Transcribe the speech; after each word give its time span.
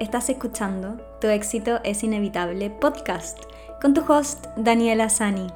Estás 0.00 0.28
escuchando 0.28 0.96
Tu 1.20 1.26
éxito 1.26 1.80
es 1.82 2.04
inevitable 2.04 2.70
podcast 2.70 3.36
con 3.82 3.94
tu 3.94 4.04
host 4.06 4.46
Daniela 4.56 5.08
Sani. 5.08 5.48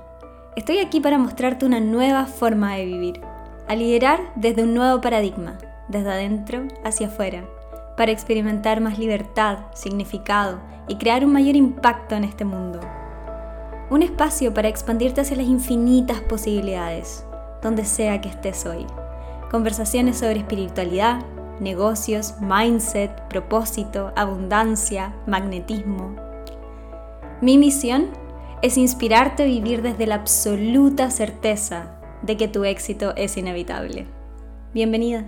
Estoy 0.57 0.79
aquí 0.79 0.99
para 0.99 1.17
mostrarte 1.17 1.65
una 1.65 1.79
nueva 1.79 2.27
forma 2.27 2.75
de 2.75 2.85
vivir, 2.85 3.21
a 3.69 3.77
liderar 3.77 4.19
desde 4.35 4.65
un 4.65 4.75
nuevo 4.75 5.01
paradigma, 5.01 5.59
desde 5.87 6.11
adentro 6.11 6.67
hacia 6.85 7.07
afuera, 7.07 7.45
para 7.97 8.11
experimentar 8.11 8.81
más 8.81 8.99
libertad, 8.99 9.59
significado 9.75 10.59
y 10.89 10.97
crear 10.97 11.25
un 11.25 11.33
mayor 11.33 11.55
impacto 11.55 12.17
en 12.17 12.25
este 12.25 12.45
mundo. 12.45 12.81
Un 13.91 14.03
espacio 14.03 14.53
para 14.53 14.67
expandirte 14.67 15.21
hacia 15.21 15.37
las 15.37 15.47
infinitas 15.47 16.21
posibilidades, 16.21 17.25
donde 17.63 17.85
sea 17.85 18.21
que 18.21 18.31
estés 18.31 18.67
hoy. 18.67 18.87
Conversaciones 19.53 20.19
sobre 20.19 20.41
espiritualidad, 20.41 21.21
negocios, 21.63 22.35
mindset, 22.41 23.29
propósito, 23.29 24.13
abundancia, 24.17 25.15
magnetismo. 25.27 26.17
Mi 27.41 27.57
misión 27.57 28.11
es 28.63 28.77
inspirarte 28.77 29.45
a 29.45 29.47
vivir 29.47 29.81
desde 29.81 30.07
la 30.07 30.17
absoluta 30.17 31.11
certeza 31.11 31.99
de 32.23 32.37
que 32.37 32.49
tu 32.49 32.65
éxito 32.65 33.15
es 33.17 33.37
inevitable. 33.37 34.07
Bienvenida. 34.75 35.25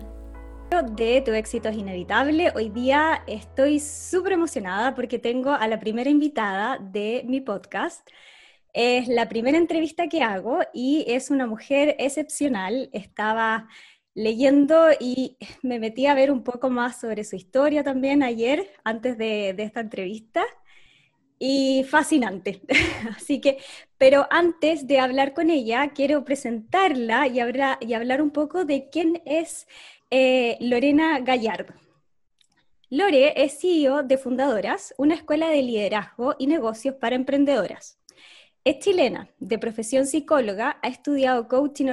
De 0.96 1.20
tu 1.20 1.30
éxito 1.32 1.68
es 1.68 1.76
inevitable. 1.76 2.52
Hoy 2.56 2.68
día 2.68 3.22
estoy 3.28 3.78
súper 3.78 4.32
emocionada 4.32 4.94
porque 4.94 5.20
tengo 5.20 5.52
a 5.52 5.68
la 5.68 5.78
primera 5.78 6.10
invitada 6.10 6.78
de 6.78 7.22
mi 7.26 7.40
podcast. 7.40 8.08
Es 8.72 9.06
la 9.06 9.28
primera 9.28 9.56
entrevista 9.56 10.08
que 10.08 10.22
hago 10.22 10.58
y 10.72 11.04
es 11.06 11.30
una 11.30 11.46
mujer 11.46 11.94
excepcional. 12.00 12.90
Estaba 12.92 13.68
leyendo 14.14 14.88
y 14.98 15.36
me 15.62 15.78
metí 15.78 16.06
a 16.06 16.14
ver 16.14 16.30
un 16.30 16.42
poco 16.42 16.70
más 16.70 17.00
sobre 17.00 17.24
su 17.24 17.36
historia 17.36 17.82
también 17.82 18.22
ayer, 18.22 18.70
antes 18.84 19.18
de, 19.18 19.54
esta 19.58 19.80
entrevista, 19.80 20.44
y 21.38 21.84
fascinante. 21.84 22.62
Así 23.16 23.40
que, 23.40 23.58
pero 23.98 24.26
antes 24.30 24.86
de 24.86 25.00
hablar 25.00 25.34
con 25.34 25.50
ella, 25.50 25.90
quiero 25.94 26.24
presentarla 26.24 27.26
y, 27.26 27.40
y 27.80 27.94
hablar 27.94 28.22
un 28.22 28.30
poco 28.30 28.64
de 28.64 28.88
quién 28.90 29.20
es 29.26 29.66
eh, 30.10 30.56
Lorena 30.60 31.18
Gallardo. 31.20 31.74
Lore 32.90 33.42
es 33.42 33.58
CEO 33.58 34.04
de 34.04 34.18
Fundadoras, 34.18 34.94
una 34.98 35.14
escuela 35.14 35.48
de 35.48 35.62
liderazgo 35.62 36.36
y 36.38 36.46
negocios 36.46 36.94
para 36.94 37.16
emprendedoras. 37.16 37.98
Es 38.62 38.78
chilena, 38.78 39.28
de 39.40 39.58
profesión 39.58 40.06
psicóloga, 40.06 40.78
ha 40.80 40.88
estudiado 40.88 41.48
coaching 41.48 41.86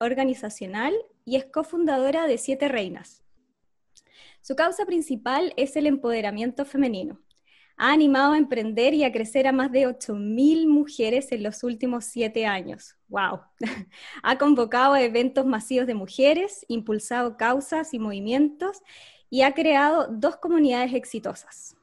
organizacional 0.00 0.92
y 1.28 1.36
es 1.36 1.44
cofundadora 1.44 2.26
de 2.26 2.38
Siete 2.38 2.68
Reinas. 2.68 3.22
Su 4.40 4.56
causa 4.56 4.86
principal 4.86 5.52
es 5.58 5.76
el 5.76 5.86
empoderamiento 5.86 6.64
femenino. 6.64 7.20
Ha 7.76 7.92
animado 7.92 8.32
a 8.32 8.38
emprender 8.38 8.94
y 8.94 9.04
a 9.04 9.12
crecer 9.12 9.46
a 9.46 9.52
más 9.52 9.70
de 9.70 9.86
8.000 9.86 10.66
mujeres 10.66 11.30
en 11.30 11.42
los 11.42 11.62
últimos 11.62 12.06
siete 12.06 12.46
años. 12.46 12.96
¡Wow! 13.08 13.40
ha 14.22 14.38
convocado 14.38 14.96
eventos 14.96 15.44
masivos 15.44 15.86
de 15.86 15.94
mujeres, 15.94 16.64
impulsado 16.66 17.36
causas 17.36 17.92
y 17.92 17.98
movimientos 17.98 18.80
y 19.28 19.42
ha 19.42 19.52
creado 19.52 20.08
dos 20.10 20.36
comunidades 20.36 20.94
exitosas. 20.94 21.76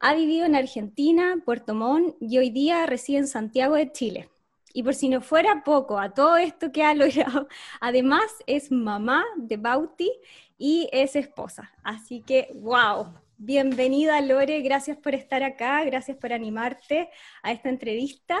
Ha 0.00 0.14
vivido 0.14 0.46
en 0.46 0.56
Argentina, 0.56 1.40
Puerto 1.44 1.74
Montt 1.74 2.16
y 2.20 2.38
hoy 2.38 2.50
día 2.50 2.84
reside 2.86 3.18
en 3.18 3.28
Santiago 3.28 3.76
de 3.76 3.92
Chile. 3.92 4.30
Y 4.72 4.82
por 4.82 4.94
si 4.94 5.08
no 5.08 5.20
fuera 5.20 5.62
poco 5.64 5.98
a 5.98 6.14
todo 6.14 6.36
esto 6.36 6.72
que 6.72 6.84
ha 6.84 6.94
logrado, 6.94 7.48
además 7.80 8.24
es 8.46 8.70
mamá 8.70 9.24
de 9.36 9.56
Bauti 9.56 10.10
y 10.58 10.88
es 10.92 11.16
esposa. 11.16 11.72
Así 11.82 12.22
que, 12.22 12.50
wow, 12.54 13.14
bienvenida 13.38 14.20
Lore, 14.20 14.60
gracias 14.60 14.98
por 14.98 15.14
estar 15.14 15.42
acá, 15.42 15.82
gracias 15.84 16.16
por 16.16 16.32
animarte 16.32 17.10
a 17.42 17.52
esta 17.52 17.68
entrevista. 17.68 18.38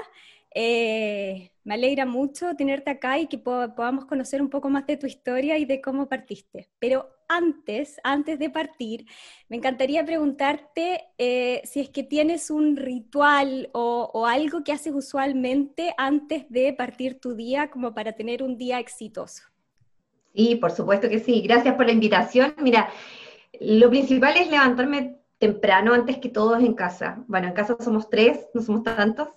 Eh, 0.54 1.52
me 1.62 1.74
alegra 1.74 2.06
mucho 2.06 2.54
tenerte 2.56 2.90
acá 2.90 3.18
y 3.18 3.28
que 3.28 3.38
podamos 3.38 4.06
conocer 4.06 4.42
un 4.42 4.50
poco 4.50 4.68
más 4.68 4.86
de 4.86 4.96
tu 4.96 5.06
historia 5.06 5.58
y 5.58 5.64
de 5.64 5.80
cómo 5.80 6.08
partiste. 6.08 6.68
Pero 6.78 7.08
antes, 7.28 8.00
antes 8.02 8.38
de 8.38 8.50
partir, 8.50 9.06
me 9.48 9.56
encantaría 9.56 10.04
preguntarte 10.04 11.02
eh, 11.18 11.60
si 11.64 11.80
es 11.80 11.90
que 11.90 12.02
tienes 12.02 12.50
un 12.50 12.76
ritual 12.76 13.70
o, 13.72 14.10
o, 14.12 14.26
algo 14.26 14.64
que 14.64 14.72
haces 14.72 14.92
usualmente 14.92 15.94
antes 15.96 16.50
de 16.50 16.72
partir 16.72 17.20
tu 17.20 17.34
día 17.34 17.70
como 17.70 17.94
para 17.94 18.12
tener 18.12 18.42
un 18.42 18.58
día 18.58 18.80
exitoso. 18.80 19.44
Sí, 20.34 20.56
por 20.56 20.72
supuesto 20.72 21.08
que 21.08 21.20
sí. 21.20 21.42
Gracias 21.42 21.74
por 21.74 21.86
la 21.86 21.92
invitación. 21.92 22.54
Mira, 22.58 22.90
lo 23.60 23.90
principal 23.90 24.36
es 24.36 24.50
levantarme 24.50 25.19
temprano, 25.40 25.94
antes 25.94 26.18
que 26.18 26.28
todos 26.28 26.62
en 26.62 26.74
casa. 26.74 27.24
Bueno, 27.26 27.48
en 27.48 27.54
casa 27.54 27.74
somos 27.80 28.10
tres, 28.10 28.46
no 28.52 28.60
somos 28.60 28.82
tantos, 28.84 29.28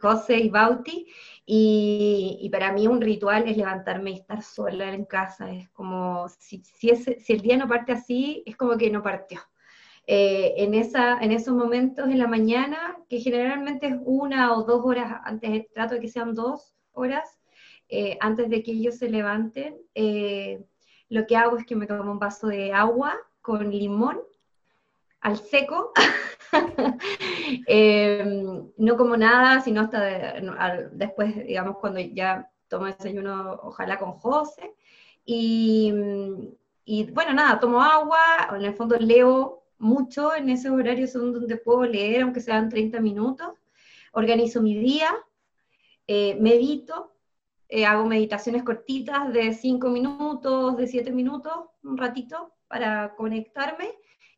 José 0.00 0.38
y 0.38 0.50
Bauti, 0.50 1.06
y, 1.46 2.48
para 2.52 2.72
mí 2.72 2.88
un 2.88 3.00
ritual 3.00 3.48
es 3.48 3.56
levantarme 3.56 4.10
y 4.10 4.14
estar 4.14 4.42
sola 4.42 4.92
en 4.92 5.04
casa, 5.04 5.52
es 5.52 5.70
como, 5.70 6.28
si, 6.28 6.62
si, 6.64 6.94
si 6.96 7.32
el 7.32 7.40
día 7.40 7.56
no 7.56 7.68
parte 7.68 7.92
así, 7.92 8.42
es 8.44 8.56
como 8.56 8.76
que 8.76 8.90
no 8.90 9.02
partió. 9.02 9.40
Eh, 10.08 10.54
en, 10.56 10.74
esa, 10.74 11.18
en 11.20 11.30
esos 11.30 11.54
momentos 11.54 12.08
en 12.08 12.18
la 12.18 12.26
mañana, 12.26 12.98
que 13.08 13.20
generalmente 13.20 13.86
es 13.86 13.94
una 14.04 14.54
o 14.54 14.64
dos 14.64 14.84
horas 14.84 15.20
antes, 15.24 15.70
trato 15.72 15.94
de 15.94 16.00
que 16.00 16.08
sean 16.08 16.34
dos 16.34 16.74
horas, 16.90 17.38
eh, 17.88 18.18
antes 18.20 18.50
de 18.50 18.64
que 18.64 18.72
ellos 18.72 18.96
se 18.96 19.08
levanten, 19.08 19.76
eh, 19.94 20.64
lo 21.08 21.24
que 21.26 21.36
hago 21.36 21.56
es 21.56 21.64
que 21.64 21.76
me 21.76 21.86
tomo 21.86 22.10
un 22.10 22.18
vaso 22.18 22.48
de 22.48 22.72
agua 22.72 23.16
con 23.42 23.70
limón 23.70 24.18
al 25.22 25.38
seco. 25.38 25.92
Em, 27.66 28.70
no 28.76 28.96
como 28.96 29.16
nada, 29.16 29.60
sino 29.62 29.80
hasta 29.80 30.90
después, 30.92 31.34
digamos, 31.46 31.78
cuando 31.78 32.00
ya 32.00 32.50
tomo 32.68 32.86
desayuno, 32.86 33.58
ojalá 33.62 33.98
con 33.98 34.12
José. 34.12 34.74
Y, 35.24 35.92
y, 36.84 37.10
bueno, 37.10 37.32
nada, 37.32 37.58
tomo 37.58 37.80
agua, 37.80 38.18
en 38.54 38.64
el 38.64 38.74
fondo 38.74 38.96
leo 38.98 39.62
mucho, 39.78 40.34
en 40.34 40.50
ese 40.50 40.68
horario 40.70 41.06
son 41.06 41.32
donde 41.32 41.56
puedo 41.56 41.84
leer, 41.84 42.22
aunque 42.22 42.40
sean 42.40 42.68
30 42.68 43.00
minutos. 43.00 43.48
Organizo 44.12 44.60
mi 44.60 44.74
día, 44.74 45.08
eh, 46.06 46.36
medito, 46.38 47.14
eh, 47.68 47.86
hago 47.86 48.04
meditaciones 48.04 48.62
cortitas 48.62 49.32
de 49.32 49.54
5 49.54 49.88
minutos, 49.88 50.76
de 50.76 50.86
7 50.86 51.12
minutos, 51.12 51.52
un 51.82 51.96
ratito 51.96 52.52
para 52.68 53.14
conectarme 53.16 53.90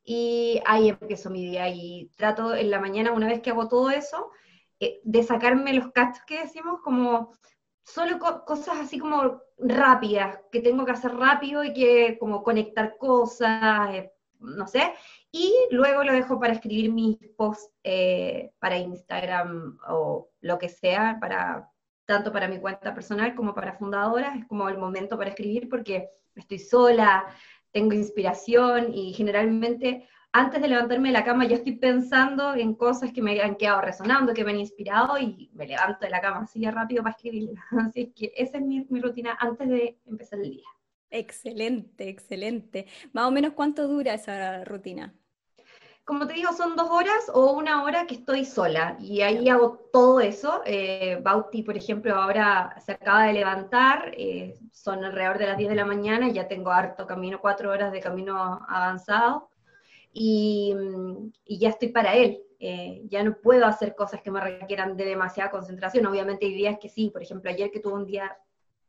y 0.04 0.60
ahí 0.66 0.91
empiezo 0.91 1.31
mi 1.31 1.44
día. 1.44 1.69
Y 1.69 2.10
trato 2.16 2.54
en 2.54 2.70
la 2.70 2.81
mañana, 2.81 3.12
una 3.12 3.28
vez 3.28 3.41
que 3.41 3.50
hago 3.50 3.69
todo 3.69 3.91
eso, 3.91 4.31
eh, 4.81 5.00
de 5.04 5.22
sacarme 5.22 5.72
los 5.72 5.91
cachos 5.92 6.22
que 6.26 6.42
decimos, 6.42 6.81
como 6.82 7.32
solo 7.82 8.19
cosas 8.19 8.78
así 8.81 8.98
como 8.98 9.41
rápidas, 9.59 10.38
que 10.50 10.60
tengo 10.60 10.84
que 10.84 10.92
hacer 10.92 11.15
rápido 11.15 11.65
y 11.65 11.72
que 11.72 12.19
como 12.19 12.42
conectar 12.42 12.97
cosas, 12.98 13.94
eh, 13.94 14.12
no 14.41 14.66
sé, 14.66 14.92
y 15.32 15.53
luego 15.70 16.04
lo 16.04 16.12
dejo 16.12 16.38
para 16.38 16.54
escribir 16.54 16.92
mis 16.92 17.19
posts 17.36 17.72
eh, 17.82 18.53
para 18.59 18.78
Instagram 18.78 19.78
o 19.88 20.31
lo 20.41 20.59
que 20.59 20.69
sea, 20.69 21.19
para 21.21 21.71
tanto 22.06 22.32
para 22.32 22.48
mi 22.48 22.59
cuenta 22.60 22.94
personal 22.94 23.34
como 23.34 23.54
para 23.54 23.75
fundadoras, 23.75 24.36
es 24.36 24.47
como 24.47 24.69
el 24.69 24.78
momento 24.78 25.16
para 25.16 25.31
escribir 25.31 25.69
porque 25.69 26.10
estoy 26.34 26.59
sola, 26.59 27.25
tengo 27.74 27.92
inspiración 27.92 28.94
y 28.94 29.12
generalmente 29.12 30.08
antes 30.32 30.62
de 30.62 30.68
levantarme 30.68 31.08
de 31.08 31.12
la 31.12 31.24
cama 31.24 31.46
ya 31.46 31.56
estoy 31.56 31.76
pensando 31.76 32.54
en 32.54 32.74
cosas 32.74 33.12
que 33.12 33.20
me 33.20 33.40
han 33.40 33.56
quedado 33.56 33.82
resonando, 33.82 34.32
que 34.32 34.44
me 34.44 34.52
han 34.52 34.60
inspirado 34.60 35.18
y 35.18 35.50
me 35.52 35.66
levanto 35.66 35.98
de 36.04 36.10
la 36.10 36.20
cama 36.20 36.42
así 36.42 36.64
rápido 36.64 37.02
para 37.02 37.14
escribirla. 37.16 37.62
Así 37.88 38.12
que 38.12 38.32
esa 38.36 38.58
es 38.58 38.64
mi 38.64 39.00
rutina 39.00 39.36
antes 39.40 39.68
de 39.68 39.98
empezar 40.06 40.38
el 40.40 40.50
día. 40.52 40.68
Excelente, 41.10 42.08
excelente. 42.08 42.86
Más 43.12 43.26
o 43.26 43.30
menos 43.30 43.52
cuánto 43.52 43.86
dura 43.86 44.14
esa 44.14 44.64
rutina 44.64 45.14
como 46.04 46.26
te 46.26 46.34
digo, 46.34 46.53
son 46.53 46.76
dos 46.76 46.91
horas 46.91 47.30
o 47.33 47.53
una 47.53 47.83
hora 47.83 48.06
que 48.06 48.15
estoy 48.15 48.45
sola 48.45 48.97
y 49.01 49.22
ahí 49.22 49.48
hago 49.48 49.89
todo 49.91 50.21
eso. 50.21 50.62
Eh, 50.66 51.18
Bauti, 51.22 51.62
por 51.62 51.77
ejemplo, 51.77 52.15
ahora 52.15 52.77
se 52.84 52.92
acaba 52.92 53.24
de 53.24 53.33
levantar, 53.33 54.12
eh, 54.16 54.54
son 54.71 55.03
alrededor 55.03 55.39
de 55.39 55.47
las 55.47 55.56
10 55.56 55.71
de 55.71 55.77
la 55.77 55.86
mañana, 55.86 56.28
ya 56.28 56.47
tengo 56.47 56.71
harto 56.71 57.06
camino, 57.06 57.41
cuatro 57.41 57.71
horas 57.71 57.91
de 57.91 58.01
camino 58.01 58.60
avanzado 58.68 59.48
y, 60.12 60.74
ya 61.47 61.71
estoy 61.71 61.89
para 61.89 62.15
él. 62.15 62.42
Eh, 62.60 63.03
ya 63.06 63.22
no 63.22 63.36
puedo 63.41 63.66
hacer 63.66 63.95
cosas 63.95 64.22
que 64.22 64.30
me 64.30 64.41
requieran 64.41 64.97
de 64.97 65.04
demasiada 65.06 65.51
concentración. 65.51 66.06
Obviamente 66.06 66.47
hay 66.47 66.54
días 66.54 66.78
que 66.80 66.89
sí, 66.89 67.10
por 67.10 67.22
ejemplo, 67.22 67.51
ayer 67.51 67.71
que 67.71 67.80
tuve 67.80 67.95
un 67.95 68.06
día 68.06 68.36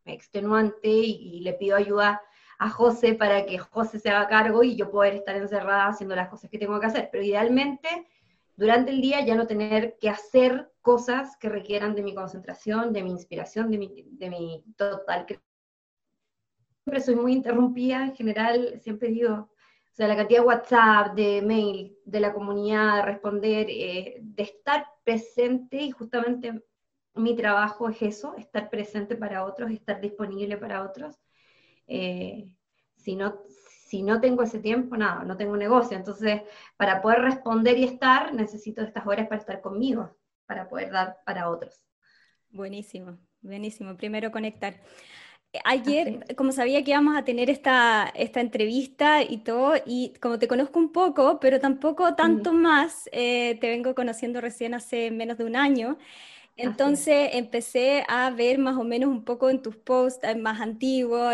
extenuante 0.06 0.89
y 0.89 1.39
le 1.41 1.53
pido 1.53 1.77
ayuda 1.77 2.21
a 2.57 2.69
José 2.69 3.13
para 3.13 3.45
que 3.45 3.57
José 3.57 3.99
se 3.99 4.09
haga 4.09 4.27
cargo 4.27 4.63
y 4.63 4.75
yo 4.75 4.91
poder 4.91 5.15
estar 5.15 5.35
encerrada 5.35 5.87
haciendo 5.87 6.15
las 6.15 6.29
cosas 6.29 6.49
que 6.49 6.57
tengo 6.57 6.79
que 6.79 6.85
hacer. 6.85 7.09
Pero 7.11 7.23
idealmente, 7.23 8.07
durante 8.55 8.91
el 8.91 9.01
día 9.01 9.25
ya 9.25 9.35
no 9.35 9.47
tener 9.47 9.97
que 9.99 10.09
hacer 10.09 10.71
cosas 10.81 11.35
que 11.37 11.49
requieran 11.49 11.95
de 11.95 12.03
mi 12.03 12.13
concentración, 12.15 12.93
de 12.93 13.03
mi 13.03 13.11
inspiración, 13.11 13.71
de 13.71 13.77
mi, 13.77 14.07
de 14.11 14.29
mi 14.29 14.63
total. 14.77 15.25
Siempre 16.83 17.01
soy 17.01 17.15
muy 17.15 17.33
interrumpida, 17.33 18.03
en 18.05 18.15
general, 18.15 18.79
siempre 18.81 19.09
digo, 19.09 19.33
O 19.33 19.95
sea, 19.95 20.07
la 20.07 20.15
cantidad 20.15 20.41
de 20.41 20.45
WhatsApp, 20.45 21.15
de 21.15 21.41
mail, 21.41 21.97
de 22.05 22.19
la 22.19 22.33
comunidad, 22.33 22.97
de 22.97 23.01
responder, 23.01 23.67
eh, 23.69 24.17
de 24.21 24.43
estar 24.43 24.85
presente 25.03 25.77
y 25.77 25.91
justamente 25.91 26.63
mi 27.15 27.35
trabajo 27.35 27.89
es 27.89 28.01
eso, 28.01 28.35
estar 28.35 28.69
presente 28.69 29.15
para 29.15 29.45
otros, 29.45 29.71
estar 29.71 29.99
disponible 30.01 30.57
para 30.57 30.83
otros. 30.83 31.17
Eh, 31.87 32.47
si, 32.95 33.15
no, 33.15 33.41
si 33.87 34.01
no 34.01 34.19
tengo 34.19 34.43
ese 34.43 34.59
tiempo, 34.59 34.97
nada, 34.97 35.23
no 35.23 35.37
tengo 35.37 35.55
negocio. 35.57 35.97
Entonces, 35.97 36.41
para 36.77 37.01
poder 37.01 37.21
responder 37.21 37.77
y 37.77 37.83
estar, 37.83 38.33
necesito 38.33 38.81
estas 38.81 39.05
horas 39.05 39.27
para 39.27 39.41
estar 39.41 39.61
conmigo, 39.61 40.15
para 40.45 40.67
poder 40.67 40.91
dar 40.91 41.17
para 41.25 41.49
otros. 41.49 41.85
Buenísimo, 42.49 43.17
buenísimo. 43.41 43.95
Primero 43.97 44.31
conectar. 44.31 44.81
Ayer, 45.63 46.25
como 46.35 46.51
sabía 46.51 46.83
que 46.83 46.91
íbamos 46.91 47.15
a 47.17 47.23
tener 47.23 47.49
esta, 47.49 48.11
esta 48.15 48.41
entrevista 48.41 49.23
y 49.23 49.38
todo, 49.38 49.75
y 49.85 50.13
como 50.21 50.38
te 50.38 50.47
conozco 50.47 50.79
un 50.79 50.91
poco, 50.91 51.39
pero 51.39 51.59
tampoco 51.59 52.15
tanto 52.15 52.51
más, 52.51 53.09
eh, 53.11 53.57
te 53.61 53.69
vengo 53.69 53.95
conociendo 53.95 54.41
recién 54.41 54.73
hace 54.73 55.11
menos 55.11 55.38
de 55.38 55.45
un 55.45 55.55
año, 55.55 55.97
entonces 56.57 57.29
empecé 57.33 58.03
a 58.07 58.29
ver 58.31 58.59
más 58.59 58.77
o 58.77 58.83
menos 58.83 59.09
un 59.09 59.23
poco 59.25 59.49
en 59.49 59.61
tus 59.61 59.75
posts 59.75 60.23
eh, 60.23 60.35
más 60.35 60.61
antiguos, 60.61 61.33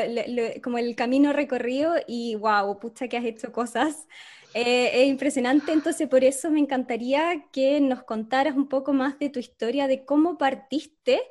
como 0.63 0.77
el 0.77 0.95
camino 0.95 1.33
recorrido 1.33 1.93
y 2.07 2.35
wow, 2.35 2.79
pucha 2.79 3.07
que 3.07 3.17
has 3.17 3.25
hecho 3.25 3.51
cosas. 3.51 4.07
Eh, 4.53 5.03
es 5.03 5.07
impresionante, 5.09 5.71
entonces 5.71 6.09
por 6.09 6.23
eso 6.23 6.51
me 6.51 6.59
encantaría 6.59 7.45
que 7.53 7.79
nos 7.79 8.03
contaras 8.03 8.55
un 8.55 8.67
poco 8.67 8.93
más 8.93 9.17
de 9.19 9.29
tu 9.29 9.39
historia, 9.39 9.87
de 9.87 10.05
cómo 10.05 10.37
partiste 10.37 11.21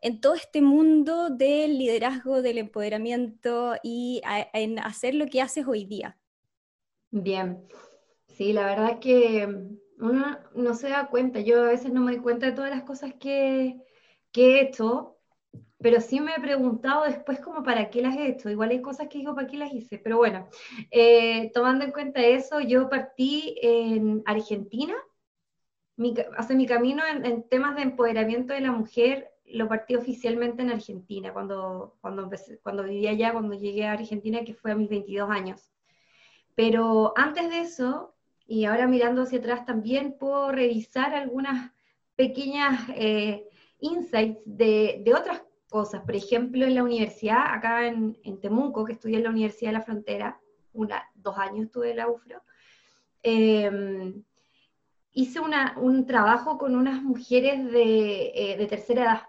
en 0.00 0.20
todo 0.20 0.34
este 0.34 0.60
mundo 0.60 1.30
del 1.30 1.78
liderazgo, 1.78 2.42
del 2.42 2.58
empoderamiento 2.58 3.74
y 3.82 4.20
en 4.52 4.78
hacer 4.80 5.14
lo 5.14 5.26
que 5.26 5.40
haces 5.40 5.66
hoy 5.66 5.84
día. 5.84 6.18
Bien, 7.10 7.66
sí, 8.26 8.52
la 8.52 8.66
verdad 8.66 8.98
que 8.98 9.48
uno 9.98 10.38
no 10.54 10.74
se 10.74 10.88
da 10.88 11.08
cuenta, 11.08 11.40
yo 11.40 11.62
a 11.62 11.68
veces 11.68 11.92
no 11.92 12.00
me 12.00 12.12
doy 12.12 12.20
cuenta 12.20 12.46
de 12.46 12.52
todas 12.52 12.70
las 12.70 12.82
cosas 12.84 13.14
que, 13.14 13.80
he 14.36 14.60
hecho, 14.60 15.18
pero 15.78 16.00
sí 16.00 16.20
me 16.20 16.32
he 16.34 16.40
preguntado 16.40 17.04
después 17.04 17.40
como 17.40 17.62
para 17.62 17.90
qué 17.90 18.02
las 18.02 18.16
he 18.16 18.28
hecho. 18.28 18.50
Igual 18.50 18.70
hay 18.70 18.82
cosas 18.82 19.08
que 19.08 19.18
digo 19.18 19.34
para 19.34 19.46
qué 19.46 19.56
las 19.56 19.72
hice, 19.72 19.98
pero 19.98 20.16
bueno, 20.16 20.48
eh, 20.90 21.50
tomando 21.52 21.84
en 21.84 21.92
cuenta 21.92 22.20
eso, 22.20 22.60
yo 22.60 22.88
partí 22.88 23.56
en 23.62 24.22
Argentina, 24.26 24.94
mi, 25.96 26.14
hace 26.36 26.54
mi 26.56 26.66
camino 26.66 27.02
en, 27.06 27.24
en, 27.24 27.48
temas 27.48 27.76
de 27.76 27.82
empoderamiento 27.82 28.52
de 28.52 28.60
la 28.60 28.72
mujer 28.72 29.34
lo 29.46 29.68
partí 29.68 29.94
oficialmente 29.94 30.62
en 30.62 30.70
Argentina, 30.70 31.32
cuando, 31.32 31.96
cuando, 32.00 32.30
cuando 32.62 32.84
vivía 32.84 33.10
allá, 33.10 33.32
cuando 33.32 33.54
llegué 33.54 33.86
a 33.86 33.92
Argentina, 33.92 34.44
que 34.44 34.54
fue 34.54 34.72
a 34.72 34.76
mis 34.76 34.88
22 34.88 35.30
años. 35.30 35.70
Pero 36.54 37.12
antes 37.16 37.50
de 37.50 37.60
eso, 37.60 38.13
y 38.46 38.64
ahora 38.64 38.86
mirando 38.86 39.22
hacia 39.22 39.38
atrás 39.38 39.64
también, 39.64 40.16
puedo 40.18 40.52
revisar 40.52 41.14
algunas 41.14 41.72
pequeñas 42.16 42.88
eh, 42.94 43.48
insights 43.80 44.40
de, 44.44 45.02
de, 45.04 45.14
otras 45.14 45.42
cosas. 45.68 46.02
Por 46.02 46.14
ejemplo, 46.14 46.64
en 46.64 46.74
la 46.74 46.84
universidad, 46.84 47.52
acá 47.52 47.86
en, 47.86 48.18
en, 48.22 48.40
Temuco, 48.40 48.84
que 48.84 48.92
estudié 48.92 49.16
en 49.16 49.24
la 49.24 49.30
Universidad 49.30 49.70
de 49.70 49.78
la 49.78 49.84
Frontera, 49.84 50.40
una, 50.72 51.10
dos 51.14 51.36
años 51.38 51.66
estuve 51.66 51.90
en 51.90 51.96
la 51.96 52.08
UFRO, 52.08 52.42
em, 53.22 54.22
hice 55.12 55.40
una, 55.40 55.76
un 55.78 56.06
trabajo 56.06 56.58
con 56.58 56.76
unas 56.76 57.02
mujeres 57.02 57.64
de, 57.70 58.32
eh, 58.34 58.56
de 58.56 58.66
tercera 58.66 59.02
edad 59.04 59.22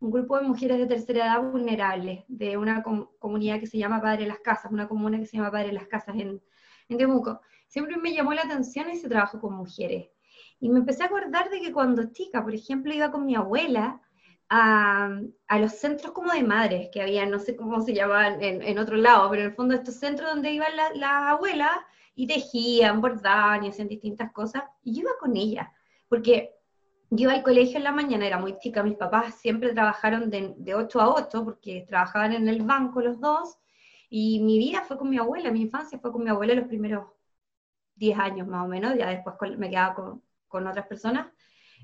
un 0.00 0.10
grupo 0.10 0.38
de 0.38 0.46
mujeres 0.46 0.78
de 0.78 0.86
tercera 0.86 1.26
edad 1.26 1.42
vulnerables, 1.42 2.24
de 2.26 2.56
una 2.56 2.82
comunidad 2.82 3.60
que 3.60 3.66
se 3.66 3.78
llama 3.78 4.00
Padre 4.00 4.26
Las 4.26 4.40
Casas, 4.40 4.72
una 4.72 4.88
comuna 4.88 5.18
que 5.18 5.26
se 5.26 5.36
llama 5.36 5.50
Padre 5.50 5.72
Las 5.72 5.86
Casas 5.88 6.16
en, 6.16 6.42
en 6.88 6.98
Temuco. 6.98 7.40
Siempre 7.70 7.96
me 7.98 8.12
llamó 8.12 8.34
la 8.34 8.42
atención 8.42 8.90
ese 8.90 9.08
trabajo 9.08 9.40
con 9.40 9.54
mujeres. 9.54 10.08
Y 10.58 10.68
me 10.68 10.80
empecé 10.80 11.04
a 11.04 11.06
acordar 11.06 11.50
de 11.50 11.60
que 11.60 11.72
cuando 11.72 12.10
chica, 12.10 12.42
por 12.42 12.52
ejemplo, 12.52 12.92
iba 12.92 13.12
con 13.12 13.24
mi 13.24 13.36
abuela 13.36 14.00
a, 14.48 15.08
a 15.46 15.58
los 15.60 15.72
centros 15.78 16.12
como 16.12 16.32
de 16.32 16.42
madres 16.42 16.88
que 16.92 17.00
había, 17.00 17.24
no 17.26 17.38
sé 17.38 17.54
cómo 17.54 17.80
se 17.80 17.94
llamaban 17.94 18.42
en, 18.42 18.60
en 18.60 18.76
otro 18.80 18.96
lado, 18.96 19.30
pero 19.30 19.42
en 19.42 19.48
el 19.50 19.54
fondo 19.54 19.74
estos 19.74 19.94
centros 19.94 20.28
donde 20.28 20.50
iban 20.50 20.74
las 20.76 20.96
la 20.96 21.30
abuelas 21.30 21.76
y 22.16 22.26
tejían, 22.26 23.00
bordaban 23.00 23.62
y 23.62 23.68
hacían 23.68 23.86
distintas 23.86 24.32
cosas, 24.32 24.64
y 24.82 24.96
yo 24.96 25.02
iba 25.02 25.12
con 25.20 25.36
ella, 25.36 25.72
porque 26.08 26.50
yo 27.10 27.28
iba 27.28 27.34
al 27.34 27.44
colegio 27.44 27.76
en 27.76 27.84
la 27.84 27.92
mañana, 27.92 28.26
era 28.26 28.38
muy 28.38 28.58
chica, 28.58 28.82
mis 28.82 28.96
papás 28.96 29.36
siempre 29.36 29.72
trabajaron 29.72 30.28
de, 30.28 30.54
de 30.58 30.74
8 30.74 31.00
a 31.00 31.14
8 31.14 31.44
porque 31.44 31.84
trabajaban 31.88 32.32
en 32.32 32.48
el 32.48 32.62
banco 32.62 33.00
los 33.00 33.20
dos, 33.20 33.58
y 34.08 34.40
mi 34.40 34.58
vida 34.58 34.82
fue 34.82 34.98
con 34.98 35.08
mi 35.08 35.18
abuela, 35.18 35.52
mi 35.52 35.62
infancia 35.62 36.00
fue 36.00 36.10
con 36.10 36.24
mi 36.24 36.30
abuela 36.30 36.54
los 36.54 36.66
primeros 36.66 37.04
10 38.00 38.18
años 38.18 38.48
más 38.48 38.64
o 38.64 38.68
menos, 38.68 38.96
ya 38.96 39.10
después 39.10 39.36
me 39.58 39.70
quedaba 39.70 39.94
con, 39.94 40.22
con 40.48 40.66
otras 40.66 40.86
personas, 40.86 41.28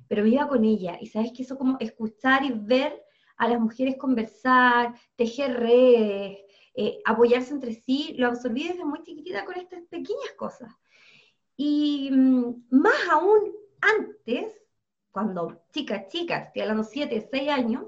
pero 0.08 0.22
me 0.22 0.30
iba 0.30 0.48
con 0.48 0.64
ella, 0.64 0.98
y 1.00 1.06
sabes 1.06 1.32
que 1.32 1.42
eso 1.42 1.56
como 1.56 1.76
escuchar 1.78 2.44
y 2.44 2.52
ver 2.52 3.02
a 3.36 3.48
las 3.48 3.60
mujeres 3.60 3.96
conversar, 3.96 4.94
tejer 5.14 5.60
redes, 5.60 6.38
eh, 6.74 6.98
apoyarse 7.04 7.52
entre 7.52 7.74
sí, 7.74 8.14
lo 8.18 8.28
absorbí 8.28 8.68
desde 8.68 8.84
muy 8.84 9.02
chiquitita 9.02 9.44
con 9.44 9.56
estas 9.56 9.82
pequeñas 9.84 10.32
cosas. 10.36 10.72
Y 11.56 12.10
mm, 12.10 12.66
más 12.70 13.08
aún 13.10 13.52
antes, 13.80 14.54
cuando 15.10 15.62
chica, 15.72 16.06
chica, 16.06 16.38
estoy 16.38 16.62
hablando 16.62 16.84
7, 16.84 17.28
6 17.30 17.50
años, 17.50 17.84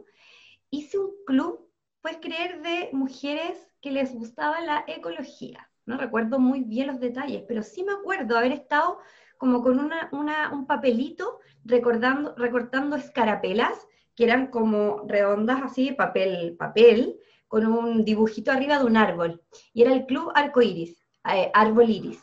hice 0.70 0.98
un 0.98 1.12
club, 1.26 1.70
puedes 2.02 2.18
creer, 2.18 2.62
de 2.62 2.90
mujeres 2.92 3.58
que 3.80 3.90
les 3.90 4.14
gustaba 4.14 4.60
la 4.60 4.84
ecología. 4.86 5.67
No 5.88 5.96
recuerdo 5.96 6.38
muy 6.38 6.60
bien 6.64 6.88
los 6.88 7.00
detalles, 7.00 7.44
pero 7.48 7.62
sí 7.62 7.82
me 7.82 7.92
acuerdo 7.92 8.36
haber 8.36 8.52
estado 8.52 8.98
como 9.38 9.62
con 9.62 9.80
un 9.80 10.66
papelito 10.66 11.38
recordando, 11.64 12.34
recortando 12.36 12.94
escarapelas, 12.94 13.86
que 14.14 14.24
eran 14.24 14.48
como 14.48 15.04
redondas 15.06 15.62
así, 15.62 15.92
papel, 15.92 16.56
papel, 16.58 17.18
con 17.46 17.66
un 17.66 18.04
dibujito 18.04 18.52
arriba 18.52 18.78
de 18.78 18.84
un 18.84 18.98
árbol. 18.98 19.42
Y 19.72 19.80
era 19.80 19.94
el 19.94 20.04
club 20.04 20.30
arcoiris, 20.34 21.06
eh, 21.32 21.50
árbol 21.54 21.88
iris 21.88 22.22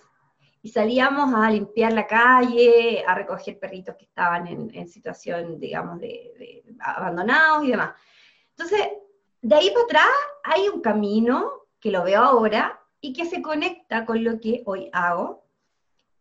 y 0.62 0.70
salíamos 0.70 1.34
a 1.34 1.50
limpiar 1.50 1.92
la 1.94 2.06
calle, 2.06 3.04
a 3.08 3.16
recoger 3.16 3.58
perritos 3.58 3.96
que 3.96 4.06
estaban 4.06 4.46
en, 4.48 4.88
situación, 4.88 5.60
digamos, 5.60 6.00
de, 6.00 6.64
abandonados 6.80 7.64
y 7.66 7.72
demás. 7.72 7.96
Entonces, 8.52 8.90
de 9.42 9.56
ahí 9.56 9.72
para 9.72 9.86
atrás 9.86 10.16
hay 10.44 10.70
un 10.70 10.82
camino 10.82 11.52
que 11.80 11.90
lo 11.90 12.04
veo 12.04 12.22
ahora 12.22 12.80
y 13.06 13.14
que 13.14 13.26
se 13.26 13.44
conecta 13.44 14.04
con 14.04 14.24
lo 14.24 14.40
que 14.40 14.64
hoy 14.66 14.90
hago. 14.92 15.44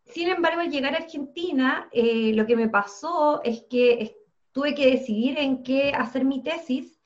Sin 0.04 0.28
embargo, 0.28 0.60
al 0.60 0.70
llegar 0.70 0.92
a 0.92 0.98
Argentina, 0.98 1.88
eh, 1.92 2.32
lo 2.34 2.44
que 2.44 2.56
me 2.56 2.68
pasó 2.68 3.40
es 3.42 3.62
que 3.70 4.18
tuve 4.52 4.74
que 4.74 4.90
decidir 4.90 5.38
en 5.38 5.62
qué 5.62 5.92
hacer 5.94 6.26
mi 6.26 6.42
tesis 6.42 7.00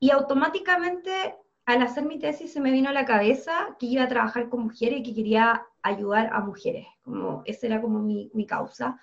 y 0.00 0.10
automáticamente 0.10 1.36
al 1.66 1.82
hacer 1.82 2.06
mi 2.06 2.18
tesis 2.18 2.50
se 2.50 2.60
me 2.60 2.70
vino 2.70 2.88
a 2.88 2.94
la 2.94 3.04
cabeza 3.04 3.76
que 3.78 3.84
iba 3.84 4.04
a 4.04 4.08
trabajar 4.08 4.48
con 4.48 4.62
mujeres 4.62 5.00
y 5.00 5.02
que 5.02 5.14
quería 5.14 5.66
ayudar 5.82 6.30
a 6.32 6.40
mujeres, 6.40 6.86
como 7.02 7.42
esa 7.44 7.66
era 7.66 7.82
como 7.82 7.98
mi, 7.98 8.30
mi 8.32 8.46
causa, 8.46 8.98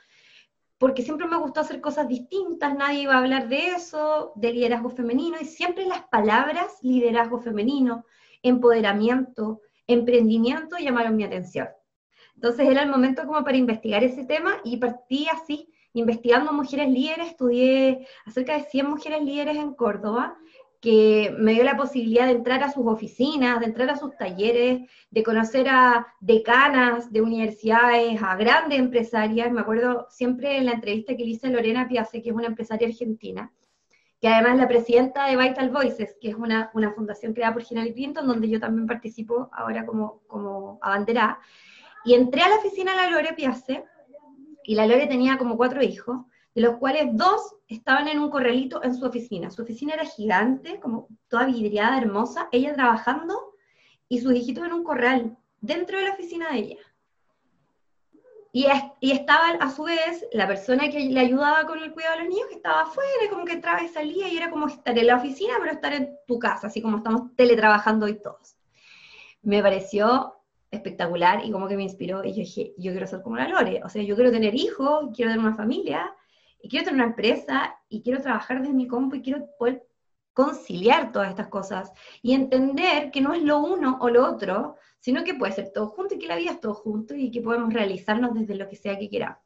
porque 0.79 1.03
siempre 1.03 1.27
me 1.27 1.37
gustó 1.37 1.59
hacer 1.61 1.81
cosas 1.81 2.07
distintas, 2.07 2.75
nadie 2.75 3.01
iba 3.01 3.13
a 3.13 3.19
hablar 3.19 3.47
de 3.47 3.67
eso, 3.67 4.31
de 4.35 4.53
liderazgo 4.53 4.89
femenino, 4.89 5.37
y 5.39 5.45
siempre 5.45 5.85
las 5.85 6.01
palabras 6.07 6.79
liderazgo 6.81 7.39
femenino, 7.39 8.05
empoderamiento, 8.41 9.61
emprendimiento 9.87 10.77
llamaron 10.77 11.15
mi 11.15 11.23
atención. 11.23 11.67
Entonces 12.35 12.67
era 12.67 12.83
el 12.83 12.89
momento 12.89 13.25
como 13.25 13.43
para 13.43 13.57
investigar 13.57 14.03
ese 14.03 14.25
tema 14.25 14.57
y 14.63 14.77
partí 14.77 15.27
así, 15.29 15.69
investigando 15.93 16.51
mujeres 16.51 16.89
líderes, 16.89 17.27
estudié 17.27 18.07
acerca 18.25 18.57
de 18.57 18.63
100 18.63 18.89
mujeres 18.89 19.23
líderes 19.23 19.57
en 19.57 19.73
Córdoba 19.75 20.37
que 20.83 21.33
me 21.39 21.53
dio 21.53 21.63
la 21.63 21.77
posibilidad 21.77 22.25
de 22.25 22.33
entrar 22.33 22.61
a 22.61 22.69
sus 22.69 22.85
oficinas, 22.85 23.61
de 23.61 23.67
entrar 23.67 23.89
a 23.89 23.95
sus 23.95 24.17
talleres, 24.17 24.81
de 25.11 25.23
conocer 25.23 25.69
a 25.69 26.07
decanas 26.19 27.09
de 27.09 27.21
universidades, 27.21 28.21
a 28.21 28.35
grandes 28.35 28.79
empresarias. 28.79 29.49
Me 29.49 29.61
acuerdo 29.61 30.07
siempre 30.09 30.57
en 30.57 30.65
la 30.65 30.73
entrevista 30.73 31.15
que 31.15 31.23
le 31.23 31.31
hice 31.31 31.47
a 31.47 31.51
Lorena 31.51 31.87
Piace, 31.87 32.21
que 32.21 32.31
es 32.31 32.35
una 32.35 32.47
empresaria 32.47 32.89
argentina, 32.89 33.53
que 34.23 34.29
además 34.29 34.57
la 34.57 34.69
presidenta 34.69 35.25
de 35.25 35.35
Vital 35.35 35.69
Voices, 35.69 36.15
que 36.21 36.29
es 36.29 36.35
una, 36.35 36.71
una 36.73 36.93
fundación 36.93 37.33
creada 37.33 37.55
por 37.55 37.65
General 37.65 37.93
Clinton, 37.93 38.25
donde 38.25 38.47
yo 38.47 38.57
también 38.57 38.87
participo 38.87 39.49
ahora 39.51 39.85
como, 39.85 40.21
como 40.27 40.79
abanderada. 40.81 41.39
Y 42.05 42.13
entré 42.13 42.41
a 42.41 42.47
la 42.47 42.55
oficina 42.55 42.91
de 42.91 42.97
la 42.99 43.09
Lore 43.09 43.33
Piace, 43.33 43.83
y 44.63 44.75
la 44.75 44.87
Lore 44.87 45.07
tenía 45.07 45.37
como 45.37 45.57
cuatro 45.57 45.83
hijos, 45.83 46.21
de 46.55 46.61
los 46.61 46.77
cuales 46.77 47.07
dos 47.11 47.57
estaban 47.67 48.07
en 48.07 48.19
un 48.19 48.29
corralito 48.29 48.81
en 48.81 48.95
su 48.95 49.05
oficina. 49.05 49.51
Su 49.51 49.63
oficina 49.63 49.93
era 49.93 50.05
gigante, 50.05 50.79
como 50.79 51.09
toda 51.27 51.45
vidriada, 51.47 51.97
hermosa, 51.97 52.47
ella 52.53 52.73
trabajando 52.73 53.37
y 54.07 54.21
sus 54.21 54.33
hijitos 54.33 54.65
en 54.65 54.71
un 54.71 54.85
corral 54.85 55.37
dentro 55.59 55.97
de 55.97 56.05
la 56.05 56.13
oficina 56.13 56.49
de 56.53 56.59
ella. 56.59 56.77
Y, 58.55 58.67
y, 58.99 59.11
estaba 59.11 59.47
a 59.59 59.69
su 59.71 59.83
vez 59.83 60.27
la 60.31 60.47
persona 60.47 60.87
que 60.89 60.99
le 60.99 61.19
ayudaba 61.19 61.65
con 61.65 61.79
el 61.79 61.91
cuidado 61.91 62.17
de 62.17 62.23
los 62.25 62.29
niños, 62.29 62.47
que 62.49 62.55
estaba 62.55 62.83
afuera, 62.83 63.09
como 63.31 63.45
que 63.45 63.53
entraba 63.53 63.81
y 63.81 63.87
salía, 63.87 64.27
y 64.27 64.37
era 64.37 64.51
como 64.51 64.67
estar 64.67 64.95
en 64.95 65.07
la 65.07 65.15
oficina, 65.15 65.55
pero 65.59 65.71
estar 65.71 65.91
en 65.91 66.15
tu 66.27 66.37
casa, 66.37 66.67
así 66.67 66.79
como 66.79 66.97
estamos 66.97 67.35
teletrabajando 67.35 68.05
hoy 68.05 68.21
todos. 68.21 68.55
Me 69.41 69.63
pareció 69.63 70.35
espectacular 70.69 71.43
y 71.43 71.51
como 71.51 71.67
que 71.67 71.77
me 71.77 71.83
inspiró 71.83 72.23
y 72.23 72.29
yo 72.29 72.41
dije, 72.41 72.73
yo 72.77 72.91
quiero 72.91 73.07
ser 73.07 73.21
como 73.21 73.37
la 73.37 73.47
Lore, 73.47 73.81
o 73.83 73.89
sea, 73.89 74.03
yo 74.03 74.15
quiero 74.15 74.31
tener 74.31 74.55
hijos, 74.55 75.09
quiero 75.15 75.31
tener 75.31 75.45
una 75.45 75.55
familia 75.55 76.15
y 76.61 76.69
quiero 76.69 76.85
tener 76.85 77.01
una 77.01 77.09
empresa 77.09 77.75
y 77.89 78.01
quiero 78.01 78.21
trabajar 78.21 78.61
desde 78.61 78.73
mi 78.73 78.87
compu 78.87 79.17
y 79.17 79.21
quiero 79.21 79.47
poder 79.57 79.85
conciliar 80.33 81.11
todas 81.11 81.29
estas 81.29 81.47
cosas 81.47 81.91
y 82.21 82.33
entender 82.33 83.11
que 83.11 83.21
no 83.21 83.33
es 83.33 83.43
lo 83.43 83.59
uno 83.59 83.97
o 84.01 84.09
lo 84.09 84.25
otro, 84.25 84.77
sino 85.03 85.25
que 85.25 85.33
puede 85.33 85.51
ser 85.51 85.73
todo 85.73 85.87
junto 85.87 86.15
y 86.15 86.19
que 86.19 86.27
la 86.27 86.37
vida 86.37 86.51
es 86.51 86.61
todo 86.61 86.73
junto 86.73 87.13
y 87.13 87.29
que 87.29 87.41
podemos 87.41 87.73
realizarnos 87.73 88.33
desde 88.33 88.55
lo 88.55 88.69
que 88.69 88.77
sea 88.77 88.97
que 88.97 89.09
queramos. 89.09 89.37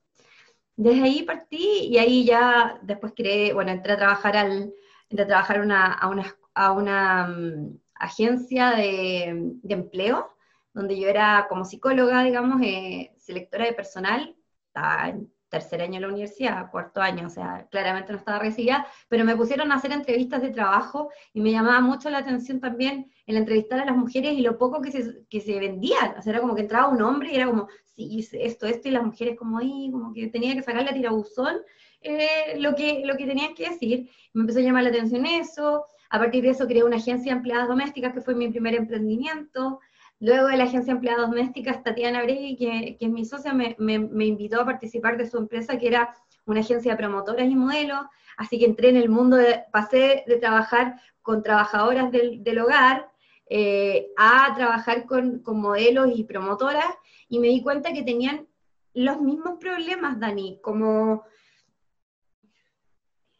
Desde 0.75 1.01
ahí 1.01 1.23
partí 1.23 1.87
y 1.89 1.97
ahí 1.97 2.25
ya 2.25 2.79
después 2.83 3.13
creé, 3.15 3.53
bueno, 3.53 3.71
entré 3.71 3.93
a 3.93 3.97
trabajar, 3.97 4.37
al, 4.37 4.71
entré 5.09 5.23
a, 5.23 5.27
trabajar 5.27 5.61
una, 5.61 5.93
a 5.93 6.09
una, 6.09 6.35
a 6.53 6.71
una 6.73 7.27
um, 7.27 7.79
agencia 7.95 8.71
de, 8.73 9.33
de 9.63 9.73
empleo 9.73 10.29
donde 10.73 10.99
yo 10.99 11.07
era 11.07 11.47
como 11.49 11.65
psicóloga, 11.65 12.23
digamos, 12.23 12.61
eh, 12.61 13.11
selectora 13.17 13.65
de 13.65 13.73
personal, 13.73 14.35
estaba 14.67 15.09
en 15.09 15.33
tercer 15.49 15.81
año 15.81 15.95
de 15.95 16.01
la 16.01 16.09
universidad, 16.09 16.69
cuarto 16.69 17.01
año, 17.01 17.25
o 17.25 17.31
sea, 17.31 17.67
claramente 17.71 18.11
no 18.11 18.19
estaba 18.19 18.37
recibida, 18.37 18.85
pero 19.09 19.25
me 19.25 19.35
pusieron 19.35 19.71
a 19.71 19.75
hacer 19.75 19.91
entrevistas 19.91 20.39
de 20.43 20.51
trabajo 20.51 21.09
y 21.33 21.41
me 21.41 21.51
llamaba 21.51 21.81
mucho 21.81 22.11
la 22.11 22.19
atención 22.19 22.59
también 22.59 23.11
el 23.27 23.38
entrevistar 23.38 23.79
a 23.79 23.86
las 23.86 23.96
mujeres 23.96 24.34
y 24.34 24.41
lo 24.41 24.57
poco 24.57 24.81
que 24.81 24.91
se, 24.91 25.25
que 25.29 25.41
se 25.41 25.60
vendían, 25.60 26.17
o 26.17 26.22
sea, 26.22 26.31
era 26.31 26.41
como 26.41 26.55
que 26.55 26.62
entraba 26.62 26.88
un 26.88 27.01
hombre 27.01 27.31
y 27.31 27.36
era 27.36 27.46
como, 27.46 27.67
sí, 27.84 28.25
esto, 28.31 28.65
esto, 28.65 28.88
y 28.88 28.91
las 28.91 29.03
mujeres 29.03 29.38
como 29.38 29.60
ahí, 29.60 29.89
como 29.91 30.13
que 30.13 30.27
tenía 30.27 30.55
que 30.55 30.63
sacarle 30.63 30.89
a 30.89 30.93
tirabuzón 30.93 31.57
eh, 32.01 32.57
lo, 32.57 32.74
que, 32.74 33.03
lo 33.05 33.17
que 33.17 33.25
tenían 33.25 33.53
que 33.53 33.69
decir, 33.69 34.10
me 34.34 34.41
empezó 34.41 34.60
a 34.60 34.63
llamar 34.63 34.84
la 34.84 34.89
atención 34.89 35.25
eso, 35.25 35.86
a 36.10 36.19
partir 36.19 36.43
de 36.43 36.51
eso 36.51 36.67
creé 36.67 36.84
una 36.84 36.96
agencia 36.96 37.34
de 37.34 37.38
empleadas 37.38 37.67
domésticas 37.67 38.13
que 38.13 38.22
fue 38.22 38.34
mi 38.34 38.50
primer 38.50 38.75
emprendimiento, 38.75 39.79
Luego 40.19 40.48
de 40.48 40.57
la 40.57 40.63
agencia 40.63 40.93
de 40.93 40.98
empleadas 40.98 41.29
domésticas, 41.29 41.84
Tatiana 41.84 42.24
Bregui, 42.24 42.55
que, 42.55 42.98
que 42.98 43.05
es 43.05 43.12
mi 43.12 43.24
socia, 43.24 43.53
me, 43.53 43.75
me, 43.77 44.25
invitó 44.25 44.62
a 44.62 44.65
participar 44.65 45.15
de 45.15 45.29
su 45.29 45.38
empresa, 45.38 45.77
que 45.77 45.88
era 45.88 46.15
una 46.46 46.62
agencia 46.62 46.91
de 46.91 46.98
promotoras 46.98 47.46
y 47.46 47.55
modelos, 47.55 48.00
así 48.36 48.57
que 48.57 48.65
entré 48.65 48.89
en 48.89 48.98
el 48.98 49.10
mundo, 49.10 49.38
de, 49.38 49.65
pasé 49.72 50.24
de 50.25 50.38
trabajar 50.38 51.00
con 51.22 51.43
trabajadoras 51.43 52.12
del, 52.12 52.43
del 52.43 52.60
hogar 52.60 53.12
eh, 53.50 54.10
a 54.18 54.54
trabajar 54.56 55.06
con, 55.06 55.39
con 55.39 55.60
modelos 55.60 56.10
y 56.16 56.24
promotoras, 56.24 56.94
y 57.30 57.39
me 57.39 57.48
di 57.48 57.62
cuenta 57.62 57.94
que 57.94 58.04
tenían 58.04 58.48
los 58.94 59.22
mismos 59.22 59.58
problemas, 59.60 60.20
Dani, 60.20 60.60
como 60.62 61.24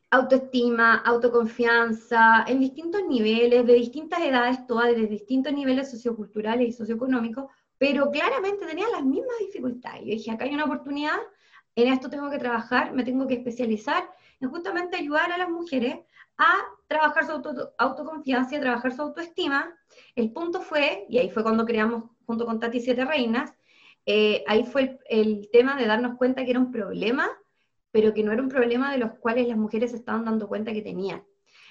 autoestima, 0.10 0.96
autoconfianza, 0.96 2.46
en 2.48 2.60
distintos 2.60 3.02
niveles, 3.08 3.66
de 3.66 3.74
distintas 3.74 4.22
edades, 4.22 4.66
todas, 4.66 4.96
de 4.96 5.08
distintos 5.08 5.54
niveles 5.54 5.92
socioculturales 5.92 6.70
y 6.70 6.72
socioeconómicos, 6.72 7.46
pero 7.78 8.10
claramente 8.10 8.66
tenían 8.66 8.92
las 8.92 9.04
mismas 9.04 9.38
dificultades. 9.40 10.02
Yo 10.02 10.12
dije, 10.12 10.32
acá 10.32 10.46
hay 10.46 10.54
una 10.54 10.66
oportunidad, 10.66 11.18
en 11.76 11.92
esto 11.92 12.10
tengo 12.10 12.30
que 12.30 12.40
trabajar, 12.40 12.94
me 12.94 13.04
tengo 13.04 13.28
que 13.28 13.36
especializar 13.36 14.10
en 14.40 14.50
justamente 14.50 14.98
ayudar 14.98 15.32
a 15.32 15.38
las 15.38 15.50
mujeres 15.50 16.00
a 16.38 16.54
trabajar 16.88 17.26
su 17.26 17.72
autoconfianza 17.78 18.56
y 18.56 18.58
a 18.58 18.62
trabajar 18.62 18.94
su 18.94 19.02
autoestima. 19.02 19.74
El 20.16 20.32
punto 20.32 20.62
fue, 20.62 21.06
y 21.10 21.18
ahí 21.18 21.30
fue 21.30 21.44
cuando 21.44 21.66
creamos 21.66 22.04
junto 22.26 22.46
con 22.46 22.60
Tati 22.60 22.80
Siete 22.80 23.06
Reinas, 23.06 23.54
eh, 24.06 24.44
ahí 24.48 24.64
fue 24.64 25.00
el 25.10 25.50
tema 25.52 25.76
de 25.76 25.86
darnos 25.86 26.18
cuenta 26.18 26.46
que 26.46 26.52
era 26.52 26.60
un 26.60 26.72
problema 26.72 27.30
pero 27.98 28.14
que 28.14 28.24
no 28.24 28.32
era 28.32 28.44
un 28.44 28.50
problema 28.50 28.92
de 28.92 29.00
los 29.00 29.14
cuales 29.14 29.48
las 29.48 29.58
mujeres 29.58 29.92
se 29.92 29.98
estaban 29.98 30.26
dando 30.26 30.48
cuenta 30.48 30.72
que 30.72 30.84
tenían. 30.84 31.24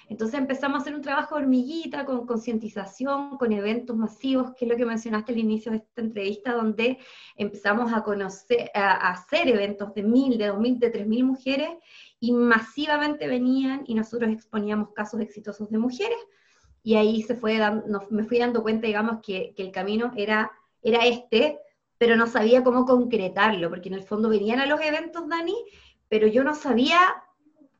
Entonces 0.08 0.38
empezamos 0.38 0.78
a 0.78 0.82
hacer 0.82 0.94
un 0.94 1.00
trabajo 1.00 1.35
de 1.35 1.42
hormiguita, 1.42 2.04
con 2.04 2.26
concientización, 2.26 3.38
con 3.38 3.52
eventos 3.52 3.96
masivos, 3.96 4.52
que 4.54 4.64
es 4.64 4.70
lo 4.70 4.76
que 4.76 4.85
mencionaste 4.85 5.32
al 5.32 5.38
inicio 5.38 5.73
de 5.73 5.78
esta 5.78 6.00
entrevista, 6.00 6.52
donde 6.52 6.99
empezamos 7.37 7.92
a 7.92 8.02
conocer, 8.02 8.70
a, 8.75 9.11
hacer 9.11 9.49
eventos 9.49 9.94
de 9.94 10.02
mil, 10.04 10.38
de 10.38 10.46
dos 10.46 10.58
mil, 10.58 10.78
de 10.78 10.90
tres 10.90 11.06
mil 11.06 11.25
mujeres, 11.25 11.70
y 12.20 12.32
masivamente 12.32 13.28
venían 13.28 13.85
y 13.87 13.94
nosotros 13.94 14.30
exponíamos 14.30 14.92
casos 14.92 15.20
exitosos 15.20 15.70
de 15.70 15.78
mujeres, 15.78 16.18
y 16.82 16.94
ahí 16.94 17.23
se 17.23 17.35
fue 17.35 17.58
dando, 17.58 18.06
me 18.11 18.25
fui 18.25 18.38
dando 18.38 18.62
cuenta, 18.62 18.87
digamos, 18.87 19.20
que, 19.20 19.54
el 19.56 19.73
camino 19.73 20.12
era, 20.16 20.52
era 20.82 21.04
este, 21.04 21.58
pero 21.99 22.16
no 22.16 22.26
sabía 22.26 22.62
cómo 22.62 22.85
concretarlo, 22.85 23.68
porque 23.70 23.88
en 23.88 23.96
el 23.96 24.04
fondo 24.04 24.28
venían 24.28 24.61
a 24.61 24.66
los 24.66 24.80
eventos, 24.80 25.28
Dani, 25.28 25.56
pero 26.08 26.28
yo 26.28 26.44
no 26.44 26.54
sabía 26.54 26.99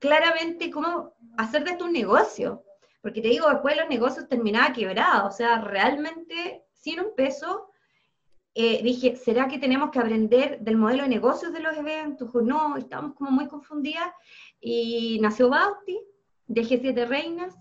claramente 0.00 0.71
cómo 0.71 1.14
hacer 1.37 1.64
de 1.64 1.71
esto 1.71 1.85
un 1.85 1.93
negocio. 1.93 2.64
Porque 3.00 3.23
te 3.23 3.28
digo, 3.28 3.49
después 3.49 3.76
los 3.76 3.88
negocios 3.88 4.26
terminaba 4.26 4.73
quebrados, 4.73 5.35
o 5.35 5.37
sea, 5.37 5.61
realmente 5.61 6.64
sin 6.73 6.99
un 6.99 7.14
peso, 7.14 7.69
eh, 8.59 8.81
dije, 8.83 9.17
¿será 9.17 9.49
que 9.49 9.59
tenemos 9.59 9.91
que 9.91 9.99
aprender 9.99 10.61
del 10.61 10.79
modelo 10.79 11.03
de 11.03 11.11
negocios 11.11 11.53
de 11.53 11.61
los 11.61 11.77
eventos 11.77 12.35
o 12.35 12.41
no? 12.41 12.79
Estábamos 12.79 13.15
como 13.15 13.31
muy 13.31 13.49
confundidas 13.49 14.11
y 14.59 15.19
nació 15.21 15.51
Bauti, 15.51 16.01
de 16.47 16.63
G7 16.63 17.07
Reinas, 17.07 17.55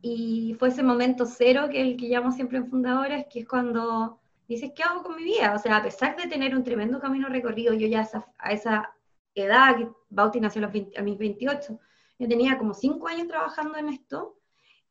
y 0.00 0.56
fue 0.58 0.68
ese 0.68 0.82
momento 0.82 1.26
cero 1.26 1.68
que 1.70 1.82
el 1.82 1.98
que 1.98 2.08
llamo 2.08 2.32
siempre 2.32 2.56
en 2.56 2.70
fundadoras, 2.70 3.26
que 3.30 3.40
es 3.40 3.46
cuando 3.46 4.18
dices, 4.48 4.72
¿qué 4.74 4.82
hago 4.82 5.02
con 5.02 5.16
mi 5.16 5.22
vida? 5.22 5.52
O 5.54 5.58
sea, 5.58 5.76
a 5.76 5.82
pesar 5.82 6.16
de 6.16 6.28
tener 6.28 6.56
un 6.56 6.64
tremendo 6.64 6.98
camino 6.98 7.28
recorrido, 7.28 7.74
yo 7.74 7.86
ya 7.86 8.08
a 8.38 8.52
esa 8.52 8.94
edad, 9.34 9.76
que 9.76 9.86
Bauti 10.08 10.40
nació 10.40 10.64
a, 10.64 11.02
mis 11.02 11.18
28, 11.18 11.78
yo 12.18 12.26
tenía 12.26 12.56
como 12.56 12.72
5 12.72 13.06
años 13.06 13.28
trabajando 13.28 13.76
en 13.76 13.90
esto, 13.90 14.38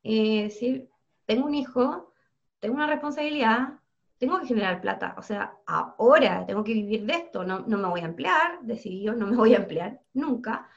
eh, 0.04 0.44
decir, 0.44 0.88
tengo 1.26 1.48
un 1.48 1.56
hijo, 1.56 2.14
tengo 2.60 2.76
una 2.76 2.86
responsabilidad, 2.86 3.80
tengo 4.20 4.40
que 4.40 4.48
generar 4.48 4.82
plata, 4.82 5.16
o 5.18 5.24
sea, 5.24 5.58
ahora 5.66 6.46
tengo 6.46 6.64
que 6.64 6.74
vivir 6.74 7.06
de 7.06 7.14
esto, 7.14 7.44
no, 7.44 7.62
no 7.62 7.78
me 7.78 7.88
voy 7.88 8.02
a 8.02 8.06
emplear, 8.06 8.60
decidí 8.62 9.04
yo, 9.04 9.14
no 9.14 9.26
me 9.26 9.38
voy 9.38 9.54
a 9.54 9.58
emplear 9.58 10.02
nunca, 10.14 10.68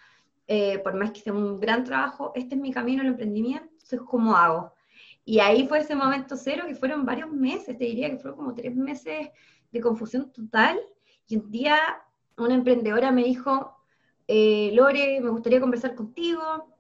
eh, 0.47 0.79
por 0.79 0.95
más 0.95 1.11
que 1.11 1.21
sea 1.21 1.33
un 1.33 1.59
gran 1.59 1.85
trabajo, 1.85 2.33
este 2.35 2.55
es 2.55 2.61
mi 2.61 2.73
camino, 2.73 3.03
el 3.03 3.09
emprendimiento, 3.09 3.69
entonces, 3.73 4.01
¿cómo 4.07 4.37
hago? 4.37 4.73
Y 5.25 5.41
ahí 5.41 5.67
fue 5.67 5.81
ese 5.81 5.95
momento 5.95 6.37
cero, 6.37 6.65
que 6.67 6.75
fueron 6.75 7.05
varios 7.05 7.31
meses, 7.31 7.77
te 7.77 7.85
diría 7.85 8.11
que 8.11 8.19
fueron 8.19 8.39
como 8.39 8.55
tres 8.55 8.75
meses 8.77 9.29
de 9.73 9.81
confusión 9.81 10.31
total, 10.31 10.79
y 11.27 11.37
un 11.37 11.51
día 11.51 11.79
una 12.37 12.55
emprendedora 12.55 13.11
me 13.11 13.25
dijo, 13.25 13.77
eh, 14.29 14.71
Lore, 14.73 15.21
me 15.21 15.31
gustaría 15.31 15.61
conversar 15.61 15.95
contigo, 15.95 16.73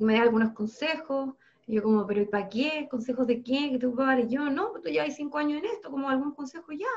me 0.00 0.14
das 0.14 0.22
algunos 0.22 0.52
consejos. 0.52 1.34
Y 1.70 1.74
yo 1.74 1.84
como, 1.84 2.04
pero 2.04 2.20
¿y 2.20 2.24
para 2.24 2.48
qué? 2.48 2.88
¿Consejos 2.90 3.28
de 3.28 3.44
qué? 3.44 3.70
¿Qué 3.70 3.78
te 3.78 3.86
dar? 3.86 4.18
Y 4.18 4.28
yo, 4.28 4.50
no, 4.50 4.72
pues 4.72 4.82
tú 4.82 4.88
hay 4.88 5.12
cinco 5.12 5.38
años 5.38 5.62
en 5.62 5.66
esto, 5.66 5.88
como 5.88 6.10
algún 6.10 6.34
consejo 6.34 6.72
ya. 6.72 6.88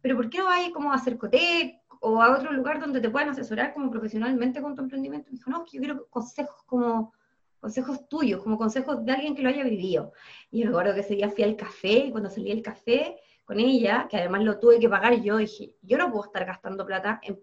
Pero 0.00 0.16
¿por 0.16 0.28
qué 0.28 0.38
no 0.38 0.46
vas 0.46 0.68
como 0.70 0.92
a 0.92 0.98
Cercotec 0.98 1.80
o 2.00 2.20
a 2.20 2.36
otro 2.36 2.52
lugar 2.52 2.80
donde 2.80 3.00
te 3.00 3.08
puedan 3.08 3.28
asesorar 3.28 3.72
como 3.72 3.88
profesionalmente 3.88 4.60
con 4.60 4.74
tu 4.74 4.82
emprendimiento? 4.82 5.30
Me 5.30 5.36
dijo, 5.36 5.48
no, 5.48 5.64
que 5.64 5.76
yo 5.76 5.80
quiero 5.80 6.06
consejos 6.08 6.60
como 6.66 7.12
consejos 7.60 8.08
tuyos, 8.08 8.42
como 8.42 8.58
consejos 8.58 9.04
de 9.04 9.12
alguien 9.12 9.36
que 9.36 9.42
lo 9.42 9.48
haya 9.48 9.62
vivido. 9.62 10.12
Y 10.50 10.64
me 10.64 10.70
acuerdo 10.70 10.94
que 10.94 11.00
ese 11.00 11.14
día 11.14 11.30
fui 11.30 11.44
al 11.44 11.54
café, 11.54 12.06
y 12.06 12.10
cuando 12.10 12.28
salí 12.28 12.48
del 12.48 12.62
café, 12.62 13.16
con 13.44 13.60
ella, 13.60 14.08
que 14.10 14.16
además 14.16 14.42
lo 14.42 14.58
tuve 14.58 14.80
que 14.80 14.88
pagar, 14.88 15.14
yo 15.22 15.36
dije, 15.36 15.76
yo 15.82 15.98
no 15.98 16.10
puedo 16.10 16.24
estar 16.24 16.44
gastando 16.44 16.84
plata 16.84 17.20
en 17.22 17.38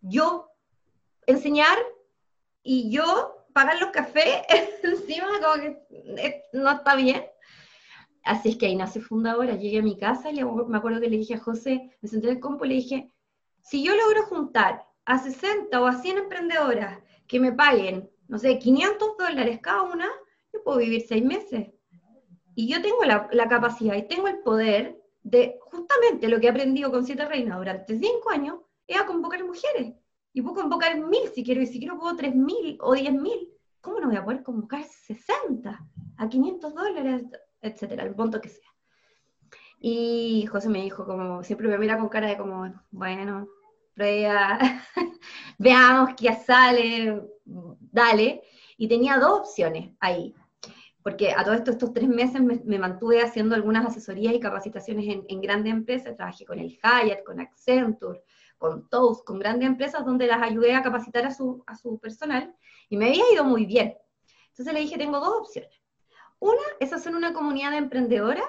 yo 0.00 0.48
enseñar 1.26 1.76
y 2.62 2.90
yo 2.90 3.33
pagar 3.54 3.78
los 3.80 3.90
cafés 3.90 4.42
encima, 4.82 5.28
como 5.40 5.62
que 5.62 6.42
no 6.52 6.70
está 6.70 6.96
bien. 6.96 7.24
Así 8.24 8.50
es 8.50 8.56
que 8.56 8.66
ahí 8.66 8.76
nace 8.76 9.00
Fundadora, 9.00 9.54
llegué 9.54 9.78
a 9.78 9.82
mi 9.82 9.96
casa 9.96 10.30
y 10.30 10.42
me 10.42 10.76
acuerdo 10.76 11.00
que 11.00 11.08
le 11.08 11.18
dije 11.18 11.34
a 11.34 11.40
José, 11.40 11.90
me 12.02 12.08
senté 12.08 12.28
en 12.28 12.34
el 12.34 12.40
compu 12.40 12.64
y 12.64 12.68
le 12.68 12.74
dije, 12.74 13.12
si 13.60 13.82
yo 13.82 13.94
logro 13.94 14.24
juntar 14.24 14.86
a 15.04 15.18
60 15.18 15.80
o 15.80 15.86
a 15.86 15.94
100 15.94 16.18
emprendedoras 16.18 16.98
que 17.26 17.38
me 17.38 17.52
paguen, 17.52 18.10
no 18.28 18.38
sé, 18.38 18.58
500 18.58 19.16
dólares 19.18 19.60
cada 19.62 19.82
una, 19.82 20.08
yo 20.52 20.62
puedo 20.64 20.78
vivir 20.78 21.04
seis 21.06 21.24
meses. 21.24 21.68
Y 22.54 22.68
yo 22.68 22.80
tengo 22.80 23.04
la, 23.04 23.28
la 23.32 23.48
capacidad 23.48 23.94
y 23.94 24.08
tengo 24.08 24.28
el 24.28 24.38
poder 24.38 24.98
de 25.22 25.58
justamente 25.60 26.28
lo 26.28 26.40
que 26.40 26.46
he 26.46 26.50
aprendido 26.50 26.90
con 26.90 27.04
Siete 27.04 27.24
Reinas 27.24 27.58
durante 27.58 27.98
cinco 27.98 28.30
años, 28.30 28.58
es 28.86 28.98
a 28.98 29.06
convocar 29.06 29.44
mujeres. 29.44 29.94
Y 30.34 30.42
puedo 30.42 30.56
convocar 30.56 30.98
mil 30.98 31.28
si 31.34 31.42
quiero, 31.42 31.62
y 31.62 31.66
si 31.66 31.78
quiero 31.78 31.98
puedo 31.98 32.14
tres 32.16 32.34
mil 32.34 32.76
o 32.80 32.92
diez 32.92 33.14
mil. 33.14 33.48
¿Cómo 33.80 34.00
no 34.00 34.08
voy 34.08 34.16
a 34.16 34.24
poder 34.24 34.42
convocar 34.42 34.84
60 34.84 35.86
a 36.16 36.28
500 36.28 36.74
dólares, 36.74 37.24
etcétera, 37.62 38.02
el 38.02 38.14
punto 38.14 38.40
que 38.40 38.48
sea? 38.50 38.68
Y 39.78 40.46
José 40.50 40.68
me 40.68 40.82
dijo, 40.82 41.06
como 41.06 41.42
siempre 41.42 41.68
me 41.68 41.78
mira 41.78 41.98
con 41.98 42.08
cara 42.08 42.28
de 42.28 42.36
como, 42.36 42.70
bueno, 42.90 43.48
prueba, 43.94 44.58
veamos 45.58 46.10
qué 46.16 46.34
sale, 46.34 47.22
dale. 47.44 48.42
Y 48.76 48.88
tenía 48.88 49.18
dos 49.18 49.40
opciones 49.40 49.90
ahí 50.00 50.34
porque 51.04 51.32
a 51.32 51.44
todo 51.44 51.52
esto, 51.52 51.70
estos 51.70 51.92
tres 51.92 52.08
meses 52.08 52.40
me, 52.40 52.78
mantuve 52.78 53.20
haciendo 53.20 53.54
algunas 53.54 53.84
asesorías 53.84 54.32
y 54.32 54.40
capacitaciones 54.40 55.04
en, 55.28 55.40
grandes 55.42 55.70
empresas, 55.70 56.16
trabajé 56.16 56.46
con 56.46 56.58
el 56.58 56.78
Hyatt, 56.82 57.22
con 57.26 57.40
Accenture, 57.40 58.22
con 58.58 58.88
Toast, 58.88 59.24
con 59.24 59.38
grandes 59.38 59.68
empresas 59.68 60.04
donde 60.04 60.26
las 60.26 60.42
ayudé 60.42 60.74
a 60.74 60.82
capacitar 60.82 61.26
a 61.26 61.34
su, 61.34 61.62
a 61.66 61.76
su 61.76 61.98
personal 61.98 62.54
y 62.88 62.96
me 62.96 63.08
había 63.08 63.24
ido 63.32 63.44
muy 63.44 63.66
bien. 63.66 63.96
Entonces 64.48 64.72
le 64.72 64.80
dije, 64.80 64.98
tengo 64.98 65.20
dos 65.20 65.34
opciones. 65.40 65.82
Una 66.38 66.62
es 66.80 66.92
hacer 66.92 67.14
una 67.14 67.32
comunidad 67.32 67.72
de 67.72 67.78
emprendedoras 67.78 68.46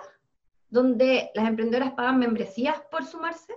donde 0.70 1.32
las 1.34 1.48
emprendedoras 1.48 1.94
pagan 1.94 2.20
membresías 2.20 2.80
por 2.92 3.06
sumarse. 3.06 3.56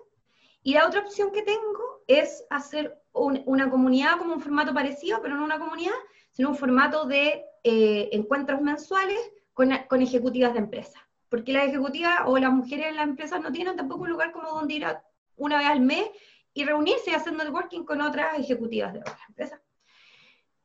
Y 0.62 0.74
la 0.74 0.86
otra 0.86 1.00
opción 1.00 1.30
que 1.32 1.42
tengo 1.42 2.02
es 2.06 2.44
hacer 2.50 3.00
una 3.12 3.70
comunidad 3.70 4.18
como 4.18 4.34
un 4.34 4.40
formato 4.40 4.72
parecido, 4.74 5.20
pero 5.22 5.34
no 5.34 5.44
una 5.44 5.58
comunidad, 5.58 5.94
sino 6.30 6.50
un 6.50 6.56
formato 6.56 7.04
de 7.06 7.44
eh, 7.64 8.08
encuentros 8.12 8.60
mensuales 8.60 9.18
con, 9.52 9.70
con, 9.88 10.02
ejecutivas 10.02 10.52
de 10.52 10.60
empresas. 10.60 11.02
Porque 11.28 11.52
las 11.52 11.68
ejecutivas 11.68 12.20
o 12.26 12.38
las 12.38 12.52
mujeres 12.52 12.86
en 12.86 12.96
las 12.96 13.08
empresas 13.08 13.40
no 13.40 13.52
tienen 13.52 13.76
tampoco 13.76 14.02
un 14.02 14.10
lugar 14.10 14.32
como 14.32 14.50
donde 14.50 14.74
ir 14.74 14.86
una 15.36 15.58
vez 15.58 15.66
al 15.66 15.80
mes 15.80 16.08
y 16.58 16.64
reunirse 16.64 17.12
y 17.12 17.14
hacer 17.14 17.34
networking 17.34 17.84
con 17.84 18.00
otras 18.00 18.36
ejecutivas 18.36 18.92
de 18.92 18.98
otras 18.98 19.16
empresas. 19.28 19.60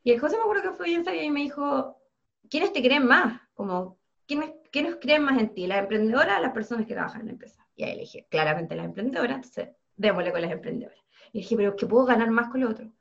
Y 0.03 0.11
el 0.11 0.19
José 0.19 0.37
me 0.37 0.41
acuerdo 0.41 0.63
que 0.63 0.75
fue 0.75 0.87
bien 0.87 1.05
sabio 1.05 1.21
y 1.21 1.29
me 1.29 1.41
dijo, 1.41 2.01
¿quiénes 2.49 2.73
te 2.73 2.81
creen 2.81 3.05
más? 3.05 3.39
Como, 3.53 3.99
¿quiénes, 4.25 4.53
¿quiénes 4.71 4.95
creen 4.95 5.21
más 5.21 5.39
en 5.39 5.53
ti? 5.53 5.67
¿Las 5.67 5.77
emprendedoras 5.83 6.39
o 6.39 6.41
las 6.41 6.51
personas 6.51 6.87
que 6.87 6.95
trabajan 6.95 7.21
en 7.21 7.27
la 7.27 7.33
empresa? 7.33 7.63
Y 7.75 7.83
ahí 7.83 7.93
le 7.93 8.01
dije, 8.01 8.25
claramente 8.27 8.75
las 8.75 8.85
emprendedoras, 8.85 9.35
entonces 9.35 9.69
démosle 9.95 10.31
con 10.31 10.41
las 10.41 10.51
emprendedoras. 10.51 10.97
Y 11.31 11.41
dije, 11.41 11.55
pero 11.55 11.75
que 11.75 11.85
puedo 11.85 12.05
ganar 12.05 12.31
más 12.31 12.49
con 12.49 12.61
lo 12.61 12.71
otro. 12.71 12.91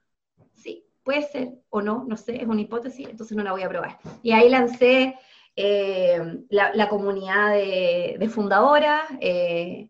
Sí, 0.53 0.85
puede 1.03 1.23
ser 1.23 1.55
o 1.71 1.81
no, 1.81 2.05
no 2.07 2.19
sé, 2.19 2.43
es 2.43 2.47
una 2.47 2.61
hipótesis, 2.61 3.09
entonces 3.09 3.35
no 3.35 3.43
la 3.43 3.53
voy 3.53 3.63
a 3.63 3.71
probar. 3.71 4.01
Y 4.23 4.33
ahí 4.33 4.51
lancé 4.51 5.17
eh, 5.57 6.45
la, 6.51 6.89
comunidad 6.91 7.55
de, 7.55 8.29
fundadoras, 8.29 9.05
eh, 9.19 9.89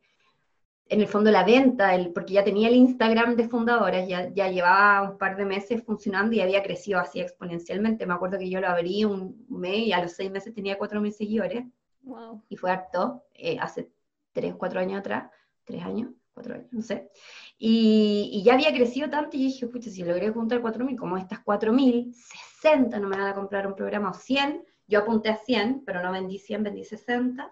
en 0.93 1.01
el 1.01 1.09
fondo 1.09 1.31
la 1.31 1.43
venta, 1.43 1.95
el, 1.95 2.13
porque 2.13 2.35
ya 2.35 2.45
tenía 2.45 2.69
el 2.69 2.75
Instagram 2.75 3.35
de 3.35 3.49
fundadoras, 3.49 4.07
ya, 4.07 4.29
ya 4.29 4.49
llevaba 4.49 5.11
un 5.11 5.17
par 5.17 5.37
de 5.37 5.47
meses 5.47 5.83
funcionando 5.83 6.37
y 6.37 6.43
había 6.43 6.63
crecido 6.63 7.01
así 7.01 7.19
exponencialmente. 7.19 8.05
Me 8.05 8.13
acuerdo 8.13 8.39
que 8.39 8.51
yo 8.51 8.61
lo 8.61 8.69
abrí 8.69 9.07
un 9.07 9.47
mes 9.49 9.87
y 9.87 9.93
a 9.95 10.03
los 10.03 10.13
seis 10.13 10.31
meses 10.31 10.53
tenía 10.53 10.77
cuatro 10.77 11.01
mil 11.01 11.15
seguidores. 11.15 11.65
Wow. 12.03 12.43
Y 12.51 12.57
fue 12.59 12.71
harto, 12.71 13.25
eh, 13.33 13.57
hace 13.59 13.91
tres, 14.33 14.55
cuatro 14.55 14.81
años 14.81 15.01
atrás, 15.01 15.31
tres 15.65 15.83
años, 15.83 16.11
cuatro 16.35 16.57
años, 16.57 16.67
no 16.71 16.83
sé. 16.83 17.09
Y, 17.57 18.43
ya 18.45 18.53
había 18.53 18.71
crecido 18.75 19.09
tanto 19.09 19.39
y 19.39 19.45
dije, 19.45 19.69
pucha, 19.69 19.89
si 19.89 20.05
logré 20.05 20.29
juntar 20.29 20.61
4.000, 20.61 20.99
como 20.99 21.17
estas 21.17 21.43
4.000, 21.43 22.13
60 22.61 22.99
no 23.01 23.09
me 23.09 23.17
van 23.17 23.29
a 23.29 23.35
comprar 23.35 23.67
un 23.67 23.75
programa, 23.75 24.11
o 24.11 24.15
100, 24.15 24.63
yo 24.89 24.99
apunté 24.99 25.31
a 25.31 25.37
100, 25.37 25.85
pero 25.87 26.03
no 26.03 26.13
vendí 26.13 26.39
100, 26.39 26.65
vendí 26.65 26.85
60. 26.85 27.51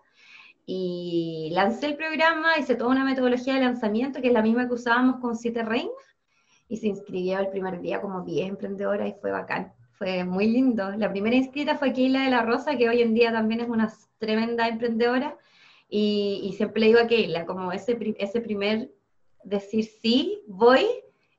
Y 0.73 1.51
lancé 1.53 1.87
el 1.87 1.97
programa, 1.97 2.57
hice 2.57 2.77
toda 2.77 2.91
una 2.91 3.05
metodología 3.05 3.55
de 3.55 3.61
lanzamiento, 3.63 4.21
que 4.21 4.29
es 4.29 4.33
la 4.33 4.41
misma 4.41 4.69
que 4.69 4.75
usábamos 4.75 5.17
con 5.17 5.35
Siete 5.35 5.65
Reinas, 5.65 5.91
y 6.69 6.77
se 6.77 6.87
inscribió 6.87 7.41
el 7.41 7.49
primer 7.49 7.81
día 7.81 8.01
como 8.01 8.21
10 8.21 8.51
emprendedoras 8.51 9.09
y 9.09 9.15
fue 9.21 9.33
bacán. 9.33 9.73
Fue 9.91 10.23
muy 10.23 10.47
lindo. 10.47 10.93
La 10.93 11.11
primera 11.11 11.35
inscrita 11.35 11.77
fue 11.77 11.93
Keila 11.93 12.23
de 12.23 12.31
la 12.31 12.43
Rosa, 12.43 12.77
que 12.77 12.89
hoy 12.89 13.03
en 13.03 13.15
día 13.15 13.33
también 13.33 13.63
es 13.63 13.69
una 13.69 13.93
tremenda 14.19 14.69
emprendedora. 14.69 15.37
Y, 15.89 16.41
y 16.45 16.53
siempre 16.53 16.83
le 16.83 16.87
digo 16.87 17.01
a 17.01 17.09
Keila, 17.09 17.47
como 17.47 17.73
ese, 17.73 17.99
ese 18.19 18.41
primer 18.41 18.93
decir 19.43 19.87
sí, 20.01 20.45
voy, 20.47 20.87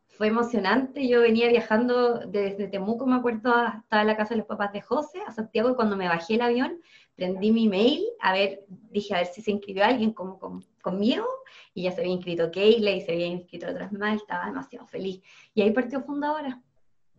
fue 0.09 0.27
emocionante. 0.27 1.07
Yo 1.07 1.21
venía 1.21 1.47
viajando 1.47 2.19
desde 2.27 2.67
Temuco, 2.67 3.05
me 3.05 3.15
acuerdo, 3.15 3.55
hasta 3.55 4.03
la 4.03 4.17
casa 4.17 4.33
de 4.33 4.39
los 4.39 4.47
papás 4.47 4.73
de 4.73 4.81
José, 4.81 5.19
a 5.25 5.31
Santiago, 5.31 5.69
y 5.69 5.75
cuando 5.75 5.95
me 5.95 6.09
bajé 6.09 6.35
el 6.35 6.41
avión, 6.41 6.81
prendí 7.21 7.51
mi 7.51 7.69
mail, 7.69 8.03
a 8.19 8.33
ver, 8.33 8.65
dije 8.67 9.13
a 9.13 9.17
ver 9.19 9.27
si 9.27 9.43
se 9.43 9.51
inscribió 9.51 9.85
alguien 9.85 10.11
como, 10.11 10.39
conmigo, 10.81 11.27
y 11.71 11.83
ya 11.83 11.91
se 11.91 12.01
había 12.01 12.13
inscrito 12.13 12.49
Keila 12.49 12.89
y 12.89 13.01
se 13.01 13.11
había 13.11 13.27
inscrito 13.27 13.69
otras 13.69 13.91
más, 13.91 14.15
estaba 14.15 14.47
demasiado 14.47 14.87
feliz. 14.87 15.21
Y 15.53 15.61
ahí 15.61 15.69
partió 15.69 16.01
Fundadora. 16.01 16.59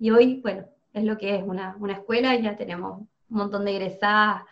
Y 0.00 0.10
hoy, 0.10 0.40
bueno, 0.40 0.66
es 0.92 1.04
lo 1.04 1.16
que 1.16 1.36
es 1.36 1.44
una, 1.44 1.76
una 1.78 1.92
escuela, 1.92 2.34
ya 2.34 2.56
tenemos 2.56 2.98
un 2.98 3.08
montón 3.28 3.64
de 3.64 3.76
egresadas, 3.76 4.42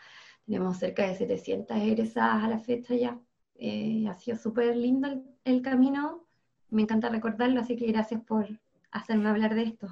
tenemos 0.47 0.77
cerca 0.77 1.05
de 1.09 1.17
700 1.17 1.77
egresadas 1.79 2.45
a 2.45 2.49
la 2.49 2.61
fecha 2.61 2.95
ya. 2.95 3.19
Eh, 3.57 4.07
ha 4.09 4.15
sido 4.15 4.37
súper 4.37 4.77
lindo 4.77 5.09
el, 5.43 5.63
camino, 5.63 6.29
me 6.69 6.83
encanta 6.83 7.09
recordarlo, 7.09 7.59
así 7.59 7.75
que 7.75 7.87
gracias 7.87 8.23
por 8.23 8.47
hacerme 8.93 9.29
hablar 9.29 9.57
de 9.57 9.65
esto. 9.65 9.89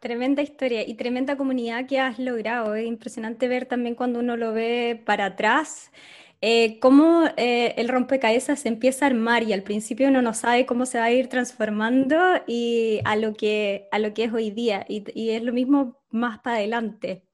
Tremenda 0.00 0.40
historia 0.42 0.86
y 0.88 0.94
tremenda 0.94 1.36
comunidad 1.36 1.86
que 1.86 2.00
has 2.00 2.18
logrado. 2.18 2.74
Es 2.74 2.86
impresionante 2.86 3.48
ver 3.48 3.66
también 3.66 3.94
cuando 3.94 4.20
uno 4.20 4.36
lo 4.36 4.52
ve 4.52 5.02
para 5.04 5.26
atrás, 5.26 5.92
eh, 6.40 6.78
cómo 6.80 7.24
eh, 7.36 7.74
el 7.76 7.88
rompecabezas 7.88 8.60
se 8.60 8.68
empieza 8.68 9.04
a 9.04 9.08
armar 9.08 9.42
y 9.42 9.52
al 9.52 9.62
principio 9.62 10.08
uno 10.08 10.22
no 10.22 10.32
sabe 10.34 10.64
cómo 10.66 10.86
se 10.86 10.98
va 10.98 11.04
a 11.04 11.12
ir 11.12 11.28
transformando 11.28 12.16
y 12.46 13.00
a 13.04 13.14
lo 13.16 13.34
que, 13.34 13.88
a 13.92 13.98
lo 13.98 14.14
que 14.14 14.24
es 14.24 14.32
hoy 14.32 14.50
día. 14.50 14.86
y 14.88 15.30
es 15.30 15.42
lo 15.42 15.52
mismo 15.52 15.98
más 16.10 16.38
para 16.40 16.56
adelante. 16.56 17.29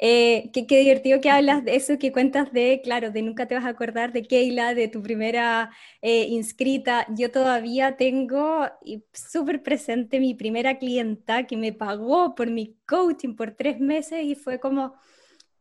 Eh, 0.00 0.50
qué, 0.52 0.64
divertido 0.78 1.20
que 1.20 1.28
hablas 1.30 1.64
de 1.64 1.74
eso, 1.74 1.98
que 1.98 2.12
cuentas 2.12 2.52
de, 2.52 2.80
claro, 2.84 3.10
de 3.10 3.22
nunca 3.22 3.46
te 3.48 3.56
vas 3.56 3.64
a 3.64 3.68
acordar 3.68 4.12
de 4.12 4.22
Keila, 4.22 4.74
de 4.74 4.86
tu 4.88 5.02
primera 5.02 5.70
eh, 6.02 6.26
inscrita. 6.28 7.06
Yo 7.16 7.32
todavía 7.32 7.96
tengo 7.96 8.68
súper 9.12 9.62
presente 9.62 10.20
mi 10.20 10.34
primera 10.34 10.78
clienta 10.78 11.46
que 11.46 11.56
me 11.56 11.72
pagó 11.72 12.34
por 12.36 12.48
mi 12.50 12.76
coaching 12.86 13.34
por 13.34 13.52
tres 13.52 13.80
meses 13.80 14.24
y 14.24 14.36
fue 14.36 14.60
como, 14.60 14.94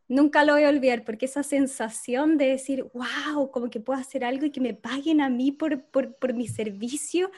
nunca 0.07 0.43
lo 0.45 0.53
voy 0.53 0.63
a 0.63 0.69
olvidar, 0.69 1.03
porque 1.05 1.25
esa 1.25 1.43
sensación 1.43 2.37
de 2.37 2.47
decir, 2.49 2.85
wow, 2.93 3.51
como 3.51 3.69
que 3.69 3.79
puedo 3.79 3.99
hacer 3.99 4.23
algo 4.23 4.45
y 4.45 4.51
que 4.51 4.61
me 4.61 4.73
paguen 4.75 5.21
a 5.21 5.29
mí 5.29 5.51
por, 5.51 5.83
por, 5.85 6.15
por 6.17 6.33
mi 6.33 6.47
servicio, 6.47 7.31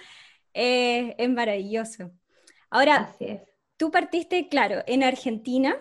eh, 0.54 1.16
es 1.18 1.30
maravilloso. 1.30 2.12
Ahora, 2.70 3.16
tú 3.78 3.92
partiste, 3.92 4.50
claro, 4.50 4.84
en 4.88 5.04
Argentina 5.04 5.78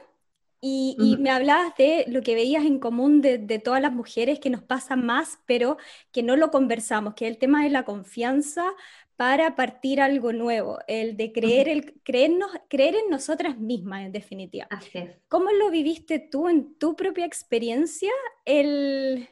y, 0.61 1.16
me 1.21 1.31
hablabas 1.31 1.77
de 1.77 2.05
lo 2.09 2.21
que 2.23 2.35
veías 2.35 2.64
en 2.64 2.81
común 2.81 3.21
de, 3.21 3.61
todas 3.62 3.81
las 3.81 3.92
mujeres 3.92 4.40
que 4.40 4.51
nos 4.51 4.62
pasa 4.62 4.97
más, 4.97 5.38
pero 5.47 5.77
que 6.11 6.23
no 6.23 6.37
lo 6.37 6.51
conversamos, 6.51 7.14
que 7.14 7.29
el 7.29 7.38
tema 7.38 7.62
de 7.62 7.71
la 7.71 7.85
confianza 7.85 8.73
para 9.16 9.57
partir 9.57 10.01
algo 10.01 10.33
nuevo, 10.33 10.79
el 10.87 11.16
de 11.16 11.33
creer, 11.33 11.68
el, 11.68 12.01
creernos, 12.03 12.51
creer 12.68 12.94
en 12.97 13.11
nosotras 13.11 13.59
mismas, 13.59 14.07
en 14.07 14.12
definitiva. 14.12 14.66
Así 14.71 14.99
es. 14.99 15.16
¿Cómo 15.29 15.51
lo 15.51 15.71
viviste 15.71 16.18
tú 16.18 16.49
en 16.49 16.75
tu 16.75 16.94
propia 16.94 17.25
experiencia, 17.25 18.12
el, 18.44 19.29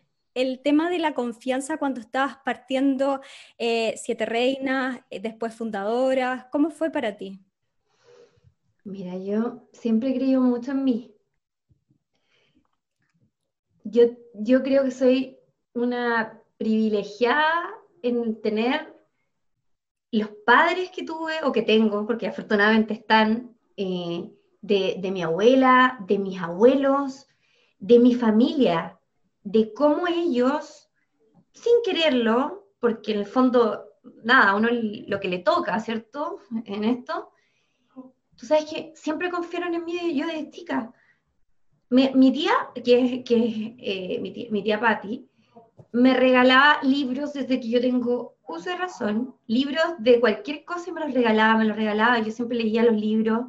tema 0.62 0.90
de 0.90 0.98
la 0.98 1.14
confianza 1.14 1.78
cuando 1.78 2.00
estabas 2.00 2.38
partiendo 2.44 3.20
eh, 3.58 3.94
Siete 3.96 4.26
Reinas, 4.26 5.00
eh, 5.10 5.20
después 5.20 5.54
fundadoras? 5.54 6.46
¿Cómo 6.50 6.70
fue 6.70 6.90
para 6.90 7.16
ti? 7.16 7.40
Mira, 8.84 9.16
yo 9.16 9.68
siempre 9.72 10.10
he 10.10 10.14
creído 10.14 10.40
mucho 10.40 10.72
en 10.72 10.84
mí 10.84 11.15
yo, 13.90 14.62
creo 14.62 14.84
que 14.84 14.90
soy 14.90 15.38
una 15.74 16.42
privilegiada 16.58 17.74
en 18.02 18.40
tener 18.40 18.94
los 20.10 20.28
padres 20.44 20.90
que 20.90 21.04
tuve 21.04 21.34
o 21.44 21.52
que 21.52 21.62
tengo, 21.62 22.06
porque 22.06 22.26
afortunadamente 22.26 22.94
están 22.94 23.56
eh, 23.76 24.30
de, 24.60 25.10
mi 25.12 25.22
abuela, 25.22 25.98
de 26.06 26.18
mis 26.18 26.40
abuelos, 26.40 27.28
de 27.78 27.98
mi 27.98 28.14
familia, 28.14 28.98
de 29.42 29.72
cómo 29.72 30.06
ellos, 30.06 30.88
sin 31.52 31.74
quererlo, 31.84 32.68
porque 32.80 33.12
en 33.12 33.18
el 33.20 33.26
fondo, 33.26 33.84
nada, 34.24 34.54
uno 34.54 34.68
lo 34.70 35.20
que 35.20 35.28
le 35.28 35.38
toca, 35.38 35.78
¿cierto? 35.80 36.38
En 36.64 36.84
esto, 36.84 37.30
tú 38.36 38.46
sabes 38.46 38.66
que 38.66 38.92
siempre 38.96 39.30
confiaron 39.30 39.74
en 39.74 39.84
mí, 39.84 40.16
yo 40.16 40.26
de 40.26 40.50
chica 40.50 40.92
mi 41.90 42.32
tía, 42.32 42.52
que 42.84 43.04
es, 43.04 43.74
eh, 43.78 44.18
mi, 44.20 44.62
tía, 44.62 44.80
me 45.92 46.14
regalaba 46.14 46.78
libros 46.82 47.32
desde 47.32 47.60
que 47.60 47.68
yo 47.68 47.80
tengo 47.80 48.36
uso 48.48 48.70
de 48.70 48.76
razón, 48.76 49.34
libros 49.46 49.84
de 49.98 50.20
cualquier 50.20 50.64
cosa 50.64 50.92
me 50.92 51.00
los 51.00 51.14
regalaba, 51.14 51.58
me 51.58 51.64
los 51.64 51.76
regalaba, 51.76 52.20
yo 52.20 52.30
siempre 52.30 52.58
leía 52.58 52.84
los 52.84 52.96
libros. 52.96 53.46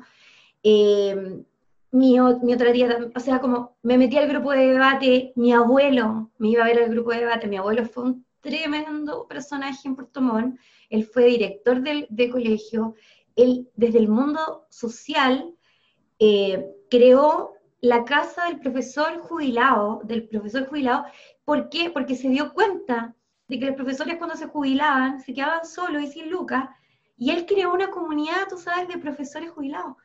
Eh, 0.64 1.44
mi, 1.92 2.18
mi, 2.44 2.54
otra 2.54 2.72
tía, 2.74 3.10
o 3.16 3.20
sea, 3.20 3.40
como 3.40 3.78
me 3.82 3.98
metía 3.98 4.22
al 4.22 4.30
grupo 4.30 4.52
de 4.52 4.68
debate, 4.74 5.34
mi 5.36 5.54
abuelo 5.54 6.32
me 6.38 6.50
iba 6.50 6.64
a 6.64 6.68
ver 6.68 6.84
al 6.84 6.90
grupo 6.90 7.12
de 7.12 7.20
debate, 7.20 7.48
mi 7.48 7.58
abuelo 7.58 7.86
fue 7.86 8.04
un 8.04 8.26
tremendo 8.42 9.28
personaje 9.28 9.88
en 9.88 9.96
Puerto 9.96 10.22
Montt, 10.22 10.60
él 10.90 11.06
fue 11.06 11.26
director 11.26 11.82
del, 11.82 12.08
de 12.10 12.30
colegio, 12.30 12.96
él 13.36 13.70
desde 13.76 14.00
el 14.00 14.10
mundo 14.10 14.66
social 14.70 15.54
eh, 16.20 16.66
creó 16.90 17.57
la 17.82 18.04
casa 18.06 18.46
del 18.46 18.60
profesor 18.60 19.20
jubilado, 19.20 20.02
del 20.04 20.28
profesor 20.28 20.68
jubilado, 20.68 21.06
¿por 21.46 21.70
qué? 21.70 21.90
Porque 21.90 22.16
se 22.16 22.30
dio 22.30 22.54
cuenta 22.54 23.16
de 23.48 23.60
que 23.60 23.66
los 23.66 23.76
profesores 23.76 24.18
cuando 24.18 24.36
se 24.36 24.48
jubilaban 24.48 25.22
se 25.22 25.34
quedaban 25.34 25.66
solos 25.66 26.04
y 26.04 26.08
sin 26.08 26.30
lucas, 26.30 26.70
y 27.18 27.32
él 27.32 27.46
creó 27.46 27.74
una 27.74 27.90
comunidad, 27.90 28.48
tú 28.50 28.58
sabes, 28.58 28.88
de 28.88 28.98
profesores 28.98 29.52
jubilados. 29.52 29.96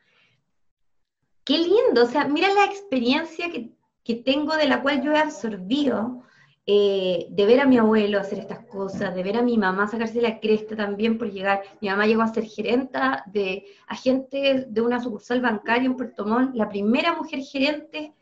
Qué 1.44 1.58
lindo, 1.58 2.04
o 2.04 2.06
sea, 2.06 2.24
mira 2.24 2.52
la 2.54 2.64
experiencia 2.64 3.50
que, 3.50 3.72
que 4.04 4.14
tengo 4.14 4.56
de 4.56 4.68
la 4.68 4.80
cual 4.80 5.02
yo 5.02 5.12
he 5.12 5.18
absorbido 5.18 6.22
eh, 6.64 7.26
de 7.30 7.46
ver 7.46 7.60
a 7.60 7.66
mi 7.66 7.76
abuelo 7.76 8.20
hacer 8.20 8.38
estas 8.38 8.64
cosas, 8.66 9.14
de 9.14 9.22
ver 9.22 9.36
a 9.36 9.42
mi 9.42 9.58
mamá 9.58 9.88
sacarse 9.88 10.22
la 10.22 10.38
cresta 10.38 10.76
también 10.76 11.18
por 11.18 11.30
llegar. 11.30 11.62
Mi 11.80 11.88
mamá 11.88 12.06
llegó 12.06 12.22
a 12.22 12.32
ser 12.32 12.44
gerenta 12.44 13.24
de 13.26 13.66
agente 13.88 14.66
de 14.68 14.80
una 14.80 15.00
sucursal 15.00 15.40
bancaria 15.40 15.86
en 15.86 15.96
Puerto 15.96 16.24
Montt, 16.24 16.54
la 16.54 16.68
primera 16.68 17.14
mujer 17.14 17.40
gerente 17.40 18.14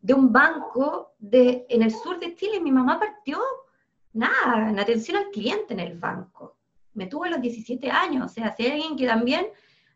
de 0.00 0.14
un 0.14 0.30
banco 0.30 1.14
de, 1.18 1.64
en 1.70 1.82
el 1.82 1.90
sur 1.90 2.20
de 2.20 2.34
Chile. 2.34 2.60
Mi 2.60 2.70
mamá 2.70 3.00
partió 3.00 3.38
nada, 4.12 4.68
en 4.68 4.78
atención 4.78 5.16
al 5.16 5.30
cliente 5.30 5.72
en 5.72 5.80
el 5.80 5.98
banco. 5.98 6.56
Me 6.92 7.06
tuvo 7.06 7.24
a 7.24 7.30
los 7.30 7.40
17 7.40 7.90
años, 7.90 8.26
o 8.26 8.28
sea, 8.28 8.54
si 8.54 8.66
alguien 8.66 8.96
que 8.96 9.06
también 9.06 9.46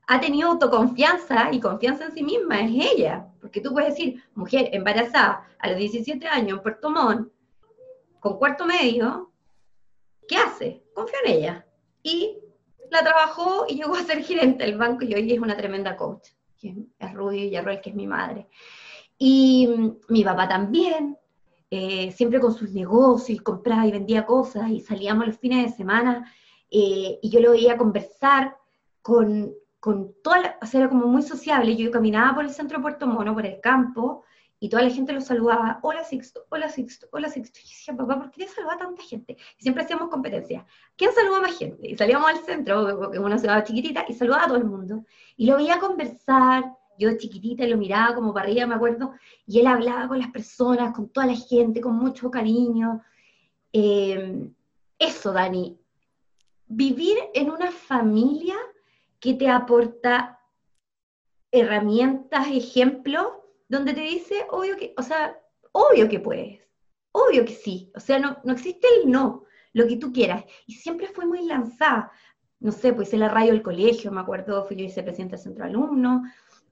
ha 0.07 0.21
tenido 0.21 0.51
autoconfianza 0.51 1.53
y 1.53 1.61
confianza 1.61 2.07
en 2.07 2.13
sí 2.13 2.23
misma, 2.23 2.61
es 2.61 2.71
ella. 2.95 3.27
Porque 3.41 3.61
tú 3.61 3.73
puedes 3.73 3.91
decir, 3.91 4.23
mujer 4.35 4.71
embarazada 4.73 5.47
a 5.59 5.69
los 5.69 5.79
17 5.79 6.27
años 6.27 6.59
en 6.59 6.63
Puerto 6.63 6.91
Montt, 6.91 7.31
con 8.21 8.39
cuarto 8.39 8.67
medio, 8.67 9.33
¿qué 10.29 10.37
hace? 10.37 10.85
Confío 10.95 11.19
en 11.25 11.33
ella. 11.33 11.67
Y 12.03 12.39
la 12.91 13.03
trabajó 13.03 13.65
y 13.69 13.77
llegó 13.77 13.97
a 13.97 14.03
ser 14.03 14.23
gerente 14.23 14.65
del 14.65 14.79
banco 14.79 15.05
y 15.05 15.15
hoy 15.15 15.33
es 15.33 15.41
una 15.41 15.57
tremenda 15.57 15.97
coach. 15.97 16.29
Es 16.63 17.15
Rudy 17.15 17.43
Villarroel, 17.43 17.81
que 17.81 17.91
es 17.91 17.97
mi 17.97 18.07
madre. 18.07 18.47
Y 19.19 19.67
mm, 19.67 19.97
mi 20.09 20.25
papá 20.25 20.47
también, 20.49 21.17
eh, 21.71 22.13
siempre 22.13 22.41
con 22.41 22.53
sus 22.53 22.71
negocios, 22.73 23.41
compraba 23.41 23.87
y 23.87 23.93
vendía 23.93 24.27
cosas, 24.27 24.71
y 24.71 24.81
salíamos 24.81 25.27
los 25.27 25.39
fines 25.39 25.71
de 25.71 25.77
semana, 25.77 26.31
eh, 26.71 27.19
y 27.23 27.31
yo 27.31 27.41
lo 27.41 27.53
veía 27.53 27.79
conversar 27.79 28.57
con, 29.03 29.55
con 29.79 30.15
toda 30.23 30.41
la, 30.41 30.59
o 30.63 30.67
sea, 30.67 30.81
era 30.81 30.89
como 30.91 31.07
muy 31.07 31.23
sociable, 31.23 31.77
yo 31.77 31.91
caminaba 31.91 32.35
por 32.35 32.45
el 32.45 32.51
centro 32.51 32.79
de 32.79 32.83
Puerto 32.83 33.07
Mono, 33.07 33.35
por 33.35 33.47
el 33.47 33.61
campo, 33.61 34.25
y 34.63 34.69
toda 34.69 34.83
la 34.83 34.91
gente 34.91 35.15
lo 35.15 35.23
saludaba, 35.23 35.81
hola 35.83 36.05
Sixto, 36.05 36.45
hola 36.51 36.69
Sixto, 36.69 37.09
hola 37.13 37.31
Sixto. 37.31 37.59
Y 37.61 37.63
yo 37.63 37.71
decía, 37.71 37.97
papá, 37.97 38.19
¿por 38.19 38.31
qué 38.31 38.45
te 38.45 38.53
saluda 38.53 38.77
tanta 38.77 39.03
gente? 39.03 39.39
Y 39.59 39.63
siempre 39.63 39.83
hacíamos 39.83 40.11
competencia. 40.11 40.67
¿Quién 40.97 41.13
saluda 41.13 41.41
más 41.41 41.57
gente? 41.57 41.89
Y 41.89 41.97
salíamos 41.97 42.29
al 42.29 42.45
centro, 42.45 43.11
que 43.11 43.19
una 43.19 43.39
ciudad 43.39 43.65
chiquitita, 43.65 44.05
y 44.07 44.13
saludaba 44.13 44.45
a 44.45 44.49
todo 44.49 44.59
el 44.59 44.65
mundo. 44.65 45.07
Y 45.39 45.47
lo 45.47 45.57
veía 45.57 45.81
conversar, 45.81 46.77
yo 46.99 47.17
chiquitita 47.17 47.67
lo 47.67 47.79
miraba 47.79 48.15
como 48.15 48.35
para 48.35 48.47
arriba, 48.47 48.67
me 48.67 48.75
acuerdo, 48.75 49.15
y 49.47 49.61
él 49.61 49.67
hablaba 49.67 50.07
con 50.09 50.19
las 50.19 50.31
personas, 50.31 50.95
con 50.95 51.09
toda 51.09 51.27
la 51.27 51.37
gente, 51.37 51.81
con 51.81 51.97
mucho 51.97 52.31
cariño. 52.31 53.01
Eh, 53.73 54.47
eso, 54.99 55.33
Dani, 55.33 55.81
vivir 56.67 57.17
en 57.33 57.51
una 57.51 57.71
familia 57.71 58.57
que 59.19 59.33
te 59.33 59.49
aporta 59.49 60.39
herramientas, 61.51 62.49
ejemplos, 62.49 63.40
donde 63.71 63.95
te 63.95 64.01
dice, 64.01 64.47
obvio 64.51 64.77
que, 64.77 64.93
o 64.97 65.03
sea, 65.03 65.39
obvio 65.71 66.09
que 66.09 66.19
puedes, 66.19 66.61
obvio 67.13 67.45
que 67.45 67.55
sí, 67.55 67.93
o 67.95 68.01
sea, 68.01 68.19
no, 68.19 68.37
no 68.43 68.53
existe 68.53 68.87
el 68.97 69.11
no, 69.11 69.45
lo 69.73 69.87
que 69.87 69.97
tú 69.97 70.13
quieras. 70.13 70.45
Y 70.67 70.75
siempre 70.75 71.07
fue 71.07 71.25
muy 71.25 71.47
lanzada. 71.47 72.11
No 72.59 72.73
sé, 72.73 72.93
pues 72.93 73.09
hice 73.09 73.17
la 73.17 73.29
radio 73.29 73.53
del 73.53 73.63
colegio, 73.63 74.11
me 74.11 74.21
acuerdo, 74.21 74.65
fui 74.65 74.77
yo 74.77 74.85
vicepresidenta 74.85 75.37
del 75.37 75.45
centro 75.45 75.65
alumno. 75.65 76.25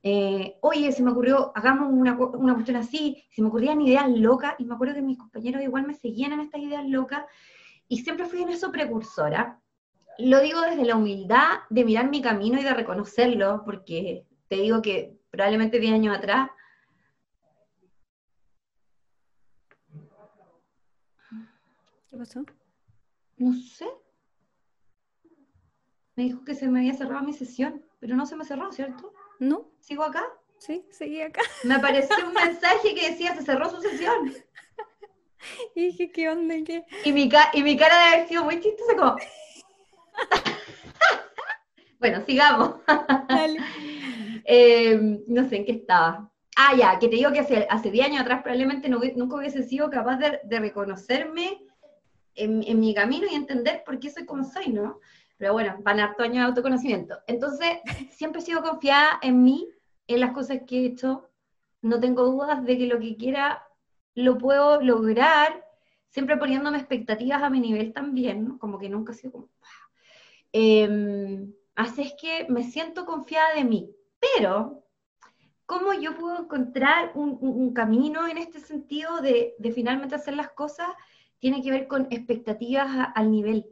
Eh, 0.03 0.57
oye, 0.61 0.91
se 0.91 1.05
me 1.05 1.13
ocurrió, 1.13 1.53
hagamos 1.55 1.89
una, 1.93 2.19
una 2.19 2.55
cuestión 2.55 2.77
así, 2.77 3.25
se 3.31 3.43
me 3.43 3.49
ocurrían 3.49 3.81
ideas 3.81 4.11
locas, 4.11 4.57
y 4.59 4.65
me 4.65 4.75
acuerdo 4.75 4.95
que 4.95 5.03
mis 5.03 5.19
compañeros 5.19 5.63
igual 5.63 5.87
me 5.87 5.95
seguían 5.95 6.33
en 6.33 6.41
estas 6.41 6.61
ideas 6.61 6.85
locas, 6.85 7.25
y 7.87 7.99
siempre 7.99 8.27
fui 8.27 8.43
en 8.43 8.51
eso 8.51 8.73
precursora. 8.73 9.61
Lo 10.19 10.41
digo 10.41 10.61
desde 10.63 10.85
la 10.85 10.97
humildad 10.97 11.61
de 11.71 11.85
mirar 11.85 12.11
mi 12.11 12.21
camino 12.21 12.61
y 12.61 12.65
de 12.65 12.75
reconocerlo, 12.75 13.63
porque 13.65 14.27
te 14.49 14.57
digo 14.57 14.83
que 14.83 15.17
probablemente 15.31 15.79
10 15.79 15.95
años 15.95 16.17
atrás 16.17 16.51
¿Qué 22.11 22.17
pasó? 22.17 22.45
No 23.37 23.53
sé. 23.53 23.87
Me 26.17 26.25
dijo 26.25 26.45
que 26.45 26.55
se 26.55 26.69
me 26.69 26.81
había 26.81 26.95
cerrado 26.95 27.25
mi 27.25 27.33
sesión, 27.33 27.85
pero 28.01 28.17
no 28.17 28.27
se 28.27 28.35
me 28.35 28.45
cerró, 28.45 28.73
¿cierto? 28.73 29.13
¿No? 29.39 29.71
¿Sigo 29.81 30.03
acá? 30.03 30.25
Sí, 30.59 30.85
seguí 30.91 31.21
acá. 31.21 31.43
Me 31.65 31.75
apareció 31.75 32.17
un 32.27 32.35
mensaje 32.35 32.95
que 32.95 33.11
decía, 33.11 33.35
se 33.35 33.43
cerró 33.43 33.71
su 33.71 33.81
sesión. 33.81 34.35
Y 35.75 35.87
dije, 35.87 36.11
¿qué 36.11 36.31
onda? 36.31 36.55
¿Qué? 36.65 36.85
Y 37.05 37.13
mi, 37.13 37.31
y 37.53 37.63
mi 37.63 37.77
cara 37.77 37.97
de 37.97 38.05
haber 38.15 38.29
sido 38.29 38.45
muy 38.45 38.61
chistosa, 38.61 38.97
como... 38.97 39.17
bueno, 42.01 42.25
sigamos. 42.27 42.81
Eh, 44.45 45.21
no 45.29 45.49
sé 45.49 45.57
en 45.57 45.65
qué 45.67 45.73
estaba. 45.73 46.33
Ah, 46.57 46.75
ya, 46.77 46.99
que 46.99 47.09
te 47.09 47.17
digo 47.17 47.33
que 47.33 47.41
hace, 47.41 47.67
hace 47.71 47.91
10 47.91 48.07
años 48.07 48.23
atrás 48.23 48.43
probablemente 48.43 48.89
nunca 48.89 49.37
hubiese 49.37 49.63
sido 49.63 49.91
capaz 49.91 50.17
de, 50.17 50.41
de 50.43 50.59
reconocerme 50.59 51.68
en, 52.35 52.81
mi 52.81 52.95
camino 52.95 53.27
y 53.31 53.35
entender 53.35 53.83
por 53.85 53.99
qué 53.99 54.11
soy 54.11 54.27
como 54.27 54.45
soy, 54.45 54.69
¿no? 54.69 55.01
Pero 55.37 55.53
bueno, 55.53 55.77
van 55.83 56.01
harto 56.01 56.23
años 56.23 56.37
de 56.37 56.43
autoconocimiento. 56.43 57.19
Entonces, 57.27 57.79
siempre 58.11 58.41
he 58.41 58.45
sido 58.45 58.63
confiada 58.63 59.19
en 59.23 59.43
mí, 59.43 59.69
en 60.07 60.21
las 60.21 60.33
cosas 60.33 60.61
que 60.67 60.81
he 60.81 60.87
hecho. 60.87 61.29
No 61.83 62.01
tengo 62.01 62.25
dudas 62.25 62.65
de 62.65 62.77
que 62.77 62.87
lo 62.87 62.99
que 62.99 63.17
quiera 63.17 63.63
lo 64.15 64.37
puedo 64.37 64.81
lograr, 64.83 65.65
siempre 66.09 66.37
poniéndome 66.37 66.79
expectativas 66.79 67.43
a 67.43 67.51
mi 67.51 67.61
nivel 67.61 67.93
también, 67.93 68.45
¿no? 68.45 68.59
Como 68.59 68.79
que 68.79 68.89
nunca 68.89 69.13
he 69.13 69.17
sido 69.17 69.33
como... 69.33 69.49
Eh, 70.53 71.47
así 71.77 72.03
es 72.03 72.15
que 72.21 72.47
me 72.49 72.65
siento 72.65 73.07
confiada 73.07 73.55
de 73.55 73.65
mí. 73.65 73.95
Pero, 74.19 74.85
¿cómo 75.67 75.93
yo 75.93 76.17
puedo 76.17 76.41
encontrar 76.43 77.13
un, 77.15 77.73
camino 77.73 78.27
en 78.27 78.39
este 78.39 78.59
sentido 78.59 79.21
de, 79.21 79.55
de 79.59 79.71
finalmente 79.71 80.17
hacer 80.17 80.35
las 80.35 80.51
cosas? 80.51 80.89
Tiene 81.39 81.63
que 81.63 81.71
ver 81.71 81.89
con 81.89 82.07
expectativas 82.11 83.11
al 83.15 83.31
nivel. 83.31 83.67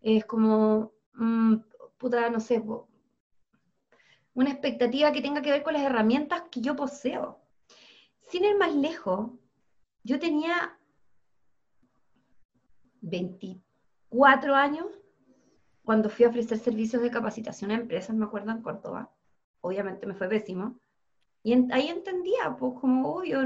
Es 0.00 0.24
como, 0.24 0.92
mm, 1.14 1.56
puta, 1.98 2.30
no 2.30 2.40
sé, 2.40 2.62
una 4.34 4.50
expectativa 4.50 5.12
que 5.12 5.20
tenga 5.20 5.42
que 5.42 5.50
ver 5.50 5.62
con 5.62 5.74
las 5.74 5.82
herramientas 5.82 6.44
que 6.50 6.60
yo 6.60 6.76
poseo. 6.76 7.40
Sin 8.20 8.44
ir 8.44 8.56
más 8.56 8.74
lejos, 8.74 9.30
yo 10.02 10.18
tenía 10.18 10.78
24 13.02 14.54
años 14.54 14.86
cuando 15.84 16.08
fui 16.08 16.24
a 16.24 16.28
ofrecer 16.28 16.58
servicios 16.58 17.02
de 17.02 17.10
capacitación 17.10 17.70
a 17.70 17.74
empresas, 17.74 18.14
me 18.14 18.24
acuerdo, 18.24 18.52
en 18.52 18.62
Córdoba. 18.62 19.12
Obviamente 19.60 20.06
me 20.06 20.14
fue 20.14 20.28
pésimo. 20.28 20.78
Y 21.42 21.52
ahí 21.72 21.88
entendía, 21.88 22.56
pues 22.58 22.74
como, 22.80 23.14
obvio, 23.14 23.40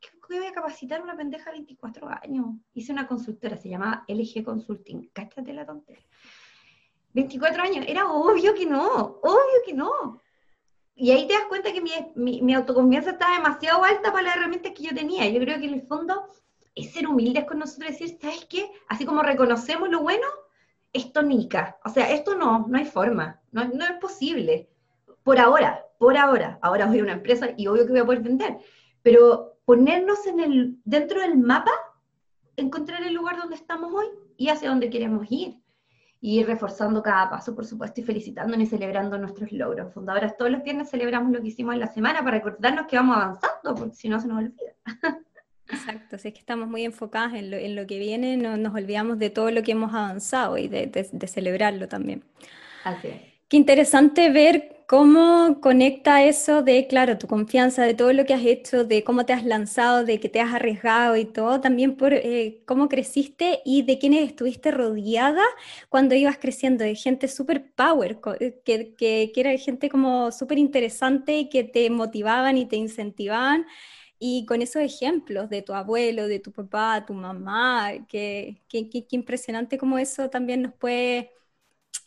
que 0.00 0.38
voy 0.38 0.46
a 0.46 0.52
capacitar 0.52 1.02
una 1.02 1.16
pendeja 1.16 1.50
de 1.50 1.58
24 1.58 2.08
años. 2.22 2.46
Hice 2.74 2.92
una 2.92 3.06
consultora, 3.06 3.56
se 3.56 3.68
llamaba 3.68 4.04
LG 4.08 4.44
Consulting. 4.44 5.10
Cáchate 5.12 5.52
la 5.52 5.66
tontería. 5.66 6.04
24 7.12 7.62
años, 7.62 7.84
era 7.88 8.06
obvio 8.10 8.54
que 8.54 8.66
no, 8.66 9.20
obvio 9.22 9.62
que 9.64 9.72
no. 9.72 10.20
Y 10.94 11.10
ahí 11.10 11.26
te 11.26 11.34
das 11.34 11.44
cuenta 11.48 11.72
que 11.72 11.80
mi, 11.80 12.40
mi, 12.42 12.54
autoconfianza 12.54 13.12
estaba 13.12 13.36
demasiado 13.36 13.84
alta 13.84 14.12
para 14.12 14.24
las 14.24 14.36
herramientas 14.36 14.72
que 14.72 14.82
yo 14.82 14.94
tenía. 14.94 15.28
Yo 15.28 15.40
creo 15.40 15.58
que 15.58 15.66
en 15.66 15.74
el 15.74 15.82
fondo 15.82 16.26
es 16.74 16.92
ser 16.92 17.06
humildes 17.06 17.44
con 17.44 17.58
nosotros 17.58 17.90
y 17.90 17.92
decir, 17.92 18.18
¿sabes 18.20 18.46
qué? 18.46 18.70
Así 18.88 19.04
como 19.04 19.22
reconocemos 19.22 19.88
lo 19.88 20.00
bueno, 20.00 20.26
esto 20.92 21.22
nica. 21.22 21.78
O 21.84 21.90
sea, 21.90 22.10
esto 22.12 22.34
no, 22.34 22.66
no 22.68 22.78
hay 22.78 22.84
forma, 22.84 23.40
no, 23.50 23.64
no 23.64 23.84
es 23.84 23.92
posible. 23.92 24.68
Por 25.22 25.38
ahora, 25.38 25.86
por 25.98 26.16
ahora. 26.16 26.58
Ahora 26.62 26.86
voy 26.86 27.00
a 27.00 27.02
una 27.02 27.12
empresa 27.12 27.48
y 27.56 27.66
obvio 27.66 27.86
que 27.86 27.92
voy 27.92 28.00
a 28.00 28.06
poder 28.06 28.20
vender. 28.20 28.58
Pero 29.02 29.55
ponernos 29.66 30.26
en 30.26 30.40
el, 30.40 30.78
dentro 30.84 31.20
del 31.20 31.36
mapa, 31.36 31.72
encontrar 32.56 33.02
el 33.02 33.12
lugar 33.12 33.36
donde 33.36 33.56
estamos 33.56 33.92
hoy 33.92 34.06
y 34.38 34.48
hacia 34.48 34.70
dónde 34.70 34.88
queremos 34.88 35.26
ir. 35.28 35.60
Y 36.18 36.40
ir 36.40 36.46
reforzando 36.46 37.02
cada 37.02 37.28
paso, 37.28 37.54
por 37.54 37.66
supuesto, 37.66 38.00
y 38.00 38.04
felicitándonos 38.04 38.66
y 38.66 38.70
celebrando 38.70 39.18
nuestros 39.18 39.52
logros. 39.52 39.92
Fundadoras, 39.92 40.36
todos 40.36 40.50
los 40.50 40.62
viernes 40.62 40.88
celebramos 40.88 41.30
lo 41.30 41.42
que 41.42 41.48
hicimos 41.48 41.74
en 41.74 41.80
la 41.80 41.88
semana 41.88 42.20
para 42.20 42.38
recordarnos 42.38 42.86
que 42.86 42.96
vamos 42.96 43.16
avanzando, 43.16 43.74
porque 43.76 43.94
si 43.94 44.08
no 44.08 44.18
se 44.18 44.26
nos 44.26 44.38
olvida. 44.38 44.72
Exacto, 45.68 46.16
si 46.16 46.28
es 46.28 46.34
que 46.34 46.40
estamos 46.40 46.68
muy 46.68 46.84
enfocadas 46.84 47.34
en 47.34 47.50
lo, 47.50 47.56
en 47.58 47.76
lo 47.76 47.86
que 47.86 47.98
viene, 47.98 48.36
no, 48.38 48.56
nos 48.56 48.74
olvidamos 48.74 49.18
de 49.18 49.30
todo 49.30 49.50
lo 49.50 49.62
que 49.62 49.72
hemos 49.72 49.92
avanzado 49.92 50.56
y 50.56 50.68
de, 50.68 50.86
de 50.86 51.26
celebrarlo 51.26 51.86
también. 51.86 52.24
Así 52.84 53.08
es. 53.08 53.20
Qué 53.48 53.56
interesante 53.56 54.30
ver 54.30 54.75
cómo 54.86 55.60
conecta 55.60 56.22
eso 56.24 56.62
de, 56.62 56.86
claro, 56.86 57.18
tu 57.18 57.26
confianza, 57.26 57.82
de 57.84 57.94
todo 57.94 58.12
lo 58.12 58.24
que 58.24 58.34
has 58.34 58.44
hecho, 58.44 58.84
de 58.84 59.02
cómo 59.04 59.26
te 59.26 59.32
has 59.32 59.44
lanzado, 59.44 60.04
de 60.04 60.20
que 60.20 60.28
te 60.28 60.40
has 60.40 60.54
arriesgado 60.54 61.16
y 61.16 61.24
todo, 61.24 61.60
también 61.60 61.96
por 61.96 62.12
eh, 62.14 62.62
cómo 62.66 62.88
creciste 62.88 63.60
y 63.64 63.82
de 63.82 63.98
quiénes 63.98 64.28
estuviste 64.28 64.70
rodeada 64.70 65.42
cuando 65.88 66.14
ibas 66.14 66.38
creciendo, 66.38 66.84
de 66.84 66.94
gente 66.94 67.28
súper 67.28 67.72
power, 67.74 68.18
eh, 68.40 68.60
que, 68.64 68.94
que, 68.94 69.32
que, 69.34 69.40
era 69.40 69.56
gente 69.58 69.88
como 69.88 70.30
súper 70.32 70.58
interesante 70.58 71.36
y 71.38 71.48
que 71.48 71.64
te 71.64 71.90
motivaban 71.90 72.56
y 72.58 72.66
te 72.66 72.76
incentivaban. 72.76 73.66
Y 74.18 74.46
con 74.46 74.62
esos 74.62 74.82
ejemplos 74.82 75.50
de 75.50 75.62
tu 75.62 75.74
abuelo, 75.74 76.26
de 76.28 76.38
tu 76.40 76.52
papá, 76.52 77.04
tu 77.06 77.12
mamá, 77.14 77.92
que, 78.08 78.62
que, 78.68 78.88
que 78.88 79.06
impresionante 79.10 79.76
cómo 79.78 79.98
eso 79.98 80.30
también 80.30 80.62
nos 80.62 80.72
puede 80.74 81.32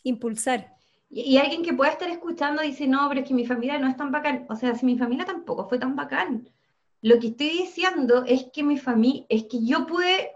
impulsar. 0.04 0.79
Y, 1.10 1.38
alguien 1.38 1.62
que 1.62 1.74
pueda 1.74 1.90
estar 1.90 2.08
escuchando 2.08 2.62
dice, 2.62 2.86
no, 2.86 3.08
pero 3.08 3.20
es 3.20 3.28
que 3.28 3.34
mi 3.34 3.44
familia 3.44 3.78
no 3.78 3.88
es 3.88 3.96
tan 3.96 4.12
bacán. 4.12 4.46
O 4.48 4.54
sea, 4.54 4.74
si 4.74 4.86
mi 4.86 4.96
familia 4.96 5.24
tampoco 5.24 5.68
fue 5.68 5.78
tan 5.78 5.96
bacán. 5.96 6.48
Lo 7.02 7.18
que 7.18 7.28
estoy 7.28 7.50
diciendo 7.50 8.24
es 8.26 8.46
que 8.52 8.62
mi 8.62 8.78
familia, 8.78 9.26
es 9.28 9.44
que 9.44 9.64
yo 9.64 9.86
pude 9.86 10.30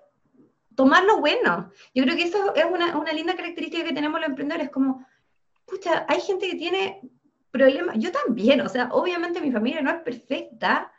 tomar 0.74 1.04
lo 1.04 1.20
bueno. 1.20 1.70
Yo 1.94 2.02
creo 2.02 2.16
que 2.16 2.24
eso 2.24 2.54
es 2.54 2.64
una, 2.64 2.96
una 2.98 3.12
linda 3.12 3.36
característica 3.36 3.84
que 3.84 3.94
tenemos 3.94 4.20
los 4.20 4.28
emprendedores, 4.28 4.70
como, 4.70 5.06
pucha, 5.66 6.06
hay 6.08 6.20
gente 6.20 6.50
que 6.50 6.56
tiene 6.56 7.00
problemas, 7.50 7.96
yo 7.98 8.10
también, 8.10 8.60
o 8.62 8.68
sea, 8.68 8.88
obviamente 8.90 9.40
mi 9.40 9.52
familia 9.52 9.80
no 9.80 9.90
es 9.90 10.02
perfecta, 10.02 10.90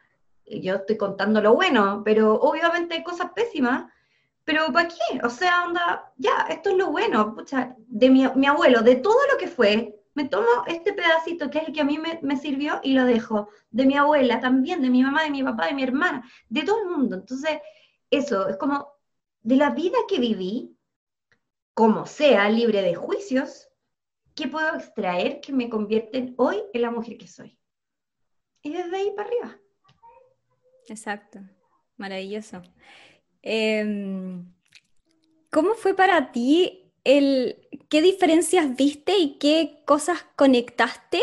yo 0.46 0.76
estoy 0.76 0.96
contando 0.96 1.42
lo 1.42 1.54
bueno, 1.54 2.02
pero 2.06 2.36
obviamente 2.36 2.96
hay 2.96 3.04
cosas 3.04 3.32
pésimas, 3.36 3.92
pero 4.46 4.72
¿para 4.72 4.88
qué? 4.88 5.20
O 5.24 5.30
sea, 5.30 5.66
onda, 5.66 6.14
ya, 6.18 6.46
esto 6.50 6.70
es 6.70 6.78
lo 6.78 6.92
bueno, 6.92 7.36
pucha, 7.36 7.76
de 7.78 8.10
mi, 8.10 8.28
mi, 8.36 8.46
abuelo, 8.46 8.82
de 8.82 8.96
todo 8.96 9.18
lo 9.32 9.38
que 9.38 9.48
fue, 9.48 10.00
me 10.14 10.30
tomo 10.30 10.48
este 10.68 10.94
pedacito 10.94 11.50
que 11.50 11.58
es 11.58 11.68
el 11.68 11.74
que 11.74 11.82
a 11.82 11.86
mí 11.86 11.98
me, 11.98 12.20
me, 12.22 12.38
sirvió 12.38 12.80
y 12.84 12.94
lo 12.94 13.06
dejo. 13.06 13.50
De 13.72 13.86
mi 13.86 13.98
abuela 13.98 14.40
también, 14.40 14.82
de 14.82 14.90
mi 14.90 15.04
mamá, 15.04 15.24
de 15.24 15.32
mi 15.32 15.44
papá, 15.44 15.68
de 15.68 15.74
mi 15.74 15.84
hermana, 15.84 16.24
de 16.48 16.64
todo 16.64 16.80
el 16.84 16.90
mundo. 16.90 17.16
Entonces, 17.18 17.60
eso, 18.10 18.48
es 18.48 18.58
como 18.58 18.88
de 19.42 19.58
la 19.58 19.72
vida 19.72 19.98
que 20.08 20.20
viví, 20.20 20.78
como 21.74 22.06
sea, 22.06 22.50
libre 22.50 22.82
de 22.82 22.96
juicios, 22.96 23.68
¿qué 24.36 24.48
puedo 24.48 24.76
extraer 24.76 25.42
que 25.42 25.54
me 25.54 25.70
convierten 25.70 26.36
hoy 26.38 26.64
en 26.74 26.82
la 26.82 26.92
mujer 26.92 27.18
que 27.18 27.28
soy? 27.28 27.60
Y 28.62 28.72
desde 28.72 28.96
ahí 28.96 29.12
para 29.16 29.28
arriba. 29.28 29.60
Exacto, 30.88 31.40
maravilloso. 31.98 32.62
Em, 33.46 34.44
¿Cómo 35.52 35.76
fue 35.76 35.96
para 35.96 36.34
ti 36.34 36.92
el, 37.06 37.56
qué 37.88 38.02
diferencias 38.02 38.76
viste 38.76 39.18
y 39.18 39.38
qué 39.38 39.80
cosas 39.86 40.26
conectaste 40.36 41.22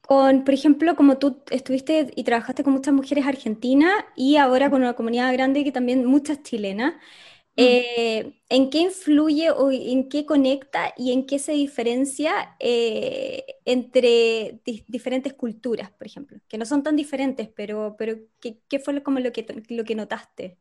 con, 0.00 0.42
por 0.44 0.54
ejemplo, 0.54 0.96
como 0.96 1.18
tú 1.18 1.42
estuviste 1.50 2.10
y 2.16 2.24
trabajaste 2.24 2.64
con 2.64 2.72
muchas 2.72 2.94
mujeres 2.94 3.26
argentinas 3.26 3.92
y 4.16 4.36
ahora 4.36 4.70
con 4.70 4.82
una 4.82 4.94
comunidad 4.94 5.32
grande 5.32 5.62
que 5.62 5.70
también 5.70 6.04
muchas 6.06 6.42
chilenas? 6.42 6.94
Mm. 6.94 6.96
Eh, 7.56 8.40
¿En 8.48 8.70
qué 8.70 8.78
influye 8.78 9.50
o 9.50 9.70
en 9.70 10.08
qué 10.08 10.24
conecta 10.24 10.94
y 10.96 11.12
en 11.12 11.26
qué 11.26 11.38
se 11.38 11.52
diferencia 11.52 12.56
eh, 12.58 13.44
entre 13.64 14.60
diferentes 14.88 15.34
culturas, 15.34 15.90
por 15.90 16.06
ejemplo? 16.06 16.38
Que 16.48 16.56
no 16.58 16.64
son 16.64 16.82
tan 16.82 16.96
diferentes, 16.96 17.48
pero, 17.54 17.94
pero 17.98 18.16
¿qué, 18.40 18.58
qué 18.68 18.78
fue 18.78 19.02
como 19.02 19.20
lo 19.20 19.32
que, 19.32 19.46
lo 19.68 19.84
que 19.84 19.94
notaste? 19.94 20.56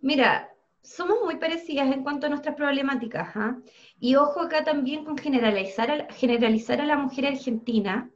Mira, 0.00 0.50
somos 0.82 1.18
muy 1.22 1.36
parecidas 1.36 1.92
en 1.92 2.02
cuanto 2.02 2.26
a 2.26 2.30
nuestras 2.30 2.54
problemáticas. 2.54 3.36
¿ah? 3.36 3.58
Y 3.98 4.14
ojo 4.16 4.40
acá 4.40 4.64
también 4.64 5.04
con 5.04 5.18
generalizar 5.18 5.90
a, 5.90 6.86
la 6.86 6.96
mujer 6.96 7.26
argentina, 7.26 8.10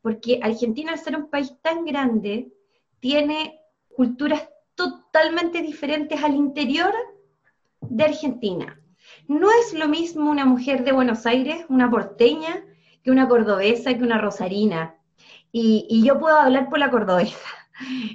porque 0.00 0.40
Argentina, 0.42 0.92
al 0.92 0.98
ser 0.98 1.16
un 1.16 1.28
país 1.28 1.52
tan 1.62 1.84
grande, 1.84 2.52
tiene 3.00 3.60
culturas 3.94 4.48
totalmente 4.74 5.62
diferentes 5.62 6.22
al 6.22 6.34
interior 6.34 6.92
de 7.80 8.04
Argentina. 8.04 8.80
No 9.28 9.48
es 9.50 9.74
lo 9.74 9.88
mismo 9.88 10.30
una 10.30 10.46
mujer 10.46 10.84
de 10.84 10.92
Buenos 10.92 11.26
Aires, 11.26 11.64
una 11.68 11.90
porteña, 11.90 12.64
que 13.02 13.10
una 13.10 13.28
cordobesa, 13.28 13.94
que 13.94 14.02
una 14.02 14.18
rosarina. 14.18 14.96
Y 15.52 16.02
yo 16.04 16.18
puedo 16.18 16.36
hablar 16.36 16.68
por 16.68 16.78
la 16.78 16.90
cordobesa. 16.90 17.38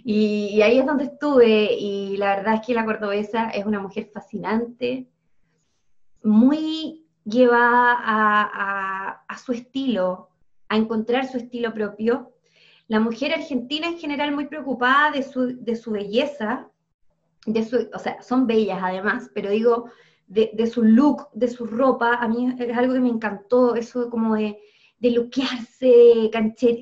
Y, 0.04 0.62
ahí 0.62 0.80
es 0.80 0.86
donde 0.86 1.06
estuve 1.06 1.74
y 1.74 2.18
la 2.18 2.36
verdad 2.36 2.56
es 2.56 2.62
que 2.66 2.74
la 2.74 2.86
cordobesa 2.86 3.50
es 3.50 3.66
una 3.66 3.80
mujer 3.80 4.10
fascinante, 4.14 5.08
muy 6.24 7.06
llevada 7.24 7.98
a, 9.28 9.38
su 9.38 9.54
estilo, 9.54 10.30
a 10.70 10.78
encontrar 10.78 11.28
su 11.28 11.38
estilo 11.38 11.74
propio. 11.74 12.32
La 12.88 13.00
mujer 13.00 13.34
argentina 13.34 13.88
en 13.88 13.98
general 13.98 14.34
muy 14.34 14.48
preocupada 14.48 15.12
de 15.12 15.24
su, 15.24 15.92
belleza, 15.92 16.70
de 17.46 17.64
su, 17.64 17.90
o 17.94 18.00
sea, 18.00 18.22
son 18.22 18.48
bellas 18.48 18.80
además, 18.82 19.32
pero 19.34 19.50
digo, 19.50 19.86
de, 20.28 20.52
de, 20.54 20.68
su 20.68 20.84
look, 20.84 21.30
de 21.34 21.48
su 21.48 21.66
ropa, 21.66 22.16
a 22.16 22.28
mí 22.28 22.56
es 22.58 22.78
algo 22.78 22.94
que 22.94 23.00
me 23.00 23.10
encantó, 23.10 23.76
eso 23.76 24.10
como 24.10 24.36
de 24.36 24.60
de 25.02 25.10
luquearse, 25.10 26.30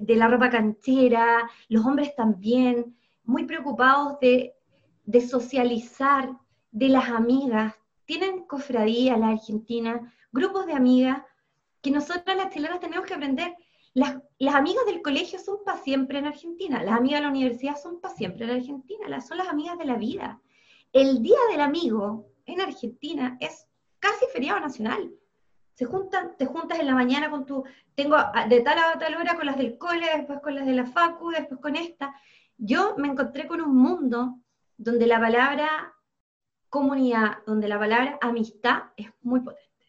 de 0.01 0.15
la 0.15 0.27
ropa 0.27 0.49
canchera, 0.49 1.49
los 1.69 1.86
hombres 1.86 2.13
también, 2.15 2.97
muy 3.23 3.45
preocupados 3.45 4.19
de, 4.19 4.55
socializar, 5.21 6.29
de 6.69 6.89
las 6.89 7.08
amigas. 7.10 7.73
Tienen 8.03 8.43
cofradías 8.43 9.17
la 9.17 9.29
Argentina, 9.29 10.13
grupos 10.34 10.65
de 10.65 10.73
amigas, 10.73 11.23
que 11.82 11.91
nosotras 11.91 12.36
las 12.36 12.53
chilenas 12.53 12.82
tenemos 12.82 13.05
que 13.05 13.13
aprender. 13.13 13.55
Las, 13.93 14.17
las 14.38 14.55
amigas 14.55 14.86
del 14.86 15.01
colegio 15.01 15.39
son 15.39 15.60
para 15.63 15.79
siempre 15.79 16.19
en 16.19 16.25
Argentina, 16.25 16.84
las 16.84 16.97
amigas 16.97 17.21
de 17.21 17.23
la 17.23 17.32
universidad 17.32 17.77
son 17.82 18.01
para 18.01 18.13
siempre 18.15 18.45
en 18.45 18.51
Argentina, 18.51 19.08
las, 19.08 19.27
son 19.27 19.38
las 19.38 19.47
amigas 19.47 19.77
de 19.77 19.86
la 19.86 19.95
vida. 19.95 20.41
El 20.91 21.23
Día 21.23 21.39
del 21.51 21.62
Amigo 21.62 22.27
en 22.45 22.60
Argentina 22.60 23.38
es 23.39 23.65
casi 23.99 24.25
feriado 24.34 24.60
nacional 24.60 25.10
se 25.80 25.86
juntan, 25.86 26.36
te 26.36 26.46
juntas 26.46 26.78
en 26.78 26.88
la 26.88 26.94
mañana 26.94 27.30
con 27.30 27.46
tu, 27.46 27.63
tengo 27.96 28.18
de 28.50 28.60
tal 28.60 28.78
a 28.80 29.00
tal 29.00 29.15
hora 29.15 29.38
con 29.38 29.46
las 29.46 29.58
del 29.58 29.78
cole, 29.78 30.08
después 30.13 30.42
con 30.42 30.54
las 30.54 30.65
de 30.65 30.74
la 30.74 30.86
facu, 30.86 31.30
después 31.30 31.62
con 31.62 31.78
esta. 31.78 32.13
Yo 32.58 32.96
me 32.98 33.08
encontré 33.08 33.48
con 33.48 33.62
un 33.62 33.78
mundo 33.78 34.42
donde 34.76 35.08
la 35.08 35.22
palabra 35.22 35.96
comunidad, 36.68 37.38
donde 37.48 37.70
la 37.70 37.80
palabra 37.80 38.20
amistad 38.20 38.92
es 38.98 39.08
muy 39.22 39.39
potente. 39.39 39.86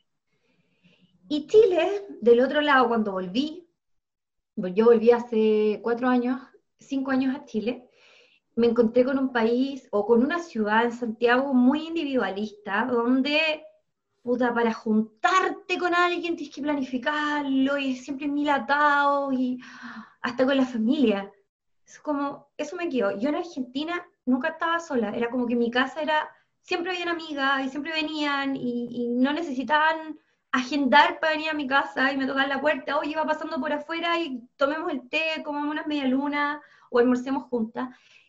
Y 1.29 1.48
Chile, 1.48 2.07
del 2.20 2.40
otro 2.40 2.61
lado, 2.61 2.87
cuando 2.87 3.11
volví, 3.11 3.68
pues 4.55 4.72
yo 4.76 4.85
volví 4.85 5.11
hace 5.11 5.81
cuatro 5.83 6.07
años, 6.07 6.40
cinco 6.79 7.11
años 7.11 7.35
a 7.35 7.44
Chile, 7.46 7.90
me 8.55 8.68
encontré 8.68 9.05
con 9.05 9.18
un 9.18 9.33
país 9.33 9.88
o 9.90 10.07
con 10.07 10.22
una 10.22 10.38
ciudad 10.38 10.85
en 10.85 10.92
Santiago 10.92 11.53
muy 11.53 11.88
individualista, 11.88 12.87
donde 12.88 13.64
puta, 14.22 14.52
para 14.52 14.72
juntarte 14.72 15.78
con 15.78 15.94
alguien 15.94 16.37
tienes 16.37 16.54
que 16.54 16.62
planificarlo 16.62 17.78
y 17.78 17.96
siempre 17.96 18.28
mil 18.28 18.48
atados 18.50 19.33
y 19.33 19.59
hasta 20.22 20.44
con 20.44 20.56
la 20.56 20.66
familia. 20.66 21.30
Es 21.87 21.98
como, 21.98 22.48
eso 22.56 22.76
me 22.76 22.88
quedó. 22.88 23.18
Yo 23.18 23.30
en 23.30 23.37
Argentina 23.37 24.06
nunca 24.26 24.48
estaba 24.50 24.78
sola, 24.78 25.11
era 25.11 25.30
como 25.30 25.46
que 25.46 25.56
mi 25.56 25.70
casa 25.70 26.02
era, 26.02 26.30
siempre 26.62 26.92
habían 26.92 27.09
amigas 27.09 27.64
y 27.64 27.68
siempre 27.68 27.92
venían 27.92 28.56
y, 28.56 29.09
no 29.09 29.33
necesitaban 29.33 30.18
agendar 30.52 31.20
para 31.20 31.33
venir 31.33 31.50
a 31.50 31.54
mi 31.54 31.66
casa 31.66 32.12
y 32.12 32.16
me 32.16 32.26
tocaban 32.26 32.48
la 32.48 32.61
puerta, 32.61 32.98
oye, 32.98 33.12
iba 33.12 33.24
pasando 33.24 33.61
por 33.61 33.72
afuera 33.72 34.18
y 34.18 34.42
tomemos 34.56 34.90
el 34.92 35.09
té, 35.09 35.42
comamos 35.44 35.70
unas 35.70 35.87
medialunas 35.87 36.61
o 36.90 36.98
almorcemos 36.98 37.44
juntas. 37.44 37.88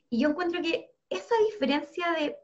Y 0.10 0.19
yo 0.19 0.30
encuentro 0.30 0.62
que 0.62 0.91
esa 1.10 1.36
diferencia 1.51 2.12
de 2.12 2.38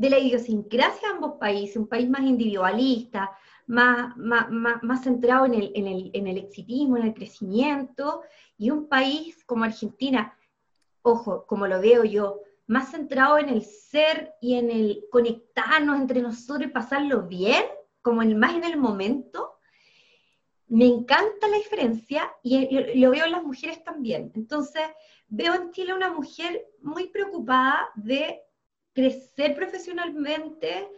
de 0.00 0.08
la 0.08 0.18
idiosincrasia 0.18 1.08
de 1.08 1.14
ambos 1.14 1.32
países, 1.38 1.76
un 1.76 1.86
país 1.86 2.08
más 2.08 2.22
individualista, 2.22 3.36
más, 3.66 4.16
más, 4.16 5.02
centrado 5.02 5.44
en 5.44 5.52
el, 5.52 5.72
en, 5.74 5.86
el, 5.86 6.10
en 6.14 6.26
el 6.26 6.38
exitismo, 6.38 6.96
en 6.96 7.02
el 7.02 7.12
crecimiento, 7.12 8.22
y 8.56 8.70
un 8.70 8.88
país 8.88 9.44
como 9.44 9.64
Argentina, 9.64 10.34
ojo, 11.02 11.44
como 11.46 11.66
lo 11.66 11.82
veo 11.82 12.02
yo, 12.04 12.40
más 12.66 12.92
centrado 12.92 13.36
en 13.36 13.50
el 13.50 13.62
ser 13.62 14.32
y 14.40 14.54
en 14.54 14.70
el 14.70 15.04
conectarnos 15.10 16.00
entre 16.00 16.22
nosotros 16.22 16.70
y 16.70 16.72
pasarlo 16.72 17.24
bien, 17.24 17.64
como 18.00 18.22
el, 18.22 18.36
más 18.36 18.54
en 18.54 18.64
el 18.64 18.78
momento, 18.78 19.58
me 20.68 20.86
encanta 20.86 21.46
la 21.46 21.58
diferencia 21.58 22.32
y 22.42 22.98
lo 22.98 23.10
veo 23.10 23.26
en 23.26 23.32
las 23.32 23.44
mujeres 23.44 23.84
también. 23.84 24.32
Entonces, 24.34 24.82
veo 25.28 25.52
en 25.52 25.72
Chile 25.72 25.92
una 25.92 26.10
mujer 26.10 26.64
muy 26.80 27.08
preocupada 27.08 27.90
de 27.96 28.40
crecer 29.00 29.54
profesionalmente, 29.54 30.88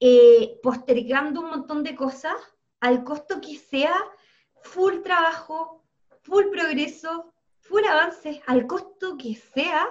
eh, 0.00 0.58
postergando 0.62 1.40
un 1.40 1.50
montón 1.50 1.84
de 1.84 1.94
cosas 1.94 2.34
al 2.80 3.04
costo 3.04 3.40
que 3.40 3.56
sea 3.56 3.94
full 4.62 5.00
trabajo, 5.02 5.84
full 6.22 6.46
progreso, 6.50 7.32
full 7.60 7.84
avances, 7.84 8.40
al 8.46 8.66
costo 8.66 9.16
que 9.16 9.36
sea, 9.36 9.86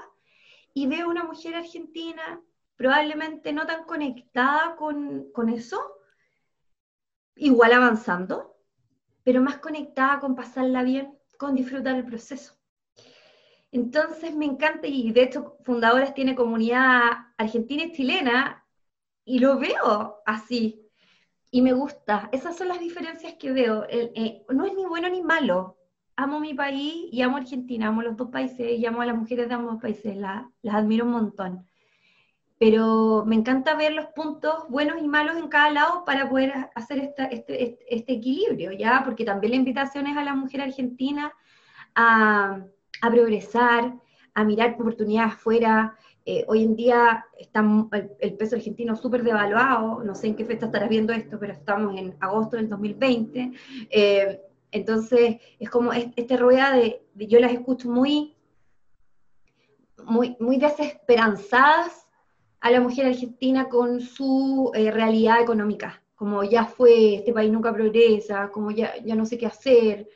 y 0.74 0.88
veo 0.88 1.10
una 1.10 1.24
mujer 1.24 1.56
argentina 1.56 2.42
probablemente 2.76 3.54
no 3.54 3.66
tan 3.66 3.86
conectada 3.86 4.76
con, 4.76 5.32
con 5.32 5.48
eso, 5.48 5.80
igual 7.36 7.72
avanzando, 7.72 8.58
pero 9.24 9.42
más 9.42 9.60
conectada 9.60 10.20
con 10.20 10.36
pasarla 10.36 10.84
bien, 10.84 11.18
con 11.38 11.56
disfrutar 11.56 11.96
el 11.96 12.06
proceso. 12.06 12.55
Entonces 13.76 14.34
me 14.34 14.46
encanta 14.46 14.88
y 14.88 15.12
de 15.12 15.24
hecho 15.24 15.58
Fundadoras 15.66 16.14
tiene 16.14 16.34
comunidad 16.34 17.12
argentina 17.38 17.84
y 17.84 17.92
chilena 17.92 18.66
y 19.26 19.40
lo 19.40 19.60
veo 19.60 20.22
así 20.26 20.90
y 21.52 21.62
me 21.62 21.74
gusta. 21.74 22.30
Esas 22.32 22.56
son 22.56 22.70
las 22.70 22.80
diferencias 22.80 23.34
que 23.34 23.52
veo. 23.52 23.86
Eh, 23.90 24.46
no 24.48 24.66
es 24.66 24.74
ni 24.76 24.86
bueno 24.86 25.10
ni 25.10 25.22
malo. 25.22 25.78
Amo 26.16 26.40
mi 26.40 26.54
país 26.54 27.10
y 27.12 27.22
amo 27.22 27.36
Argentina, 27.36 27.88
amo 27.88 28.02
los 28.02 28.16
dos 28.16 28.30
países 28.30 28.80
y 28.80 28.86
amo 28.86 29.02
a 29.02 29.08
las 29.08 29.18
mujeres 29.18 29.50
de 29.50 29.56
ambos 29.56 29.82
países, 29.82 30.16
las 30.16 30.46
admiro 30.74 31.04
un 31.04 31.12
montón. 31.12 31.68
Pero 32.58 33.26
me 33.26 33.36
encanta 33.36 33.76
ver 33.76 33.92
los 33.92 34.06
puntos 34.16 34.70
buenos 34.70 35.02
y 35.02 35.08
malos 35.10 35.36
en 35.36 35.50
cada 35.50 35.70
lado 35.72 36.06
para 36.06 36.30
poder 36.30 36.70
hacer 36.76 37.00
este, 37.00 37.28
este, 37.36 37.94
este 37.94 38.14
equilibrio, 38.14 38.72
¿ya? 38.72 39.02
Porque 39.04 39.26
también 39.26 39.52
la 39.52 39.58
invitación 39.58 40.08
es 40.08 40.16
a 40.16 40.24
la 40.24 40.34
mujer 40.34 40.62
argentina 40.62 41.34
a 41.94 42.64
a 43.02 43.12
progresar, 43.12 43.94
a 44.34 44.44
mirar 44.44 44.76
oportunidades 44.80 45.34
afuera. 45.34 45.98
Eh, 46.26 46.44
hoy 46.48 46.64
en 46.64 46.76
día 46.76 47.26
está 47.38 47.64
el, 48.20 48.34
peso 48.34 48.56
argentino 48.56 48.96
súper 48.96 49.24
devaluado, 49.24 50.04
no 50.04 50.16
sé 50.16 50.28
en 50.28 50.36
qué 50.36 50.46
fecha 50.46 50.66
estarás 50.66 50.90
viendo 50.90 51.14
esto, 51.14 51.38
pero 51.40 51.54
estamos 51.54 51.98
en 51.98 52.16
agosto 52.20 52.58
del 52.58 52.70
2020. 52.70 53.52
Eh, 53.90 54.42
entonces, 54.72 55.38
es 55.60 55.70
como 55.70 55.94
esta 55.94 56.38
rueda 56.38 56.74
de, 56.74 57.02
yo 57.16 57.40
las 57.40 57.54
escucho 57.54 57.90
muy, 57.90 58.36
muy, 60.04 60.36
muy 60.40 60.58
desesperanzadas 60.58 62.08
a 62.60 62.72
la 62.72 62.82
mujer 62.82 63.06
argentina 63.06 63.70
con 63.70 64.02
su 64.02 64.72
eh, 64.74 64.92
realidad 64.92 65.42
económica, 65.42 66.02
como 66.16 66.44
ya 66.44 66.66
fue, 66.66 67.16
este 67.16 67.32
país 67.32 67.52
nunca 67.52 67.72
progresa, 67.72 68.50
como 68.52 68.72
ya, 68.72 68.96
ya 69.04 69.16
no 69.16 69.26
sé 69.26 69.38
qué 69.38 69.46
hacer, 69.46 70.10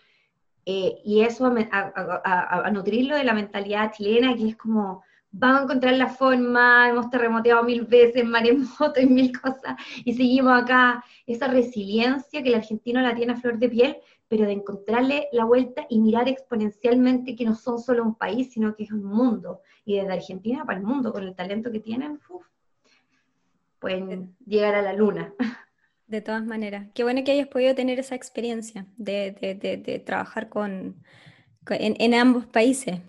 eh, 0.72 1.02
y 1.04 1.22
eso 1.22 1.52
a, 1.72 2.70
nutrirlo 2.72 3.16
de 3.16 3.24
la 3.24 3.34
mentalidad 3.34 3.92
chilena, 3.92 4.36
que 4.36 4.50
es 4.50 4.56
como, 4.56 5.02
vamos 5.32 5.62
a 5.62 5.64
encontrar 5.64 5.96
la 5.96 6.10
forma, 6.10 6.88
hemos 6.88 7.10
terremoteado 7.10 7.64
mil 7.64 7.86
veces, 7.86 8.24
maremoto 8.24 9.02
y 9.02 9.08
mil 9.08 9.32
cosas, 9.42 9.76
y 10.06 10.14
seguimos 10.14 10.62
acá, 10.62 11.04
esa 11.26 11.48
resiliencia 11.48 12.44
que 12.44 12.50
el 12.50 12.54
argentino 12.54 13.02
la 13.02 13.16
tiene 13.16 13.34
a 13.34 13.38
flor 13.38 13.58
de 13.58 13.68
piel, 13.68 13.98
pero 14.28 14.46
de 14.46 14.52
encontrarle 14.52 15.28
la 15.32 15.46
vuelta 15.46 15.88
y 15.90 16.00
mirar 16.00 16.28
exponencialmente 16.30 17.36
que 17.36 17.46
no 17.46 17.56
son 17.56 17.80
solo 17.80 18.04
un 18.04 18.14
país, 18.14 18.54
sino 18.54 18.76
que 18.76 18.84
es 18.84 18.92
un 18.92 19.04
mundo, 19.04 19.62
y 19.86 19.96
desde 19.98 20.14
Argentina 20.14 20.66
para 20.66 20.78
el 20.78 20.86
mundo, 20.86 21.12
con 21.12 21.24
el 21.24 21.34
talento 21.34 21.72
que 21.72 21.80
tienen, 21.80 22.20
pueden 23.80 24.36
llegar 24.46 24.76
a 24.76 24.84
la 24.84 24.94
luna. 24.94 25.34
De 26.10 26.22
todas 26.22 26.44
maneras, 26.44 26.88
qué 26.96 27.04
bueno 27.04 27.24
que 27.24 27.34
hayas 27.34 27.48
podido 27.48 27.76
tener 27.76 28.00
esa 28.00 28.16
experiencia 28.16 28.88
de, 28.98 30.02
trabajar 30.04 30.50
con, 30.50 31.04
en, 31.70 32.14
ambos 32.16 32.48
países. 32.48 33.00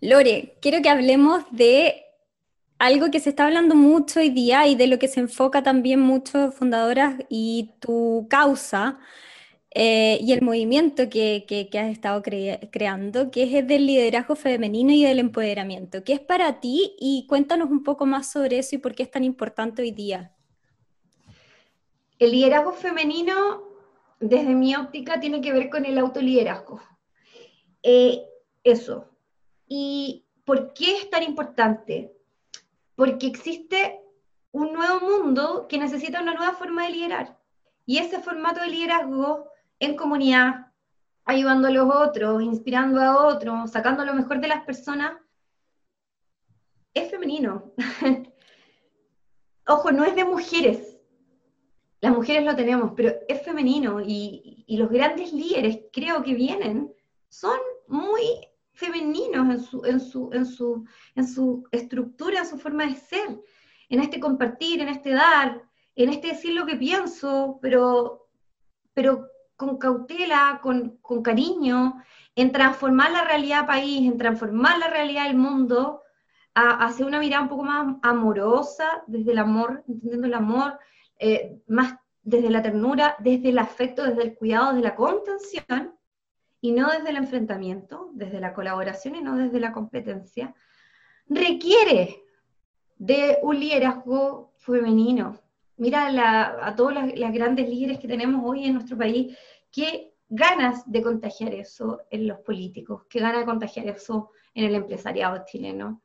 Lore, 0.00 0.56
quiero 0.60 0.82
que 0.82 0.88
hablemos 0.88 1.44
de 1.52 2.02
algo 2.80 3.12
que 3.12 3.20
se 3.20 3.30
está 3.30 3.44
hablando 3.46 3.76
mucho 3.76 4.18
hoy 4.18 4.30
día 4.30 4.66
y 4.66 4.74
de 4.74 4.88
lo 4.88 4.98
que 4.98 5.06
se 5.06 5.20
enfoca 5.20 5.62
también 5.62 6.00
mucho 6.00 6.50
fundadoras 6.50 7.14
y 7.28 7.70
tu 7.78 8.26
causa 8.28 8.98
eh, 9.72 10.18
y 10.20 10.32
el 10.32 10.42
movimiento 10.42 11.08
que, 11.08 11.70
has 11.74 11.92
estado 11.92 12.22
creando, 12.22 13.30
que 13.30 13.44
es 13.44 13.68
del 13.68 13.86
liderazgo 13.86 14.34
femenino 14.34 14.92
y 14.92 15.04
del 15.04 15.20
empoderamiento. 15.20 16.02
¿Qué 16.02 16.14
es 16.14 16.20
para 16.20 16.58
ti? 16.58 16.96
Y 16.98 17.24
cuéntanos 17.28 17.70
un 17.70 17.84
poco 17.84 18.04
más 18.04 18.32
sobre 18.32 18.58
eso 18.58 18.74
y 18.74 18.78
por 18.78 18.96
qué 18.96 19.04
es 19.04 19.12
tan 19.12 19.22
importante 19.22 19.82
hoy 19.82 19.92
día. 19.92 20.32
El 22.22 22.30
liderazgo 22.30 22.70
femenino, 22.70 23.64
desde 24.20 24.54
mi 24.54 24.76
óptica, 24.76 25.18
tiene 25.18 25.40
que 25.40 25.52
ver 25.52 25.68
con 25.68 25.84
el 25.84 25.98
autoliderazgo. 25.98 26.80
Eh, 27.82 28.22
eso. 28.62 29.08
¿Y 29.66 30.24
por 30.44 30.72
qué 30.72 30.98
es 30.98 31.10
tan 31.10 31.24
importante? 31.24 32.14
Porque 32.94 33.26
existe 33.26 34.00
un 34.52 34.72
nuevo 34.72 35.00
mundo 35.00 35.66
que 35.68 35.78
necesita 35.78 36.22
una 36.22 36.34
nueva 36.34 36.52
forma 36.52 36.84
de 36.84 36.92
liderar. 36.92 37.40
Y 37.86 37.98
ese 37.98 38.20
formato 38.20 38.60
de 38.60 38.68
liderazgo 38.68 39.48
en 39.80 39.96
comunidad, 39.96 40.70
ayudando 41.24 41.66
a 41.66 41.72
los 41.72 41.92
otros, 41.92 42.40
inspirando 42.40 43.00
a 43.00 43.26
otros, 43.26 43.72
sacando 43.72 44.04
lo 44.04 44.14
mejor 44.14 44.40
de 44.40 44.46
las 44.46 44.62
personas, 44.62 45.14
es 46.94 47.10
femenino. 47.10 47.72
Ojo, 49.66 49.90
no 49.90 50.04
es 50.04 50.14
de 50.14 50.24
mujeres, 50.24 50.91
las 52.02 52.12
mujeres 52.12 52.44
lo 52.44 52.56
tenemos, 52.56 52.92
pero 52.96 53.12
es 53.28 53.42
femenino 53.42 54.00
y, 54.00 54.58
los 54.68 54.90
grandes 54.90 55.32
líderes 55.32 55.80
creo 55.92 56.22
que 56.22 56.34
vienen 56.34 56.90
son 57.28 57.58
muy 57.86 58.22
femeninos 58.72 59.50
en 59.50 59.60
su, 59.60 59.84
en 59.84 60.00
su, 60.00 60.30
en 60.32 60.46
su, 60.46 60.86
en 61.14 61.28
su 61.28 61.68
estructura, 61.70 62.40
en 62.40 62.46
su 62.46 62.58
forma 62.58 62.86
de 62.86 62.94
ser, 62.94 63.38
en 63.90 64.00
este 64.00 64.18
compartir, 64.18 64.80
en 64.80 64.88
este 64.88 65.10
dar, 65.10 65.62
en 65.94 66.08
este 66.08 66.28
decir 66.28 66.54
lo 66.54 66.64
que 66.64 66.76
pienso, 66.76 67.58
pero, 67.60 68.28
pero 68.94 69.28
con 69.56 69.76
cautela, 69.76 70.58
con, 70.62 70.96
con 71.02 71.22
cariño, 71.22 72.02
en 72.34 72.50
transformar 72.50 73.12
la 73.12 73.24
realidad 73.24 73.66
país, 73.66 74.10
en 74.10 74.16
transformar 74.16 74.78
la 74.78 74.88
realidad 74.88 75.26
del 75.26 75.36
mundo 75.36 76.00
hacia 76.54 77.06
una 77.06 77.20
mirada 77.20 77.42
un 77.42 77.48
poco 77.48 77.62
más 77.62 77.96
amorosa, 78.02 79.04
desde 79.06 79.32
el 79.32 79.38
amor, 79.38 79.84
entendiendo 79.86 80.26
el 80.26 80.34
amor, 80.34 80.78
eh, 81.22 81.62
más 81.68 81.94
desde 82.22 82.50
la 82.50 82.62
ternura, 82.62 83.16
desde 83.20 83.50
el 83.50 83.58
afecto, 83.58 84.02
desde 84.02 84.22
el 84.22 84.34
cuidado, 84.34 84.72
desde 84.72 84.88
la 84.88 84.96
contención, 84.96 85.94
y 86.60 86.72
no 86.72 86.90
desde 86.90 87.10
el 87.10 87.16
enfrentamiento, 87.16 88.10
desde 88.14 88.40
la 88.40 88.52
colaboración 88.54 89.16
y 89.16 89.22
no 89.22 89.36
desde 89.36 89.60
la 89.60 89.72
competencia, 89.72 90.54
requiere 91.28 92.22
de 92.96 93.38
un 93.42 93.58
liderazgo 93.58 94.52
femenino. 94.58 95.38
Mira 95.76 96.66
a 96.66 96.74
todos 96.76 96.94
las, 96.94 97.32
grandes 97.32 97.68
líderes 97.68 97.98
que 97.98 98.06
tenemos 98.06 98.42
hoy 98.44 98.64
en 98.64 98.74
nuestro 98.74 98.96
país, 98.96 99.36
qué 99.70 100.14
ganas 100.28 100.90
de 100.90 101.02
contagiar 101.02 101.52
eso 101.54 102.02
en 102.10 102.28
los 102.28 102.38
políticos, 102.40 103.02
qué 103.10 103.20
ganas 103.20 103.40
de 103.40 103.46
contagiar 103.46 103.86
eso 103.88 104.30
en 104.54 104.64
el 104.64 104.74
empresariado 104.74 105.44
chileno. 105.44 106.02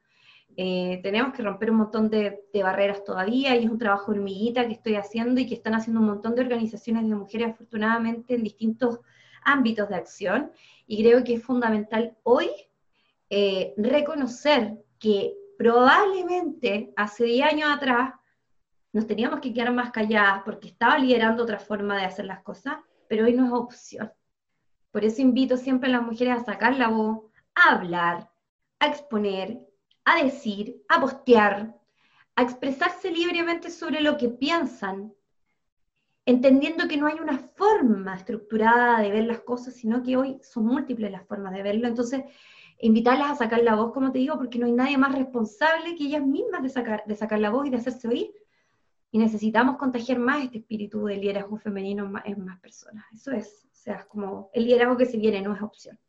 Eh, 0.59 0.99
tenemos 1.03 1.33
que 1.33 1.43
romper 1.43 1.69
un 1.69 1.77
montón 1.77 2.09
de, 2.09 2.41
barreras 2.51 3.03
todavía 3.03 3.55
y 3.55 3.65
es 3.65 3.69
un 3.69 3.77
trabajo 3.77 4.11
hormiguita 4.11 4.65
que 4.65 4.73
estoy 4.73 4.95
haciendo 4.95 5.39
y 5.39 5.45
que 5.45 5.53
están 5.53 5.75
haciendo 5.75 5.99
un 5.99 6.07
montón 6.07 6.33
de 6.33 6.41
organizaciones 6.41 7.07
de 7.07 7.13
mujeres 7.13 7.49
afortunadamente 7.49 8.33
en 8.33 8.41
distintos 8.41 8.99
ámbitos 9.43 9.87
de 9.87 9.95
acción 9.95 10.51
y 10.87 11.03
creo 11.03 11.23
que 11.23 11.35
es 11.35 11.43
fundamental 11.43 12.17
hoy 12.23 12.49
eh, 13.29 13.75
reconocer 13.77 14.83
que 14.97 15.35
probablemente 15.59 16.91
hace 16.95 17.25
10 17.25 17.53
años 17.53 17.69
atrás 17.71 18.15
nos 18.93 19.05
teníamos 19.05 19.41
que 19.41 19.53
quedar 19.53 19.71
más 19.71 19.91
calladas 19.91 20.41
porque 20.43 20.69
estaba 20.69 20.97
liderando 20.97 21.43
otra 21.43 21.59
forma 21.59 21.99
de 21.99 22.05
hacer 22.05 22.25
las 22.25 22.41
cosas, 22.41 22.77
pero 23.07 23.25
hoy 23.25 23.33
no 23.33 23.45
es 23.45 23.51
opción. 23.51 24.11
Por 24.89 25.05
eso 25.05 25.21
invito 25.21 25.55
siempre 25.55 25.89
a 25.89 25.93
las 25.97 26.01
mujeres 26.01 26.39
a 26.39 26.45
sacar 26.45 26.75
la 26.77 26.87
voz, 26.87 27.25
a 27.53 27.75
hablar, 27.75 28.31
a 28.79 28.87
exponer, 28.87 29.59
a 30.09 30.23
decir, 30.23 30.85
a 30.87 31.01
postear, 31.01 31.77
a 32.35 32.41
expresarse 32.41 33.11
libremente 33.11 33.69
sobre 33.69 33.99
lo 33.99 34.15
que 34.15 34.29
piensan, 34.29 35.13
entendiendo 36.25 36.87
que 36.87 36.95
no 36.95 37.07
hay 37.07 37.19
una 37.19 37.37
forma 37.37 38.15
estructurada 38.15 39.01
de 39.01 39.11
ver 39.11 39.25
las 39.25 39.41
cosas, 39.41 39.73
sino 39.73 40.01
que 40.01 40.15
hoy 40.15 40.39
son 40.41 40.65
múltiples 40.65 41.11
las 41.11 41.27
formas 41.27 41.53
de 41.53 41.61
verlo. 41.61 41.89
Entonces, 41.89 42.23
invitarlas 42.79 43.31
a 43.31 43.35
sacar 43.35 43.63
la 43.63 43.75
voz, 43.75 43.91
como 43.91 44.13
te 44.13 44.19
digo, 44.19 44.37
porque 44.37 44.57
no 44.57 44.65
hay 44.65 44.71
nadie 44.71 44.97
más 44.97 45.13
responsable 45.13 45.97
que 45.97 46.05
ellas 46.05 46.25
mismas 46.25 46.63
de 46.63 46.69
sacar, 46.69 47.03
de 47.05 47.15
sacar 47.15 47.39
la 47.39 47.49
voz 47.49 47.67
y 47.67 47.69
de 47.69 47.77
hacerse 47.77 48.07
oír. 48.07 48.31
Y 49.11 49.17
necesitamos 49.17 49.75
contagiar 49.75 50.19
más 50.19 50.41
este 50.41 50.59
espíritu 50.59 51.03
de 51.03 51.17
liderazgo 51.17 51.57
femenino 51.57 52.09
en 52.23 52.45
más 52.45 52.61
personas. 52.61 53.03
Eso 53.13 53.31
es, 53.31 53.67
o 53.69 53.75
sea, 53.75 53.95
es 53.95 54.05
como 54.05 54.51
el 54.53 54.63
liderazgo 54.63 54.95
que 54.95 55.05
se 55.05 55.17
viene, 55.17 55.41
no 55.41 55.53
es 55.53 55.61
opción. 55.61 55.99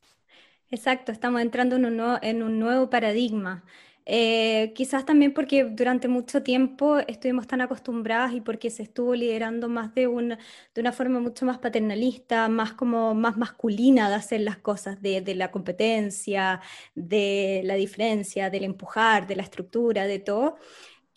Exacto, 0.70 1.12
estamos 1.12 1.40
entrando 1.40 1.76
en 1.76 1.84
un 1.86 2.58
nuevo, 2.58 2.82
un 2.84 2.90
paradigma. 2.90 3.64
Eh, 4.10 4.72
quizás 4.74 5.04
también 5.04 5.34
porque 5.34 5.64
durante 5.64 6.08
mucho 6.08 6.42
tiempo 6.42 6.98
estuvimos 6.98 7.46
tan 7.46 7.60
acostumbradas 7.60 8.32
y 8.32 8.40
porque 8.40 8.70
se 8.70 8.82
estuvo 8.82 9.14
liderando 9.14 9.68
más 9.68 9.94
de 9.94 10.06
una, 10.06 10.38
de 10.74 10.80
una 10.80 10.92
forma 10.92 11.20
mucho 11.20 11.44
más 11.44 11.58
paternalista, 11.58 12.48
más 12.48 12.72
como 12.72 13.14
más 13.14 13.36
masculina 13.36 14.08
de 14.08 14.14
hacer 14.16 14.40
las 14.40 14.56
cosas, 14.58 15.00
de 15.02 15.34
la 15.34 15.50
competencia, 15.50 16.60
de 16.94 17.60
la 17.64 17.74
diferencia, 17.74 18.48
del 18.50 18.64
empujar, 18.64 19.26
de 19.26 19.36
la 19.36 19.42
estructura, 19.42 20.06
de 20.06 20.18
todo 20.20 20.56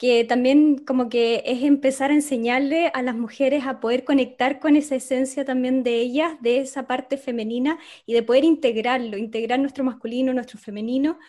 que 0.01 0.25
también 0.25 0.79
como 0.79 1.09
que 1.09 1.43
es 1.45 1.61
empezar 1.61 2.09
a 2.09 2.15
enseñarle 2.15 2.87
a 2.95 3.03
las 3.03 3.13
mujeres 3.13 3.67
a 3.67 3.79
poder 3.79 4.03
conectar 4.03 4.59
con 4.59 4.75
esa 4.75 4.95
esencia 4.95 5.45
también 5.45 5.83
de 5.83 5.97
ellas, 5.97 6.41
de 6.41 6.57
esa 6.57 6.87
parte 6.87 7.17
femenina 7.17 7.77
y 8.07 8.13
de 8.13 8.23
poder 8.23 8.43
integrarlo, 8.43 9.15
integrar 9.15 9.59
nuestro 9.59 9.83
masculino, 9.83 10.33
nuestro 10.33 10.57
femenino, 10.57 11.19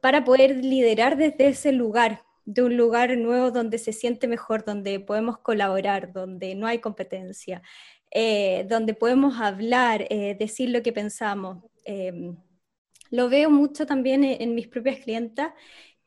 para 0.00 0.24
poder 0.24 0.64
liderar 0.64 1.18
desde 1.18 1.48
ese 1.48 1.72
lugar, 1.72 2.22
de 2.46 2.62
un 2.62 2.74
lugar 2.78 3.18
nuevo 3.18 3.50
donde 3.50 3.76
se 3.76 3.92
siente 3.92 4.26
mejor, 4.28 4.64
donde 4.64 4.98
podemos 4.98 5.36
colaborar, 5.36 6.10
donde 6.14 6.54
no 6.54 6.66
hay 6.66 6.78
competencia, 6.78 7.60
eh, 8.10 8.64
donde 8.66 8.94
podemos 8.94 9.42
hablar, 9.42 10.06
eh, 10.08 10.36
decir 10.38 10.70
lo 10.70 10.82
que 10.82 10.94
pensamos. 10.94 11.64
Em, 11.84 12.34
lo 13.10 13.28
veo 13.28 13.50
mucho 13.50 13.84
también 13.84 14.24
en, 14.24 14.54
mis 14.54 14.68
propias 14.68 15.00
clientas, 15.00 15.52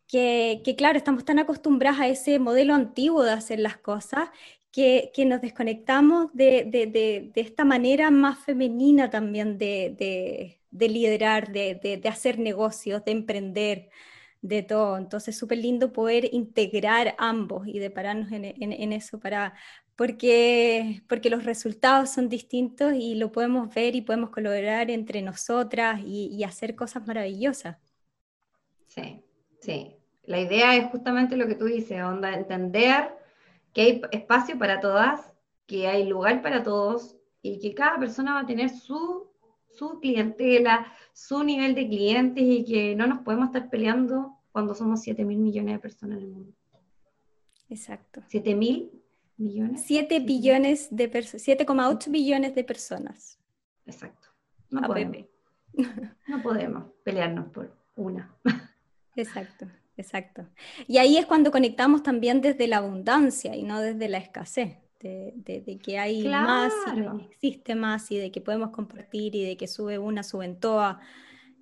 que, 0.07 0.75
claro, 0.77 0.97
estamos 0.97 1.25
tan 1.25 1.39
acostumbradas 1.39 1.99
a 2.01 2.07
ese 2.07 2.39
modelo 2.39 2.73
antiguo 2.73 3.23
de 3.23 3.31
hacer 3.31 3.59
las 3.59 3.77
cosas 3.77 4.29
que, 4.71 5.11
nos 5.25 5.41
desconectamos 5.41 6.33
de, 6.33 7.31
esta 7.35 7.65
manera 7.65 8.11
más 8.11 8.39
femenina 8.39 9.09
también 9.09 9.57
de, 9.57 10.59
de 10.75 10.89
liderar, 10.89 11.51
de, 11.51 12.01
hacer 12.09 12.37
negocios, 12.39 13.03
de 13.05 13.11
emprender, 13.11 13.89
de 14.41 14.61
todo. 14.63 14.97
Entonces, 14.97 15.37
súper 15.37 15.59
lindo 15.59 15.93
poder 15.93 16.29
integrar 16.33 17.15
ambos 17.17 17.67
y 17.67 17.79
depararnos 17.79 18.31
en, 18.31 18.45
en, 18.45 18.93
eso 18.93 19.19
para, 19.19 19.53
porque, 19.95 21.01
porque 21.07 21.29
los 21.29 21.45
resultados 21.45 22.09
son 22.09 22.27
distintos 22.29 22.93
y 22.93 23.15
lo 23.15 23.31
podemos 23.31 23.73
ver 23.73 23.95
y 23.95 24.01
podemos 24.01 24.31
colaborar 24.31 24.91
entre 24.91 25.21
nosotras 25.21 26.01
y, 26.05 26.43
hacer 26.43 26.75
cosas 26.75 27.07
maravillosas. 27.07 27.77
Sí, 28.87 29.21
sí. 29.65 29.95
La 30.23 30.39
idea 30.39 30.75
es 30.75 30.89
justamente 30.91 31.37
lo 31.37 31.47
que 31.47 31.55
tú 31.55 31.65
dices, 31.65 32.01
onda, 32.01 32.33
entender 32.33 33.15
que 33.73 33.81
hay 33.81 34.01
espacio 34.11 34.57
para 34.57 34.79
todas, 34.79 35.33
que 35.67 35.87
hay 35.87 36.07
lugar 36.07 36.41
para 36.41 36.63
todos 36.63 37.15
y 37.41 37.59
que 37.59 37.75
cada 37.75 37.99
persona 37.99 38.33
va 38.33 38.39
a 38.41 38.45
tener 38.45 38.69
su 38.69 39.29
su 39.75 39.99
clientela, 39.99 40.91
su 41.13 41.43
nivel 41.43 41.75
de 41.75 41.87
clientes 41.87 42.43
y 42.43 42.63
que 42.63 42.95
no 42.95 43.07
nos 43.07 43.19
podemos 43.19 43.47
estar 43.47 43.69
peleando 43.69 44.37
cuando 44.51 44.73
somos 44.73 45.01
7 45.01 45.25
mil 45.25 45.39
millones 45.39 45.75
de 45.75 45.79
personas 45.79 46.17
en 46.17 46.23
el 46.23 46.29
mundo. 46.29 46.53
Exacto. 47.69 48.21
7 48.27 48.55
mil 48.55 49.03
millones. 49.37 49.83
7 49.85 50.19
billones 50.21 50.87
de 50.91 51.09
personas, 51.09 51.47
7,8 51.47 52.09
billones 52.09 52.55
de 52.55 52.63
personas. 52.63 53.37
Exacto. 53.85 54.29
No 54.69 54.81
podemos. 54.83 55.17
no 56.27 56.41
podemos 56.41 56.85
pelearnos 57.03 57.51
por 57.51 57.75
una. 57.95 58.33
Exacto, 59.15 59.67
exacto. 59.97 60.47
Y 60.87 60.97
ahí 60.97 61.17
es 61.17 61.25
cuando 61.25 61.51
conectamos 61.51 62.03
también 62.03 62.41
desde 62.41 62.67
la 62.67 62.77
abundancia 62.77 63.55
y 63.55 63.63
no 63.63 63.81
desde 63.81 64.09
la 64.09 64.17
escasez. 64.17 64.77
De, 64.99 65.79
que 65.83 65.99
hay 65.99 66.27
más 66.27 66.73
y 66.87 66.95
que 66.95 67.25
existe 67.25 67.75
más 67.75 68.09
y 68.09 68.17
de 68.17 68.31
que 68.31 68.41
podemos 68.41 68.71
compartir 68.71 69.35
y 69.35 69.45
de 69.45 69.55
que 69.55 69.67
sube 69.67 69.99
una, 69.99 70.23
suben 70.23 70.59
todas, 70.59 70.97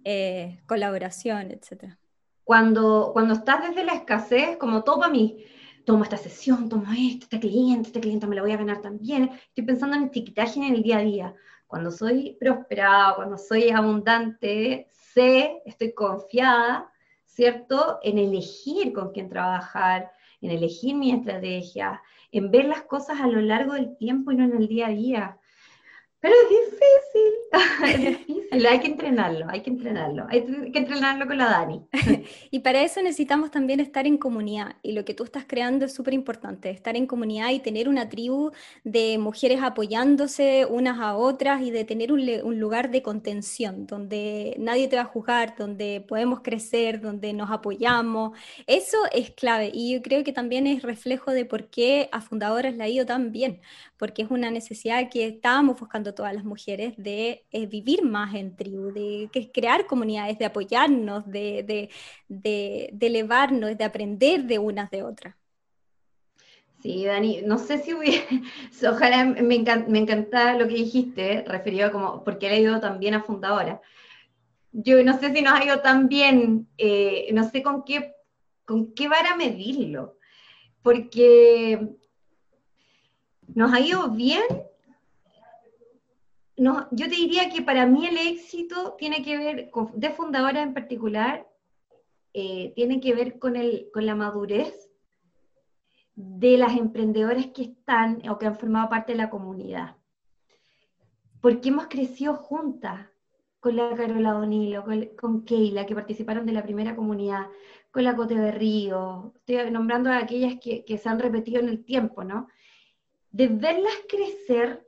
eh, 0.05 0.61
colaboración, 0.65 1.51
etc. 1.51 1.97
Cuando, 2.45 3.09
cuando 3.11 3.33
estás 3.33 3.67
desde 3.67 3.83
la 3.83 3.95
escasez, 3.95 4.55
como 4.55 4.85
todo 4.85 4.99
para 4.99 5.11
mí, 5.11 5.43
tomo 5.83 6.03
esta 6.03 6.17
sesión, 6.17 6.69
tomo 6.69 6.85
esto, 6.93 7.25
este 7.25 7.39
cliente, 7.41 7.87
este 7.87 7.99
cliente 7.99 8.27
me 8.27 8.35
lo 8.37 8.43
voy 8.43 8.51
a 8.51 8.57
ganar 8.57 8.81
también, 8.81 9.31
estoy 9.47 9.65
pensando 9.65 9.97
en 9.97 10.03
etiquetaje 10.03 10.59
en 10.59 10.75
el 10.75 10.83
día 10.83 10.99
a 10.99 11.01
día. 11.01 11.35
Cuando 11.67 11.91
soy 11.91 12.37
prosperada, 12.39 13.15
cuando 13.15 13.37
soy 13.37 13.71
abundante, 13.71 14.87
sé, 14.91 15.61
estoy 15.65 15.93
confiada, 15.93 16.92
¿cierto? 17.33 17.99
En 18.03 18.17
elegir 18.17 18.93
con 18.93 19.11
quién 19.11 19.27
trabajar, 19.27 20.11
en 20.41 20.51
elegir 20.51 20.95
mi 20.95 21.11
estrategia, 21.11 22.01
en 22.31 22.51
ver 22.51 22.65
las 22.65 22.83
cosas 22.83 23.19
a 23.21 23.27
lo 23.27 23.41
largo 23.41 23.73
del 23.73 23.97
tiempo 23.97 24.31
y 24.31 24.35
no 24.35 24.43
en 24.43 24.55
el 24.55 24.67
día 24.67 24.87
a 24.87 24.91
día. 24.91 25.37
Pero 26.23 26.35
es 26.41 26.49
difícil, 26.49 27.33
es 27.83 28.17
difícil, 28.17 28.65
hay 28.65 28.79
que 28.79 28.87
entrenarlo, 28.87 29.45
hay 29.49 29.61
que 29.61 29.69
entrenarlo, 29.69 30.25
hay 30.29 30.71
que 30.71 30.79
entrenarlo 30.79 31.27
con 31.27 31.37
la 31.37 31.49
Dani. 31.49 31.81
y 32.49 32.59
para 32.59 32.81
eso 32.81 33.01
necesitamos 33.01 33.51
también 33.51 33.81
estar 33.81 34.07
en 34.07 34.17
comunidad, 34.17 34.77
y 34.83 34.93
lo 34.93 35.03
que 35.03 35.13
tú 35.13 35.25
estás 35.25 35.43
creando 35.45 35.83
es 35.83 35.93
súper 35.93 36.13
importante, 36.13 36.69
estar 36.69 36.95
en 36.95 37.07
comunidad 37.07 37.49
y 37.49 37.59
tener 37.59 37.89
una 37.89 38.07
tribu 38.07 38.51
de 38.85 39.17
mujeres 39.17 39.61
apoyándose 39.61 40.65
unas 40.65 40.97
a 41.01 41.17
otras 41.17 41.61
y 41.61 41.71
de 41.71 41.83
tener 41.83 42.13
un, 42.13 42.21
un 42.45 42.57
lugar 42.57 42.89
de 42.89 43.01
contención, 43.01 43.85
donde 43.85 44.55
nadie 44.59 44.87
te 44.87 44.95
va 44.95 45.01
a 45.01 45.05
juzgar, 45.05 45.57
donde 45.57 46.05
podemos 46.07 46.39
crecer, 46.39 47.01
donde 47.01 47.33
nos 47.33 47.51
apoyamos. 47.51 48.31
Eso 48.65 48.97
es 49.11 49.31
clave, 49.31 49.71
y 49.73 49.95
yo 49.95 50.01
creo 50.01 50.23
que 50.23 50.31
también 50.31 50.67
es 50.67 50.83
reflejo 50.83 51.31
de 51.31 51.43
por 51.43 51.69
qué 51.69 52.07
a 52.13 52.21
Fundadoras 52.21 52.75
le 52.75 52.83
ha 52.85 52.87
ido 52.87 53.05
tan 53.05 53.33
bien, 53.33 53.59
porque 53.97 54.21
es 54.21 54.31
una 54.31 54.51
necesidad 54.51 55.09
que 55.09 55.27
estábamos 55.27 55.77
buscando 55.77 56.12
todas 56.13 56.33
las 56.33 56.43
mujeres 56.43 56.93
de 56.97 57.45
eh, 57.51 57.65
vivir 57.65 58.03
más 58.03 58.33
en 58.35 58.55
tribu, 58.55 58.91
de 58.91 59.29
crear 59.53 59.85
comunidades, 59.85 60.37
de 60.39 60.45
apoyarnos, 60.45 61.23
de, 61.29 61.89
elevarnos, 62.99 63.77
de 63.77 63.83
aprender 63.83 64.43
de 64.43 64.59
unas 64.59 64.89
de 64.91 65.03
otras. 65.03 65.35
Sí, 66.81 67.05
Dani, 67.05 67.41
no 67.45 67.59
sé 67.59 67.77
si 67.77 67.93
hubiera, 67.93 68.25
ojalá 68.91 69.23
me, 69.23 69.55
encanta, 69.55 70.57
lo 70.57 70.67
que 70.67 70.73
dijiste, 70.75 71.45
referido 71.47 71.87
a 71.87 71.91
como, 71.91 72.23
porque 72.23 72.49
he 72.49 72.59
ido 72.59 72.79
también 72.79 73.13
a 73.13 73.23
fundadora. 73.23 73.81
Yo 74.73 75.01
no 75.03 75.17
sé 75.17 75.33
si 75.33 75.41
nos 75.41 75.53
ha 75.53 75.63
ido 75.63 75.79
tan 75.79 76.09
bien, 76.09 76.67
eh, 76.77 77.29
no 77.33 77.49
sé 77.49 77.63
con 77.63 77.83
qué, 77.83 78.13
con 78.65 78.93
qué 78.93 79.07
vara 79.07 79.35
medirlo, 79.35 80.17
porque 80.81 81.95
nos 83.55 83.73
ha 83.73 83.79
ido 83.79 84.09
bien. 84.09 84.43
No, 86.63 86.87
yo 86.91 87.09
te 87.09 87.15
diría 87.15 87.49
que 87.49 87.61
para 87.61 87.85
mí 87.85 88.07
el 88.07 88.17
éxito 88.17 88.95
tiene 88.97 89.21
que 89.21 89.37
ver, 89.37 89.71
de 89.95 90.09
fundadora 90.11 90.61
en 90.61 90.73
particular, 90.73 91.45
eh, 92.33 92.71
tiene 92.73 93.01
que 93.01 93.13
ver 93.13 93.37
con, 93.37 93.57
el, 93.57 93.89
con 93.93 94.05
la 94.05 94.15
madurez 94.15 94.89
de 96.15 96.57
las 96.57 96.77
emprendedoras 96.77 97.47
que 97.47 97.63
están 97.63 98.21
o 98.29 98.39
que 98.39 98.45
han 98.45 98.55
formado 98.55 98.87
parte 98.87 99.11
de 99.11 99.17
la 99.17 99.29
comunidad. 99.29 99.97
Porque 101.41 101.67
hemos 101.67 101.87
crecido 101.87 102.35
juntas, 102.35 103.09
con 103.59 103.75
la 103.75 103.93
Carola 103.93 104.31
Donilo, 104.31 104.85
con, 105.19 105.43
Keila, 105.43 105.85
que 105.85 105.95
participaron 105.95 106.45
de 106.45 106.53
la 106.53 106.63
primera 106.63 106.95
comunidad, 106.95 107.47
con 107.91 108.05
la 108.05 108.15
Cote 108.15 108.35
de 108.35 108.51
Río, 108.53 109.33
estoy 109.35 109.69
nombrando 109.69 110.09
a 110.11 110.17
aquellas 110.17 110.61
que, 110.61 110.85
que 110.85 110.97
se 110.97 111.09
han 111.09 111.19
repetido 111.19 111.59
en 111.59 111.67
el 111.67 111.83
tiempo, 111.83 112.23
¿no? 112.23 112.47
de 113.33 113.47
verlas 113.47 113.93
crecer, 114.07 114.82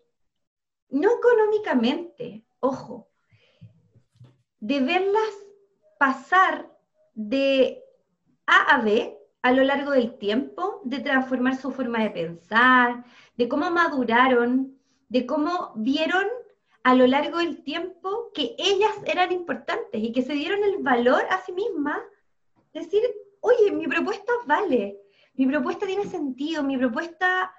no 0.89 1.09
económicamente, 1.17 2.45
ojo, 2.59 3.09
de 4.59 4.79
verlas 4.79 5.33
pasar 5.99 6.71
de 7.13 7.83
A 8.45 8.75
a 8.75 8.81
B 8.81 9.17
a 9.41 9.51
lo 9.51 9.63
largo 9.63 9.91
del 9.91 10.17
tiempo, 10.17 10.81
de 10.83 10.99
transformar 10.99 11.55
su 11.55 11.71
forma 11.71 11.99
de 11.99 12.09
pensar, 12.09 13.05
de 13.37 13.47
cómo 13.47 13.69
maduraron, 13.69 14.77
de 15.09 15.25
cómo 15.25 15.73
vieron 15.75 16.25
a 16.83 16.95
lo 16.95 17.07
largo 17.07 17.37
del 17.37 17.63
tiempo 17.63 18.31
que 18.33 18.55
ellas 18.57 18.95
eran 19.05 19.31
importantes 19.31 20.01
y 20.01 20.11
que 20.11 20.21
se 20.21 20.33
dieron 20.33 20.63
el 20.63 20.77
valor 20.83 21.23
a 21.29 21.41
sí 21.43 21.51
mismas, 21.51 21.99
decir, 22.73 23.03
oye, 23.39 23.71
mi 23.71 23.87
propuesta 23.87 24.31
vale, 24.45 24.99
mi 25.35 25.47
propuesta 25.47 25.85
tiene 25.85 26.05
sentido, 26.05 26.63
mi 26.63 26.77
propuesta 26.77 27.53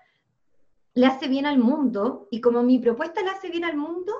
le 0.96 1.06
hace 1.06 1.28
bien 1.28 1.44
al 1.44 1.58
mundo 1.58 2.26
y 2.30 2.40
como 2.40 2.62
mi 2.62 2.78
propuesta 2.78 3.20
le 3.20 3.28
hace 3.28 3.50
bien 3.50 3.64
al 3.64 3.76
mundo, 3.76 4.14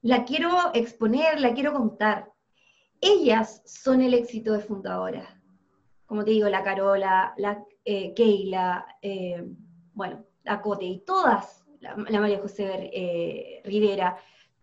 la 0.00 0.24
quiero 0.24 0.48
exponer, 0.74 1.40
la 1.40 1.54
quiero 1.54 1.72
contar. 1.72 2.32
Ellas 3.00 3.62
son 3.66 4.00
el 4.00 4.14
éxito 4.14 4.52
de 4.52 4.60
fundadoras. 4.60 5.28
Como 6.06 6.24
te 6.24 6.30
digo, 6.30 6.48
la 6.48 6.62
Carola, 6.62 7.34
la 7.36 7.64
eh, 7.84 8.14
eh, 8.16 9.44
bueno, 9.92 10.24
la 10.44 10.62
Cote 10.62 10.84
y 10.84 11.00
todas, 11.00 11.66
la, 11.80 11.96
María 11.96 12.38
José 12.38 12.90
eh, 12.92 13.62
Rivera, 13.64 14.16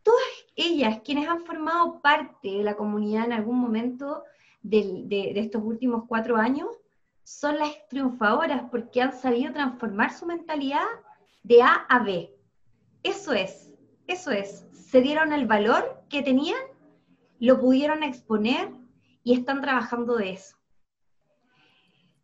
todas 0.03 0.23
ellas 0.55 1.01
quienes 1.03 1.27
han 1.27 1.41
formado 1.41 2.01
parte 2.01 2.47
de 2.49 2.63
la 2.63 2.77
comunidad 2.77 3.25
en 3.25 3.33
algún 3.33 3.59
momento 3.59 4.23
de 4.61 5.33
estos 5.35 5.61
últimos 5.65 6.05
cuatro 6.07 6.37
años, 6.37 6.69
son 7.23 7.59
las 7.59 7.87
triunfadoras 7.89 8.63
porque 8.71 9.01
han 9.01 9.11
sabido 9.11 9.51
transformar 9.51 10.13
su 10.13 10.25
mentalidad 10.25 10.87
de 11.43 11.61
A 11.61 11.73
a 11.73 12.03
B. 12.03 12.35
Eso 13.03 13.33
es, 13.33 13.71
eso 14.07 14.31
es. 14.31 14.65
Se 14.73 15.01
dieron 15.01 15.33
el 15.33 15.45
valor 15.45 16.03
que 16.09 16.21
tenían, 16.21 16.61
lo 17.39 17.59
pudieron 17.59 18.03
exponer 18.03 18.69
y 19.23 19.33
están 19.33 19.61
trabajando 19.61 20.15
de 20.15 20.31
eso. 20.31 20.59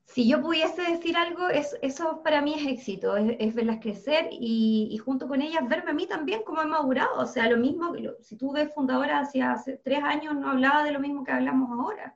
Si 0.05 0.27
yo 0.29 0.41
pudiese 0.41 0.81
decir 0.81 1.17
algo, 1.17 1.49
eso 1.49 2.21
para 2.23 2.41
mí 2.41 2.53
es 2.53 2.65
éxito, 2.67 3.17
es, 3.17 3.53
verlas 3.53 3.79
crecer 3.81 4.29
y, 4.31 4.97
junto 5.03 5.27
con 5.27 5.41
ellas 5.41 5.67
verme 5.67 5.91
a 5.91 5.93
mí 5.93 6.07
también 6.07 6.43
como 6.43 6.61
he 6.61 6.65
madurado. 6.65 7.19
O 7.19 7.25
sea, 7.25 7.49
lo 7.49 7.57
mismo, 7.57 7.93
si 8.21 8.37
tú 8.37 8.53
ves 8.53 8.73
fundadora 8.73 9.19
hacia 9.19 9.51
hace 9.51 9.77
tres 9.77 10.01
años, 10.03 10.35
no 10.35 10.51
hablaba 10.51 10.83
de 10.83 10.91
lo 10.91 10.99
mismo 10.99 11.23
que 11.23 11.31
hablamos 11.31 11.69
ahora. 11.71 12.15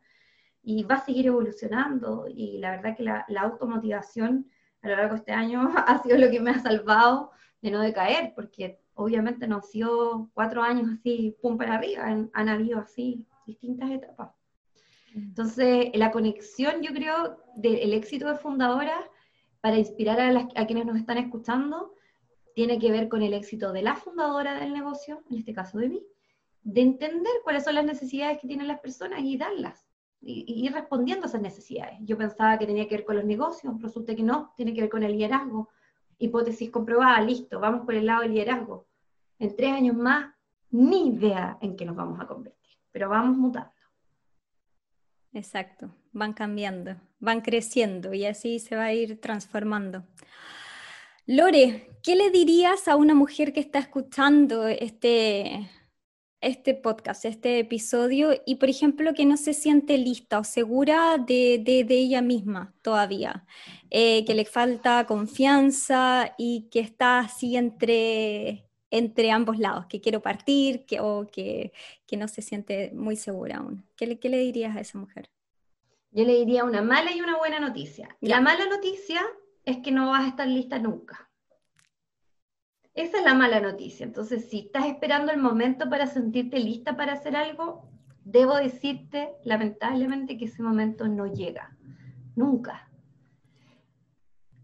Y 0.61 0.83
va 0.83 0.95
a 0.95 1.05
seguir 1.05 1.27
evolucionando 1.27 2.25
y 2.27 2.59
la 2.59 2.71
verdad 2.71 2.95
que 2.95 3.03
la, 3.03 3.25
la 3.27 3.41
automotivación 3.41 4.49
a 4.81 4.87
lo 4.87 4.95
largo 4.95 5.13
de 5.13 5.19
este 5.19 5.31
año 5.31 5.69
ha 5.87 6.01
sido 6.01 6.17
lo 6.17 6.29
que 6.29 6.39
me 6.39 6.51
ha 6.51 6.59
salvado 6.59 7.31
de 7.61 7.71
no 7.71 7.81
decaer, 7.81 8.33
porque 8.35 8.79
obviamente 8.93 9.47
no 9.47 9.57
han 9.57 9.63
sido 9.63 10.29
cuatro 10.33 10.61
años 10.61 10.89
así, 10.93 11.35
pum 11.41 11.57
para 11.57 11.75
arriba, 11.75 12.03
han, 12.05 12.49
habido 12.49 12.79
así 12.79 13.25
distintas 13.45 13.89
etapas. 13.91 14.31
Entonces, 15.13 15.89
la 15.95 16.11
conexión, 16.11 16.81
yo 16.81 16.93
creo, 16.93 17.43
del 17.55 17.93
éxito 17.93 18.27
de 18.27 18.35
fundadora 18.35 18.95
para 19.61 19.77
inspirar 19.77 20.19
a, 20.19 20.47
a 20.55 20.67
quienes 20.67 20.85
nos 20.85 20.97
están 20.97 21.17
escuchando, 21.17 21.93
tiene 22.53 22.79
que 22.79 22.91
ver 22.91 23.09
con 23.09 23.21
el 23.21 23.33
éxito 23.33 23.71
de 23.71 23.81
la 23.81 23.95
fundadora 23.95 24.59
del 24.59 24.73
negocio, 24.73 25.23
en 25.29 25.37
este 25.37 25.53
caso 25.53 25.79
de 25.79 25.89
mí, 25.89 26.03
de 26.63 26.81
entender 26.81 27.31
cuáles 27.43 27.63
son 27.63 27.75
las 27.75 27.85
necesidades 27.85 28.39
que 28.39 28.47
tienen 28.47 28.67
las 28.67 28.79
personas 28.79 29.21
y 29.23 29.37
darlas 29.37 29.88
y, 30.21 30.65
ir 30.65 30.73
respondiendo 30.73 31.25
a 31.25 31.29
esas 31.29 31.41
necesidades. 31.41 31.97
Yo 32.01 32.17
pensaba 32.17 32.57
que 32.57 32.65
tenía 32.65 32.87
que 32.87 32.97
ver 32.97 33.05
con 33.05 33.15
los 33.15 33.25
negocios, 33.25 33.81
resulta 33.81 34.15
que 34.15 34.23
no, 34.23 34.53
tiene 34.55 34.73
que 34.73 34.81
ver 34.81 34.89
con 34.89 35.03
el 35.03 35.13
liderazgo. 35.13 35.69
Hipótesis 36.17 36.69
comprobada, 36.69 37.21
listo, 37.21 37.59
vamos 37.59 37.85
por 37.85 37.95
el 37.95 38.05
lado 38.05 38.21
del 38.21 38.33
liderazgo. 38.33 38.87
En 39.37 39.55
tres 39.55 39.71
años 39.71 39.95
más, 39.95 40.33
ni 40.71 41.09
idea 41.09 41.57
en 41.61 41.75
qué 41.75 41.85
nos 41.85 41.95
vamos 41.95 42.19
a 42.19 42.27
convertir, 42.27 42.77
pero 42.91 43.09
vamos 43.09 43.37
mutando. 43.37 43.71
Exacto, 45.31 45.89
van 46.11 46.33
cambiando, 46.33 46.95
van 47.19 47.41
creciendo 47.41 48.13
y 48.13 48.25
así 48.25 48.59
se 48.59 48.75
va 48.75 48.85
a 48.85 48.93
ir 48.93 49.21
transformando. 49.21 50.03
Lore, 51.25 51.87
¿qué 52.01 52.15
le 52.15 52.31
dirías 52.31 52.87
a 52.87 52.95
una 52.95 53.13
mujer 53.13 53.53
que 53.53 53.59
está 53.59 53.77
escuchando 53.77 54.67
este, 54.67 55.69
este 56.41 56.73
podcast, 56.73 57.25
este 57.25 57.59
episodio, 57.59 58.31
y 58.45 58.55
por 58.55 58.69
ejemplo 58.69 59.13
que 59.13 59.25
no 59.25 59.37
se 59.37 59.53
siente 59.53 59.97
lista 59.97 60.39
o 60.39 60.43
segura 60.43 61.17
de, 61.17 61.63
ella 61.89 62.21
misma 62.21 62.73
todavía, 62.81 63.45
eh, 63.89 64.23
que 64.25 64.33
le 64.33 64.45
falta 64.45 65.05
confianza 65.05 66.33
y 66.37 66.69
que 66.71 66.79
está 66.79 67.19
así 67.19 67.57
entre, 67.57 68.65
entre 68.89 69.31
ambos 69.31 69.59
lados, 69.59 69.85
que 69.87 70.01
quiero 70.01 70.21
partir 70.21 70.85
que, 70.85 70.99
o 70.99 71.27
que, 71.31 71.73
no 72.17 72.27
se 72.27 72.41
siente 72.41 72.91
muy 72.93 73.15
segura 73.15 73.57
aún. 73.57 73.85
¿Qué 73.95 74.07
le, 74.07 74.19
¿Qué 74.19 74.29
le 74.29 74.39
dirías 74.39 74.75
a 74.75 74.81
esa 74.81 74.97
mujer? 74.97 75.29
Yo 76.11 76.25
le 76.25 76.33
diría 76.33 76.63
una 76.63 76.81
mala 76.81 77.11
y 77.15 77.21
una 77.21 77.37
buena 77.37 77.59
noticia. 77.59 78.17
La 78.21 78.41
mala 78.41 78.65
noticia 78.65 79.21
es 79.63 79.77
que 79.77 79.91
no 79.91 80.09
vas 80.09 80.25
a 80.25 80.29
estar 80.29 80.47
lista 80.47 80.79
nunca. 80.79 81.28
Esa 82.99 83.19
es 83.19 83.23
la 83.23 83.33
mala 83.33 83.61
noticia. 83.61 84.05
Entonces, 84.05 84.49
si 84.49 84.59
estás 84.59 84.85
esperando 84.85 85.31
el 85.31 85.37
momento 85.37 85.89
para 85.89 86.05
sentirte 86.05 86.59
lista 86.59 86.97
para 86.97 87.13
hacer 87.13 87.33
algo, 87.33 87.87
debo 88.25 88.55
decirte 88.55 89.29
lamentablemente 89.45 90.37
que 90.37 90.43
ese 90.43 90.61
momento 90.61 91.07
no 91.07 91.25
llega. 91.25 91.77
Nunca. 92.35 92.89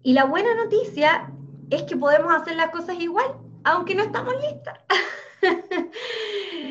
Y 0.03 0.11
la 0.11 0.25
buena 0.25 0.53
noticia 0.53 1.31
es 1.69 1.83
que 1.83 1.95
podemos 1.95 2.36
hacer 2.36 2.57
las 2.57 2.71
cosas 2.71 2.99
igual, 2.99 3.38
aunque 3.63 3.95
no 3.95 4.03
estamos 4.03 4.33
listas. 4.41 4.79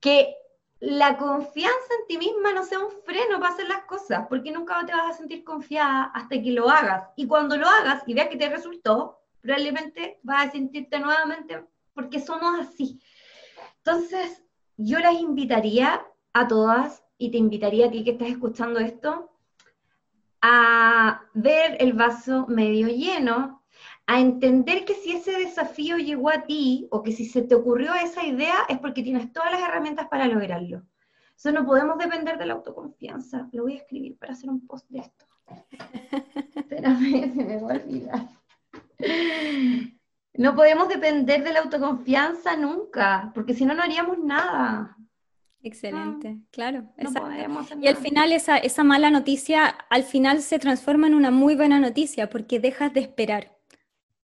que 0.00 0.34
la 0.80 1.16
confianza 1.16 1.94
en 2.00 2.06
ti 2.08 2.18
misma 2.18 2.52
no 2.52 2.64
sea 2.64 2.80
un 2.80 2.90
freno 3.04 3.38
para 3.38 3.54
hacer 3.54 3.68
las 3.68 3.84
cosas, 3.84 4.26
porque 4.28 4.50
nunca 4.50 4.84
te 4.84 4.94
vas 4.94 5.14
a 5.14 5.16
sentir 5.16 5.44
confiada 5.44 6.10
hasta 6.12 6.42
que 6.42 6.50
lo 6.50 6.68
hagas. 6.68 7.08
Y 7.14 7.28
cuando 7.28 7.56
lo 7.56 7.68
hagas 7.68 8.02
y 8.04 8.14
veas 8.14 8.30
que 8.30 8.36
te 8.36 8.48
resultó, 8.48 9.18
probablemente 9.48 10.20
vas 10.22 10.48
a 10.48 10.50
sentirte 10.50 11.00
nuevamente, 11.00 11.64
porque 11.94 12.20
somos 12.20 12.60
así. 12.60 13.00
Entonces, 13.78 14.44
yo 14.76 14.98
las 14.98 15.14
invitaría 15.14 16.02
a 16.34 16.46
todas, 16.46 17.02
y 17.16 17.30
te 17.30 17.38
invitaría 17.38 17.86
a 17.86 17.90
ti 17.90 18.04
que 18.04 18.10
estás 18.10 18.28
escuchando 18.28 18.78
esto, 18.78 19.32
a 20.42 21.22
ver 21.32 21.78
el 21.80 21.94
vaso 21.94 22.46
medio 22.46 22.88
lleno, 22.88 23.62
a 24.06 24.20
entender 24.20 24.84
que 24.84 24.92
si 24.92 25.12
ese 25.12 25.32
desafío 25.38 25.96
llegó 25.96 26.28
a 26.28 26.42
ti 26.42 26.86
o 26.90 27.02
que 27.02 27.12
si 27.12 27.24
se 27.24 27.40
te 27.40 27.54
ocurrió 27.54 27.94
esa 27.94 28.26
idea 28.26 28.66
es 28.68 28.78
porque 28.78 29.02
tienes 29.02 29.32
todas 29.32 29.50
las 29.50 29.62
herramientas 29.62 30.08
para 30.08 30.28
lograrlo. 30.28 30.82
Eso 31.34 31.52
no 31.52 31.64
podemos 31.64 31.96
depender 31.96 32.36
de 32.36 32.44
la 32.44 32.52
autoconfianza. 32.52 33.48
Lo 33.52 33.62
voy 33.62 33.74
a 33.74 33.78
escribir 33.78 34.18
para 34.18 34.34
hacer 34.34 34.50
un 34.50 34.66
post 34.66 34.86
de 34.90 34.98
esto. 34.98 35.24
Espérame, 36.54 37.32
se 37.34 37.44
me 37.44 37.60
va 37.62 37.72
a 37.72 37.76
olvidar. 37.76 38.38
No 40.34 40.54
podemos 40.54 40.88
depender 40.88 41.42
de 41.42 41.52
la 41.52 41.60
autoconfianza 41.60 42.56
nunca, 42.56 43.32
porque 43.34 43.54
si 43.54 43.64
no, 43.64 43.74
no 43.74 43.82
haríamos 43.82 44.18
nada. 44.18 44.96
Excelente, 45.60 46.38
claro. 46.52 46.84
y 47.80 47.88
al 47.88 47.96
final 47.96 48.30
esa, 48.30 48.56
esa 48.58 48.84
mala 48.84 49.10
noticia, 49.10 49.66
al 49.66 50.04
final 50.04 50.40
se 50.40 50.60
transforma 50.60 51.08
en 51.08 51.14
una 51.14 51.32
muy 51.32 51.56
buena 51.56 51.80
noticia 51.80 52.30
porque 52.30 52.60
dejas 52.60 52.92
de 52.94 53.00
esperar. 53.00 53.58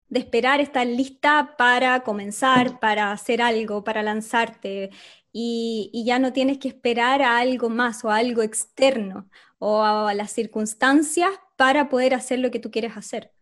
De 0.08 0.20
esperar 0.20 0.62
estar 0.62 0.86
lista 0.86 1.56
para 1.58 2.02
comenzar, 2.02 2.80
para 2.80 3.12
hacer 3.12 3.42
algo, 3.42 3.84
para 3.84 4.04
lanzarte. 4.04 4.92
Y, 5.32 5.90
y, 5.92 6.06
ya 6.06 6.20
no 6.20 6.32
tienes 6.32 6.60
que 6.60 6.68
esperar 6.68 7.24
a 7.24 7.40
algo 7.40 7.70
más 7.70 8.06
o 8.06 8.12
a 8.12 8.18
algo 8.18 8.44
externo 8.44 9.28
o 9.58 9.84
a, 9.84 10.14
las 10.14 10.32
circunstancias 10.32 11.32
para 11.58 11.90
poder 11.90 12.14
hacer 12.14 12.40
lo 12.40 12.52
que 12.52 12.60
tú 12.60 12.70
quieres 12.72 12.96
hacer. 12.96 13.35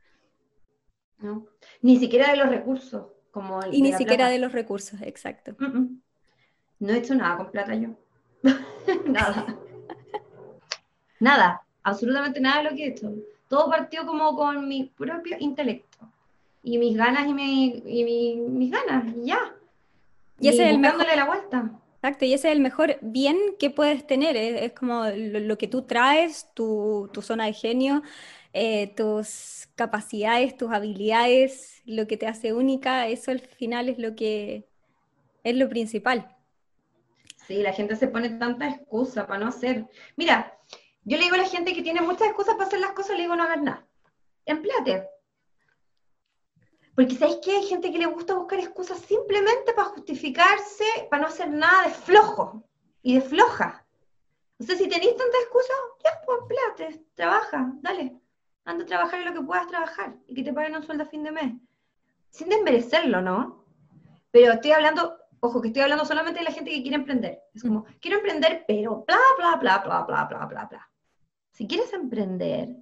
No. 1.23 1.47
Ni 1.81 1.97
siquiera 1.97 2.31
de 2.31 2.37
los 2.37 2.49
recursos. 2.49 3.05
Como 3.31 3.59
y 3.71 3.81
ni 3.81 3.93
siquiera 3.93 4.27
de 4.29 4.39
los 4.39 4.51
recursos, 4.51 5.01
exacto. 5.01 5.55
No 6.79 6.93
he 6.93 6.97
hecho 6.97 7.15
nada 7.15 7.37
con 7.37 7.49
plata 7.49 7.73
yo. 7.75 7.91
nada. 9.05 9.57
nada, 11.21 11.61
absolutamente 11.81 12.41
nada 12.41 12.57
de 12.61 12.69
lo 12.69 12.75
que 12.75 12.83
he 12.83 12.89
hecho. 12.89 13.13
Todo 13.47 13.69
partió 13.69 14.05
como 14.05 14.35
con 14.35 14.67
mi 14.67 14.91
propio 14.95 15.37
intelecto. 15.39 15.97
Y 16.61 16.77
mis 16.77 16.97
ganas 16.97 17.25
y, 17.25 17.33
mi, 17.33 18.35
mis 18.45 18.71
ganas, 18.71 19.05
y 19.15 19.27
ya. 19.27 19.55
Y, 20.39 20.49
ese 20.49 20.65
es 20.65 20.71
el 20.71 20.79
mejor... 20.79 21.05
la 21.15 21.25
vuelta. 21.25 21.71
Exacto, 22.03 22.25
y 22.25 22.33
ese 22.33 22.49
es 22.49 22.55
el 22.55 22.59
mejor 22.59 22.97
bien 22.99 23.37
que 23.57 23.69
puedes 23.69 24.05
tener. 24.05 24.35
Es, 24.35 24.73
como 24.73 25.05
lo, 25.05 25.57
que 25.57 25.69
tú 25.69 25.83
traes, 25.83 26.49
tu, 26.53 27.09
zona 27.21 27.45
de 27.45 27.53
genio, 27.53 28.03
eh, 28.51 28.93
tus 28.93 29.69
capacidades, 29.75 30.57
tus 30.57 30.73
habilidades, 30.73 31.81
lo 31.85 32.05
que 32.05 32.17
te 32.17 32.27
hace 32.27 32.51
única, 32.51 33.07
eso 33.07 33.31
al 33.31 33.39
final 33.39 33.87
es 33.87 33.99
lo 33.99 34.17
que 34.17 34.67
es 35.45 35.55
lo 35.55 35.69
principal. 35.69 36.35
Sí, 37.47 37.61
la 37.61 37.71
gente 37.71 37.95
se 37.95 38.09
pone 38.09 38.31
tanta 38.31 38.67
excusa 38.67 39.25
para 39.25 39.39
no 39.39 39.47
hacer. 39.47 39.85
Mira, 40.17 40.59
yo 41.05 41.15
le 41.15 41.23
digo 41.23 41.35
a 41.35 41.37
la 41.37 41.47
gente 41.47 41.73
que 41.73 41.83
tiene 41.83 42.01
muchas 42.01 42.27
excusas 42.27 42.55
para 42.55 42.67
hacer 42.67 42.81
las 42.81 42.91
cosas, 42.91 43.15
le 43.15 43.21
digo 43.21 43.37
no 43.37 43.43
hagas 43.43 43.61
nada. 43.61 43.87
Empleate. 44.45 45.07
Porque 46.95 47.15
¿sabéis 47.15 47.37
que 47.43 47.51
hay 47.51 47.63
gente 47.63 47.91
que 47.91 47.97
le 47.97 48.05
gusta 48.05 48.35
buscar 48.35 48.59
excusas 48.59 48.99
simplemente 48.99 49.73
para 49.73 49.89
justificarse, 49.89 50.85
para 51.09 51.23
no 51.23 51.27
hacer 51.27 51.49
nada 51.49 51.87
de 51.87 51.93
flojo 51.93 52.63
y 53.01 53.15
de 53.15 53.21
floja? 53.21 53.85
O 54.59 54.63
sea, 54.63 54.75
si 54.75 54.87
tenéis 54.87 55.17
tanta 55.17 55.37
excusa, 55.39 55.73
ya, 56.03 56.21
pues 56.25 56.39
empleate, 56.41 57.05
trabaja, 57.15 57.73
dale. 57.81 58.19
Anda 58.65 58.83
a 58.83 58.87
trabajar 58.87 59.19
en 59.19 59.25
lo 59.25 59.33
que 59.33 59.45
puedas 59.45 59.67
trabajar 59.67 60.15
y 60.27 60.35
que 60.35 60.43
te 60.43 60.53
paguen 60.53 60.75
un 60.75 60.83
sueldo 60.83 61.03
a 61.03 61.07
fin 61.07 61.23
de 61.23 61.31
mes. 61.31 61.53
Sin 62.29 62.49
desmerecerlo, 62.49 63.21
¿no? 63.21 63.65
Pero 64.31 64.53
estoy 64.53 64.71
hablando 64.71 65.23
Ojo, 65.45 65.61
que 65.61 65.67
estoy 65.67 65.83
hablando 65.83 66.05
solamente 66.05 66.39
de 66.39 66.45
la 66.45 66.53
gente 66.53 66.71
que 66.71 66.81
quiere 66.81 66.95
emprender. 66.95 67.41
Es 67.53 67.63
como, 67.63 67.83
quiero 67.99 68.15
emprender, 68.19 68.63
pero 68.65 69.03
bla, 69.05 69.17
bla, 69.37 69.57
bla, 69.57 69.79
bla, 69.79 70.03
bla, 70.03 70.23
bla, 70.23 70.45
bla, 70.45 70.65
bla. 70.67 70.89
Si 71.51 71.67
quieres 71.67 71.91
emprender. 71.91 72.77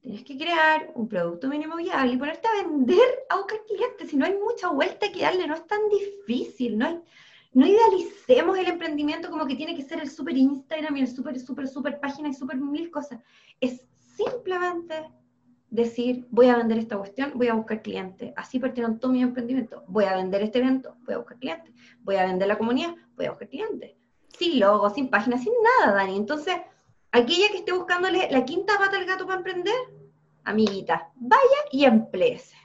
Tienes 0.00 0.24
que 0.24 0.36
crear 0.38 0.90
un 0.94 1.08
producto 1.08 1.48
mínimo 1.48 1.76
viable 1.76 2.14
y 2.14 2.16
ponerte 2.16 2.48
a 2.48 2.66
vender 2.66 3.26
a 3.28 3.36
buscar 3.36 3.58
clientes. 3.66 4.10
Si 4.10 4.16
no 4.16 4.24
hay 4.24 4.34
mucha 4.36 4.68
vuelta 4.68 5.12
que 5.12 5.22
darle, 5.22 5.46
no 5.46 5.54
es 5.54 5.66
tan 5.66 5.80
difícil. 5.88 6.78
No, 6.78 6.86
hay, 6.86 7.00
no 7.52 7.66
idealicemos 7.66 8.58
el 8.58 8.68
emprendimiento 8.68 9.30
como 9.30 9.46
que 9.46 9.56
tiene 9.56 9.76
que 9.76 9.82
ser 9.82 10.00
el 10.00 10.10
super 10.10 10.36
Instagram 10.36 10.96
y 10.96 11.00
el 11.02 11.08
super, 11.08 11.38
super, 11.38 11.68
super 11.68 12.00
página 12.00 12.28
y 12.28 12.34
super 12.34 12.56
mil 12.56 12.90
cosas. 12.90 13.20
Es 13.60 13.86
simplemente 14.16 15.10
decir, 15.68 16.26
voy 16.30 16.48
a 16.48 16.56
vender 16.56 16.78
esta 16.78 16.96
cuestión, 16.96 17.32
voy 17.34 17.48
a 17.48 17.54
buscar 17.54 17.82
clientes. 17.82 18.32
Así 18.36 18.58
partieron 18.58 18.98
todo 18.98 19.12
mi 19.12 19.22
emprendimiento. 19.22 19.84
Voy 19.88 20.04
a 20.04 20.16
vender 20.16 20.42
este 20.42 20.58
evento, 20.58 20.96
voy 21.04 21.14
a 21.14 21.18
buscar 21.18 21.38
clientes. 21.38 21.74
Voy 22.00 22.16
a 22.16 22.24
vender 22.24 22.48
la 22.48 22.58
comunidad, 22.58 22.94
voy 23.14 23.26
a 23.26 23.30
buscar 23.30 23.48
clientes. 23.48 23.92
Sin 24.38 24.58
logo, 24.58 24.88
sin 24.90 25.10
página, 25.10 25.36
sin 25.36 25.52
nada, 25.80 25.94
Dani. 25.94 26.16
Entonces, 26.16 26.56
aquella 27.12 27.48
que 27.50 27.58
esté 27.58 27.72
buscándole 27.72 28.28
la 28.30 28.44
quinta 28.44 28.78
pata 28.78 28.96
al 28.96 29.04
gato 29.04 29.26
para 29.26 29.38
emprender, 29.38 29.74
amiguita, 30.44 31.10
vaya 31.16 31.60
y 31.70 31.84
empleese. 31.84 32.56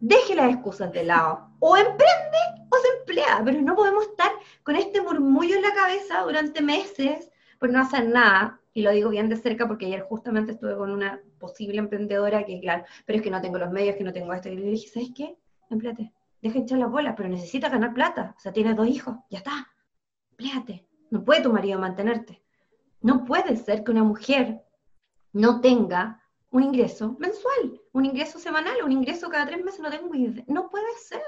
Deje 0.00 0.34
las 0.34 0.52
excusas 0.52 0.92
de 0.92 1.04
lado. 1.04 1.50
O 1.60 1.76
emprende 1.76 2.38
o 2.70 2.76
se 2.76 2.98
emplea, 3.00 3.42
pero 3.44 3.60
no 3.60 3.74
podemos 3.74 4.04
estar 4.04 4.30
con 4.62 4.76
este 4.76 5.00
murmullo 5.00 5.56
en 5.56 5.62
la 5.62 5.74
cabeza 5.74 6.20
durante 6.22 6.62
meses 6.62 7.30
por 7.58 7.70
no 7.70 7.80
hacer 7.80 8.08
nada 8.08 8.60
y 8.72 8.82
lo 8.82 8.92
digo 8.92 9.10
bien 9.10 9.28
de 9.28 9.36
cerca 9.36 9.66
porque 9.66 9.86
ayer 9.86 10.02
justamente 10.02 10.52
estuve 10.52 10.76
con 10.76 10.92
una 10.92 11.20
posible 11.40 11.78
emprendedora 11.78 12.44
que, 12.44 12.60
claro, 12.60 12.84
pero 13.04 13.16
es 13.16 13.24
que 13.24 13.30
no 13.30 13.40
tengo 13.40 13.58
los 13.58 13.72
medios, 13.72 13.96
que 13.96 14.04
no 14.04 14.12
tengo 14.12 14.32
esto. 14.32 14.48
Y 14.48 14.56
le 14.56 14.70
dije, 14.70 14.88
¿sabes 14.88 15.10
qué? 15.16 15.36
Empléate, 15.68 16.12
deja 16.40 16.60
echar 16.60 16.78
las 16.78 16.90
bolas, 16.90 17.14
pero 17.16 17.28
necesitas 17.28 17.72
ganar 17.72 17.92
plata. 17.92 18.34
O 18.36 18.40
sea, 18.40 18.52
tienes 18.52 18.76
dos 18.76 18.86
hijos, 18.86 19.16
ya 19.30 19.38
está. 19.38 19.68
Empléate. 20.30 20.86
No 21.10 21.24
puede 21.24 21.42
tu 21.42 21.52
marido 21.52 21.80
mantenerte. 21.80 22.40
No 23.00 23.24
puede 23.24 23.56
ser 23.56 23.84
que 23.84 23.90
una 23.90 24.04
mujer 24.04 24.62
no 25.32 25.60
tenga 25.60 26.22
un 26.50 26.62
ingreso 26.62 27.16
mensual, 27.18 27.80
un 27.92 28.06
ingreso 28.06 28.38
semanal, 28.38 28.82
un 28.84 28.92
ingreso 28.92 29.28
cada 29.28 29.46
tres 29.46 29.64
meses, 29.64 29.80
no 29.80 29.90
tengo 29.90 30.14
idea. 30.14 30.44
No 30.46 30.70
puede 30.70 30.92
ser. 30.98 31.22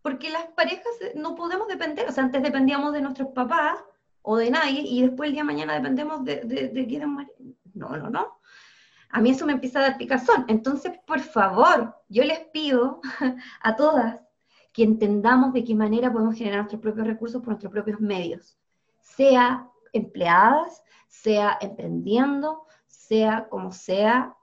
Porque 0.00 0.30
las 0.30 0.46
parejas 0.48 0.92
eh, 1.00 1.12
no 1.16 1.34
podemos 1.34 1.68
depender. 1.68 2.08
O 2.08 2.12
sea, 2.12 2.24
antes 2.24 2.42
dependíamos 2.42 2.92
de 2.92 3.02
nuestros 3.02 3.28
papás 3.28 3.78
o 4.22 4.36
de 4.36 4.50
nadie 4.50 4.82
y 4.82 5.02
después 5.02 5.28
el 5.28 5.34
día 5.34 5.42
de 5.42 5.46
mañana 5.46 5.74
dependemos 5.74 6.24
de, 6.24 6.36
de, 6.72 6.86
quién 6.86 7.02
No, 7.74 7.96
no, 7.96 8.10
no. 8.10 8.38
A 9.10 9.20
mí 9.20 9.30
eso 9.30 9.44
me 9.44 9.52
empieza 9.52 9.80
a 9.80 9.82
dar 9.82 9.98
picazón. 9.98 10.44
Entonces, 10.48 10.92
por 11.06 11.20
favor, 11.20 11.96
yo 12.08 12.24
les 12.24 12.40
pido 12.46 13.00
a 13.62 13.76
todas 13.76 14.20
que 14.72 14.84
entendamos 14.84 15.52
de 15.52 15.64
qué 15.64 15.74
manera 15.74 16.12
podemos 16.12 16.34
generar 16.34 16.60
nuestros 16.60 16.80
propios 16.80 17.06
recursos 17.06 17.42
por 17.42 17.48
nuestros 17.48 17.72
propios 17.72 18.00
medios, 18.00 18.56
sea 19.00 19.68
empleadas, 19.92 20.82
sea 21.08 21.58
emprendiendo, 21.60 22.66
sea 22.86 23.48
como 23.48 23.72
sea, 23.72 24.36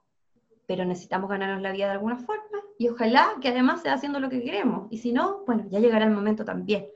pero 0.66 0.84
necesitamos 0.84 1.28
ganarnos 1.28 1.62
la 1.62 1.72
vida 1.72 1.86
de 1.86 1.92
alguna 1.92 2.16
forma 2.16 2.58
y 2.78 2.88
ojalá 2.88 3.34
que 3.40 3.48
además 3.48 3.82
sea 3.82 3.94
haciendo 3.94 4.20
lo 4.20 4.30
que 4.30 4.42
queremos. 4.42 4.86
Y 4.90 4.98
si 4.98 5.12
no, 5.12 5.44
bueno, 5.46 5.64
ya 5.68 5.80
llegará 5.80 6.04
el 6.04 6.12
momento 6.12 6.44
también 6.44 6.86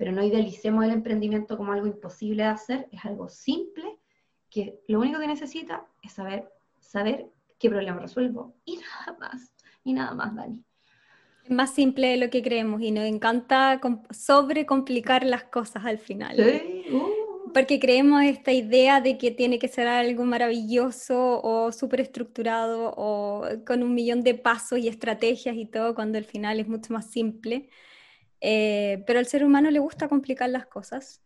pero 0.00 0.12
no 0.12 0.24
idealicemos 0.24 0.82
el 0.82 0.92
emprendimiento 0.92 1.58
como 1.58 1.72
algo 1.72 1.86
imposible 1.86 2.44
de 2.44 2.48
hacer, 2.48 2.88
es 2.90 3.04
algo 3.04 3.28
simple 3.28 3.98
que 4.48 4.80
lo 4.88 4.98
único 4.98 5.20
que 5.20 5.26
necesita 5.26 5.84
es 6.02 6.12
saber, 6.12 6.48
saber 6.78 7.26
qué 7.58 7.68
problema 7.68 8.00
resuelvo 8.00 8.54
y 8.64 8.78
nada 8.78 9.18
más, 9.20 9.54
y 9.84 9.92
nada 9.92 10.14
más, 10.14 10.34
Dani. 10.34 10.64
Es 11.44 11.50
más 11.50 11.74
simple 11.74 12.06
de 12.06 12.16
lo 12.16 12.30
que 12.30 12.42
creemos 12.42 12.80
y 12.80 12.92
nos 12.92 13.04
encanta 13.04 13.78
sobrecomplicar 14.08 15.22
las 15.22 15.44
cosas 15.44 15.84
al 15.84 15.98
final. 15.98 16.34
Sí. 16.34 16.79
Porque 17.52 17.80
creemos 17.80 18.22
esta 18.22 18.52
idea 18.52 19.00
de 19.00 19.18
que 19.18 19.30
tiene 19.30 19.58
que 19.58 19.68
ser 19.68 19.86
algo 19.88 20.24
maravilloso 20.24 21.40
o 21.42 21.72
súper 21.72 22.00
estructurado 22.00 22.92
o 22.96 23.44
con 23.66 23.82
un 23.82 23.94
millón 23.94 24.22
de 24.22 24.34
pasos 24.34 24.78
y 24.78 24.88
estrategias 24.88 25.56
y 25.56 25.66
todo, 25.66 25.94
cuando 25.94 26.18
al 26.18 26.24
final 26.24 26.60
es 26.60 26.68
mucho 26.68 26.92
más 26.92 27.10
simple. 27.10 27.68
Eh, 28.40 29.02
pero 29.06 29.18
al 29.18 29.26
ser 29.26 29.44
humano 29.44 29.70
le 29.70 29.78
gusta 29.78 30.08
complicar 30.08 30.48
las 30.50 30.66
cosas. 30.66 31.22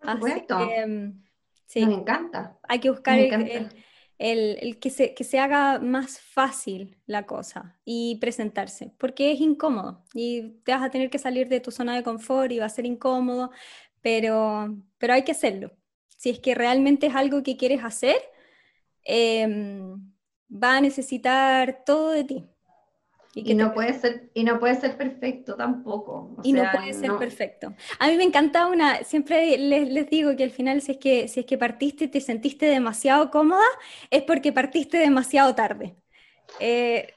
Así 0.00 0.44
que, 0.46 0.86
mm, 0.86 1.26
Sí. 1.66 1.84
Nos 1.84 1.98
encanta. 1.98 2.58
Hay 2.68 2.78
que 2.78 2.90
buscar 2.90 3.18
el, 4.18 4.78
que, 4.78 4.88
se, 4.88 5.12
que 5.14 5.24
se 5.24 5.38
haga 5.38 5.78
más 5.78 6.20
fácil 6.20 6.96
la 7.06 7.26
cosa 7.26 7.78
y 7.84 8.16
presentarse, 8.16 8.94
porque 8.96 9.32
es 9.32 9.40
incómodo 9.40 10.04
y 10.14 10.60
te 10.64 10.72
vas 10.72 10.82
a 10.82 10.90
tener 10.90 11.10
que 11.10 11.18
salir 11.18 11.48
de 11.48 11.60
tu 11.60 11.70
zona 11.70 11.94
de 11.94 12.02
confort 12.02 12.50
y 12.50 12.58
va 12.58 12.64
a 12.64 12.70
ser 12.70 12.86
incómodo, 12.86 13.50
pero, 14.02 14.76
pero 14.98 15.14
hay 15.14 15.22
que 15.22 15.32
hacerlo. 15.32 15.72
Si 16.16 16.30
es 16.30 16.38
que 16.38 16.54
realmente 16.54 17.08
es 17.08 17.14
algo 17.14 17.42
que 17.42 17.56
quieres 17.56 17.84
hacer, 17.84 18.16
em, 19.04 20.12
va 20.50 20.76
a 20.76 20.80
necesitar 20.80 21.82
todo 21.84 22.10
de 22.10 22.24
ti. 22.24 22.44
Y, 23.34 23.54
no 23.54 23.74
puede 23.74 23.92
ser, 23.92 24.30
y 24.32 24.44
no 24.44 24.58
puede 24.58 24.76
ser 24.76 24.96
perfecto 24.96 25.56
tampoco. 25.56 26.34
y 26.42 26.54
no 26.54 26.64
puede 26.72 26.94
ser 26.94 27.18
perfecto. 27.18 27.74
A 27.98 28.08
mí 28.08 28.16
me 28.16 28.24
encanta 28.24 28.66
una, 28.66 29.04
siempre 29.04 29.58
les, 29.58 29.90
les, 29.90 30.08
digo 30.08 30.34
que 30.36 30.44
al 30.44 30.50
final 30.50 30.80
si 30.80 30.92
es 30.92 30.98
que, 30.98 31.28
si 31.28 31.40
es 31.40 31.46
que 31.46 31.58
partiste 31.58 32.04
y 32.04 32.08
te 32.08 32.22
sentiste 32.22 32.64
demasiado 32.64 33.30
cómoda, 33.30 33.66
es 34.10 34.22
porque 34.22 34.54
partiste 34.54 34.96
demasiado 34.96 35.54
tarde. 35.54 35.96
Eh, 36.60 37.12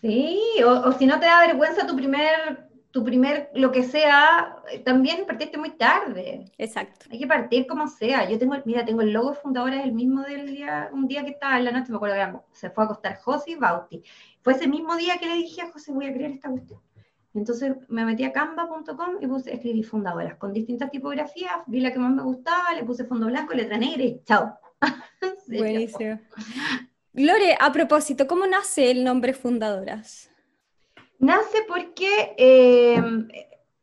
sí, 0.00 0.40
o, 0.64 0.88
o, 0.88 0.92
si 0.92 1.06
no 1.06 1.20
te 1.20 1.26
da 1.26 1.46
vergüenza 1.46 1.86
tu 1.86 1.94
primer 1.94 2.65
tu 2.96 3.04
primer, 3.04 3.50
lo 3.52 3.70
que 3.72 3.82
sea, 3.82 4.56
también 4.82 5.26
partiste 5.26 5.58
muy 5.58 5.72
tarde. 5.72 6.50
Exacto. 6.56 7.04
Hay 7.10 7.18
que 7.18 7.26
partir 7.26 7.66
como 7.66 7.88
sea. 7.88 8.26
Yo 8.26 8.38
tengo, 8.38 8.56
mira, 8.64 8.86
tengo 8.86 9.02
el 9.02 9.12
logo 9.12 9.34
fundador, 9.34 9.74
es 9.74 9.84
el 9.84 9.92
mismo 9.92 10.22
del 10.22 10.46
día, 10.46 10.88
un 10.94 11.06
día 11.06 11.22
que 11.22 11.32
estaba 11.32 11.58
en 11.58 11.66
la 11.66 11.72
noche, 11.72 11.90
me 11.90 11.96
acuerdo 11.96 12.16
que 12.16 12.56
se 12.58 12.70
fue 12.70 12.84
a 12.84 12.86
acostar 12.86 13.18
José 13.18 13.50
y 13.50 13.56
Bauti. 13.56 14.02
Fue 14.40 14.54
ese 14.54 14.66
mismo 14.66 14.96
día 14.96 15.18
que 15.18 15.26
le 15.26 15.34
dije 15.34 15.60
a 15.60 15.70
José, 15.70 15.92
voy 15.92 16.06
a 16.06 16.14
crear 16.14 16.30
esta 16.30 16.48
cuestión. 16.48 16.80
Entonces 17.34 17.76
me 17.88 18.06
metí 18.06 18.24
a 18.24 18.32
canva.com 18.32 19.16
y 19.20 19.26
puse, 19.26 19.52
escribí 19.52 19.82
fundadoras 19.82 20.36
con 20.36 20.54
distintas 20.54 20.90
tipografías, 20.90 21.52
vi 21.66 21.80
la 21.80 21.92
que 21.92 21.98
más 21.98 22.14
me 22.14 22.22
gustaba, 22.22 22.72
le 22.72 22.82
puse 22.82 23.04
fondo 23.04 23.26
blanco, 23.26 23.52
letra 23.52 23.76
negra 23.76 24.04
y 24.04 24.22
chao. 24.24 24.58
Buenísimo. 25.48 26.18
Lore, 27.12 27.58
a 27.60 27.70
propósito, 27.72 28.26
¿cómo 28.26 28.46
nace 28.46 28.90
el 28.90 29.04
nombre 29.04 29.34
Fundadoras? 29.34 30.30
Nace 31.18 31.58
porque 31.66 32.34
eh, 32.36 33.02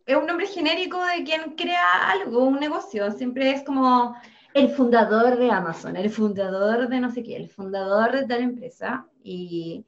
es 0.06 0.16
un 0.16 0.28
nombre 0.28 0.48
genérico 0.48 1.04
de 1.04 1.24
quien 1.24 1.56
crea 1.56 2.12
algo, 2.12 2.46
un 2.46 2.60
negocio. 2.60 3.12
Siempre 3.12 3.52
es 3.52 3.64
como 3.64 4.16
el 4.54 4.70
fundador 4.70 5.38
de 5.38 5.50
Amazon, 5.52 5.96
el 5.96 6.10
fundador 6.10 6.88
de 6.88 7.00
no 7.00 7.12
sé 7.12 7.24
qué, 7.24 7.36
el 7.36 7.50
fundador 7.50 8.12
de 8.12 8.26
tal 8.26 8.42
empresa. 8.42 9.08
Y, 9.24 9.86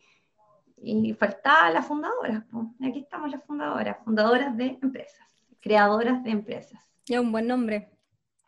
y 0.82 1.14
faltaba 1.14 1.70
las 1.72 1.86
fundadoras. 1.86 2.44
Aquí 2.82 3.00
estamos 3.00 3.30
las 3.30 3.44
fundadoras, 3.44 3.98
fundadoras 4.04 4.56
de 4.56 4.78
empresas, 4.82 5.28
creadoras 5.60 6.24
de 6.24 6.32
empresas. 6.32 6.80
Ya 7.06 7.22
un 7.22 7.32
buen 7.32 7.48
nombre. 7.48 7.90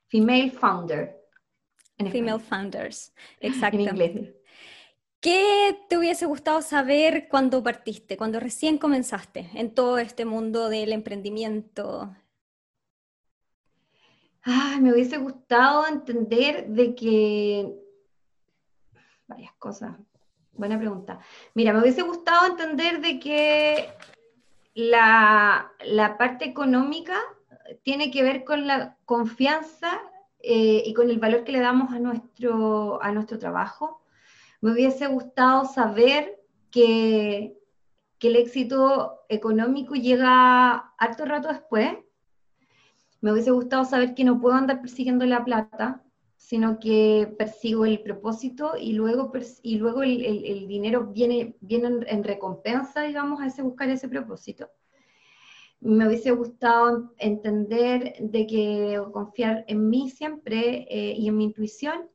Female 0.07 0.51
founder. 0.51 1.17
Female 2.11 2.39
founders, 2.39 3.13
exacto. 3.39 3.77
En 3.77 3.81
inglés. 3.81 4.35
¿Qué 5.19 5.79
te 5.89 5.97
hubiese 5.97 6.25
gustado 6.27 6.61
saber 6.61 7.27
cuando 7.27 7.63
partiste, 7.63 8.17
cuando 8.17 8.39
recién 8.39 8.77
comenzaste 8.77 9.49
en 9.55 9.73
todo 9.73 9.97
este 9.97 10.25
mundo 10.25 10.69
del 10.69 10.93
emprendimiento? 10.93 12.15
me 14.79 14.93
hubiese 14.93 15.17
gustado 15.17 15.87
entender 15.87 16.67
de 16.67 16.95
que... 16.95 17.75
Varias 19.27 19.53
cosas. 19.55 19.97
Buena 20.53 20.79
pregunta. 20.79 21.19
Mira, 21.53 21.73
me 21.73 21.81
hubiese 21.81 22.03
gustado 22.03 22.47
entender 22.47 23.01
de 23.01 23.19
que 23.19 23.89
la, 24.73 25.71
parte 26.17 26.45
económica 26.45 27.17
tiene 27.83 28.09
que 28.11 28.23
ver 28.23 28.45
con 28.45 28.67
la 28.67 28.95
confianza 29.05 29.99
eh, 30.39 30.83
y 30.85 30.93
con 30.93 31.09
el 31.09 31.19
valor 31.19 31.43
que 31.43 31.51
le 31.51 31.59
damos 31.59 31.91
a 31.91 31.99
nuestro, 31.99 33.01
a 33.03 33.11
nuestro 33.11 33.37
trabajo 33.39 34.01
me 34.61 34.71
hubiese 34.71 35.07
gustado 35.07 35.65
saber 35.65 36.39
que, 36.71 37.53
el 38.19 38.35
éxito 38.35 39.21
económico 39.29 39.93
llega 39.93 40.73
harto 40.97 41.23
rato 41.25 41.49
después. 41.49 41.97
Me 43.21 43.31
hubiese 43.31 43.51
gustado 43.51 43.85
saber 43.85 44.15
que 44.15 44.23
no 44.23 44.41
puedo 44.41 44.55
andar 44.55 44.81
persiguiendo 44.81 45.25
la 45.25 45.45
plata, 45.45 46.03
sino 46.35 46.79
que 46.79 47.33
persigo 47.37 47.85
el 47.85 48.01
propósito 48.01 48.73
y 48.75 48.93
luego, 48.93 49.31
y 49.61 49.77
luego 49.77 50.01
el, 50.01 50.67
dinero 50.67 51.11
viene, 51.13 51.55
viene 51.61 51.99
en, 52.07 52.23
recompensa, 52.23 53.03
digamos, 53.03 53.39
a 53.39 53.45
ese 53.45 53.61
buscar 53.61 53.89
ese 53.89 54.09
propósito. 54.09 54.69
Me 55.79 56.07
hubiese 56.07 56.31
gustado 56.31 57.13
entender 57.19 58.15
de 58.19 58.47
que 58.47 59.01
confiar 59.13 59.63
en 59.67 59.89
mí 59.89 60.09
siempre 60.09 60.87
eh, 60.89 61.13
y 61.15 61.27
en 61.27 61.37
mi 61.37 61.45
intuición 61.45 62.09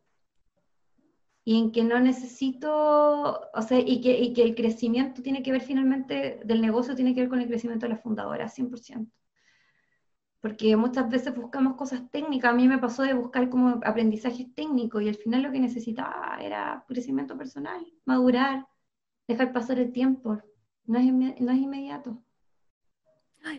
y 1.44 1.58
en 1.58 1.72
que 1.72 1.82
no 1.82 1.98
necesito, 2.00 2.70
o 3.52 3.62
sea, 3.62 3.78
y 3.80 4.00
que, 4.00 4.18
y 4.18 4.32
que 4.32 4.42
el 4.42 4.54
crecimiento 4.54 5.22
tiene 5.22 5.42
que 5.42 5.50
ver 5.52 5.62
finalmente 5.62 6.40
del 6.44 6.60
negocio, 6.60 6.94
tiene 6.94 7.14
que 7.14 7.22
ver 7.22 7.28
con 7.28 7.40
el 7.40 7.48
crecimiento 7.48 7.86
de 7.86 7.90
la 7.94 7.98
fundadora, 7.98 8.48
100%. 8.48 9.10
Porque 10.40 10.76
muchas 10.76 11.08
veces 11.08 11.34
buscamos 11.34 11.76
cosas 11.76 12.10
técnicas, 12.10 12.52
a 12.52 12.54
mí 12.54 12.68
me 12.68 12.78
pasó 12.78 13.02
de 13.02 13.14
buscar 13.14 13.48
como 13.48 13.80
aprendizajes 13.84 14.52
técnicos 14.54 15.02
y 15.02 15.08
al 15.08 15.14
final 15.16 15.42
lo 15.42 15.52
que 15.52 15.60
necesitaba 15.60 16.38
era 16.40 16.84
crecimiento 16.88 17.36
personal, 17.36 17.84
madurar, 18.04 18.66
dejar 19.28 19.52
pasar 19.52 19.78
el 19.78 19.92
tiempo, 19.92 20.40
no 20.84 20.98
es, 20.98 21.12
no 21.12 21.52
es 21.52 21.58
inmediato. 21.58 22.22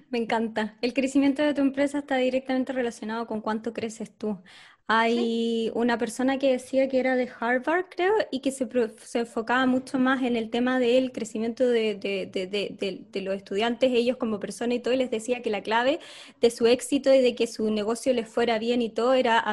me 0.09 0.19
encanta. 0.19 0.77
El 0.81 0.93
crecimiento 0.93 1.41
de 1.41 1.53
tu 1.53 1.61
empresa 1.61 1.99
está 1.99 2.15
directamente 2.17 2.73
relacionado 2.73 3.27
con 3.27 3.41
cuánto 3.41 3.73
creces 3.73 4.17
tú. 4.17 4.39
Hay 4.88 5.71
una 5.75 5.97
persona 5.97 6.38
que 6.38 6.51
decía 6.51 6.89
que 6.89 6.99
era 6.99 7.15
de 7.15 7.31
Harvard, 7.39 7.86
creo, 7.89 8.13
y 8.31 8.41
que 8.41 8.51
se, 8.51 8.67
se 8.97 9.19
enfocaba 9.19 9.65
mucho 9.65 9.97
más 9.97 10.23
en 10.23 10.36
el 10.36 10.49
tema 10.49 10.77
del 10.77 11.13
crecimiento 11.13 11.65
de, 11.65 11.95
de, 11.95 12.25
de, 12.25 13.05
de, 13.09 13.21
los 13.21 13.36
estudiantes, 13.36 13.91
ellos 13.93 14.17
como 14.17 14.41
personas 14.41 14.75
y 14.75 14.79
todo, 14.81 14.93
y 14.93 14.97
les 14.97 15.09
decía 15.09 15.41
que 15.41 15.49
la 15.49 15.63
clave 15.63 15.99
de 16.41 16.51
su 16.51 16.67
éxito 16.67 17.13
y 17.13 17.21
de 17.21 17.34
que 17.34 17.47
su 17.47 17.71
negocio 17.71 18.13
les 18.13 18.27
fuera 18.27 18.59
bien 18.59 18.81
y 18.81 18.89
todo 18.89 19.13
era 19.13 19.43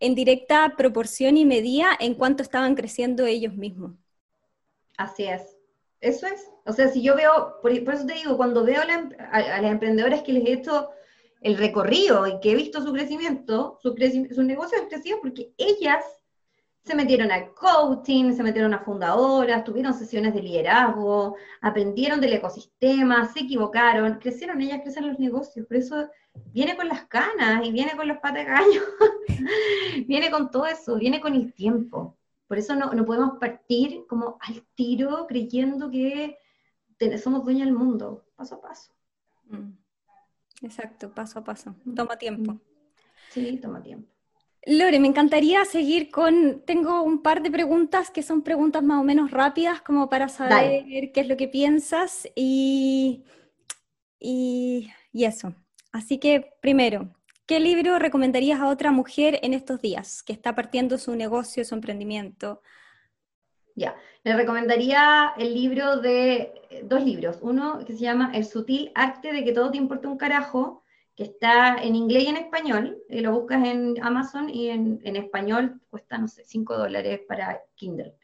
en 0.00 0.14
directa 0.16 0.74
proporción 0.76 1.36
y 1.36 1.44
medida 1.44 1.86
en 2.00 2.14
cuánto 2.14 2.42
estaban 2.42 2.74
creciendo 2.74 3.24
ellos 3.24 3.54
mismos. 3.54 3.92
Así 4.96 5.24
es. 5.24 5.56
Eso 6.00 6.26
es. 6.26 6.48
O 6.66 6.72
sea, 6.72 6.88
si 6.88 7.02
yo 7.02 7.14
veo, 7.14 7.60
por, 7.62 7.70
eso 7.70 8.04
te 8.04 8.14
digo, 8.14 8.36
cuando 8.36 8.64
veo 8.64 8.80
a, 8.80 9.36
a 9.36 9.62
las 9.62 9.70
emprendedoras 9.70 10.22
que 10.22 10.32
les 10.32 10.44
he 10.44 10.52
hecho 10.54 10.90
el 11.42 11.58
recorrido 11.58 12.26
y 12.26 12.40
que 12.40 12.52
he 12.52 12.54
visto 12.54 12.82
su 12.82 12.92
crecimiento, 12.92 13.78
su, 13.82 13.94
su 14.34 14.42
negocio 14.42 14.78
ha 14.80 14.88
crecido 14.88 15.18
porque 15.20 15.52
ellas 15.58 16.04
se 16.84 16.94
metieron 16.96 17.30
al 17.30 17.54
coaching, 17.54 18.32
se 18.32 18.42
metieron 18.42 18.74
a 18.74 18.80
fundadoras, 18.80 19.62
tuvieron 19.62 19.94
sesiones 19.94 20.34
de 20.34 20.42
liderazgo, 20.42 21.36
aprendieron 21.60 22.20
del 22.20 22.32
ecosistema, 22.32 23.28
se 23.32 23.40
equivocaron, 23.40 24.18
crecieron 24.18 24.60
ellas, 24.60 24.80
crecen 24.82 25.06
los 25.06 25.18
negocios, 25.18 25.66
por 25.66 25.76
eso 25.76 26.08
viene 26.52 26.76
con 26.76 26.88
las 26.88 27.04
canas 27.06 27.64
y 27.64 27.70
viene 27.70 27.92
con 27.96 28.08
los 28.08 28.18
patas 28.18 28.46
viene 30.06 30.30
con 30.30 30.50
todo 30.50 30.66
eso, 30.66 30.96
viene 30.96 31.20
con 31.20 31.34
el 31.34 31.52
tiempo. 31.52 32.16
Por 32.48 32.58
eso 32.58 32.74
no, 32.74 32.92
no 32.92 33.04
podemos 33.04 33.38
partir 33.38 34.04
como 34.08 34.36
al 34.40 34.62
tiro 34.74 35.26
creyendo 35.26 35.88
que 35.88 36.36
somos 37.22 37.44
dueños 37.44 37.66
del 37.66 37.74
mundo, 37.74 38.24
paso 38.36 38.56
a 38.56 38.60
paso. 38.60 38.92
Mm. 39.48 39.81
Exacto, 40.62 41.12
paso 41.12 41.40
a 41.40 41.44
paso. 41.44 41.74
Toma 41.94 42.16
tiempo. 42.16 42.58
Sí, 43.30 43.58
toma 43.60 43.82
tiempo. 43.82 44.08
Lore, 44.64 45.00
me 45.00 45.08
encantaría 45.08 45.64
seguir 45.64 46.10
con, 46.10 46.62
tengo 46.64 47.02
un 47.02 47.20
par 47.20 47.42
de 47.42 47.50
preguntas 47.50 48.10
que 48.10 48.22
son 48.22 48.42
preguntas 48.42 48.82
más 48.82 49.00
o 49.00 49.04
menos 49.04 49.32
rápidas 49.32 49.82
como 49.82 50.08
para 50.08 50.28
saber 50.28 51.10
qué 51.12 51.20
es 51.20 51.26
lo 51.26 51.36
que 51.36 51.48
piensas 51.48 52.28
y, 52.36 53.24
y, 54.20 54.88
y, 55.12 55.24
eso. 55.24 55.52
Así 55.90 56.18
que 56.18 56.52
primero, 56.60 57.12
¿qué 57.44 57.58
libro 57.58 57.98
recomendarías 57.98 58.60
a 58.60 58.68
otra 58.68 58.92
mujer 58.92 59.40
en 59.42 59.52
estos 59.52 59.80
días 59.80 60.22
que 60.22 60.32
está 60.32 60.54
partiendo 60.54 60.96
su 60.96 61.16
negocio, 61.16 61.64
su 61.64 61.74
emprendimiento? 61.74 62.62
Ya, 63.74 63.96
le 64.24 64.36
recomendaría 64.36 65.32
el 65.38 65.54
libro 65.54 65.96
de, 65.96 66.52
dos 66.84 67.02
libros, 67.04 67.38
uno 67.40 67.84
que 67.86 67.94
se 67.94 68.00
llama 68.00 68.30
El 68.34 68.44
sutil 68.44 68.92
arte 68.94 69.32
de 69.32 69.44
que 69.44 69.52
todo 69.52 69.70
te 69.70 69.78
importa 69.78 70.08
un 70.08 70.18
carajo, 70.18 70.84
que 71.16 71.24
está 71.24 71.76
en 71.76 71.94
inglés 71.96 72.24
y 72.24 72.28
en 72.28 72.36
español, 72.36 73.02
y 73.08 73.20
lo 73.20 73.32
buscas 73.32 73.64
en 73.66 74.02
Amazon 74.02 74.48
y 74.48 74.68
en, 74.68 75.16
español 75.16 75.80
cuesta, 75.90 76.18
no 76.18 76.28
sé, 76.28 76.44
5 76.44 76.76
dólares 76.76 77.20
para 77.26 77.62
Kindle, 77.74 78.14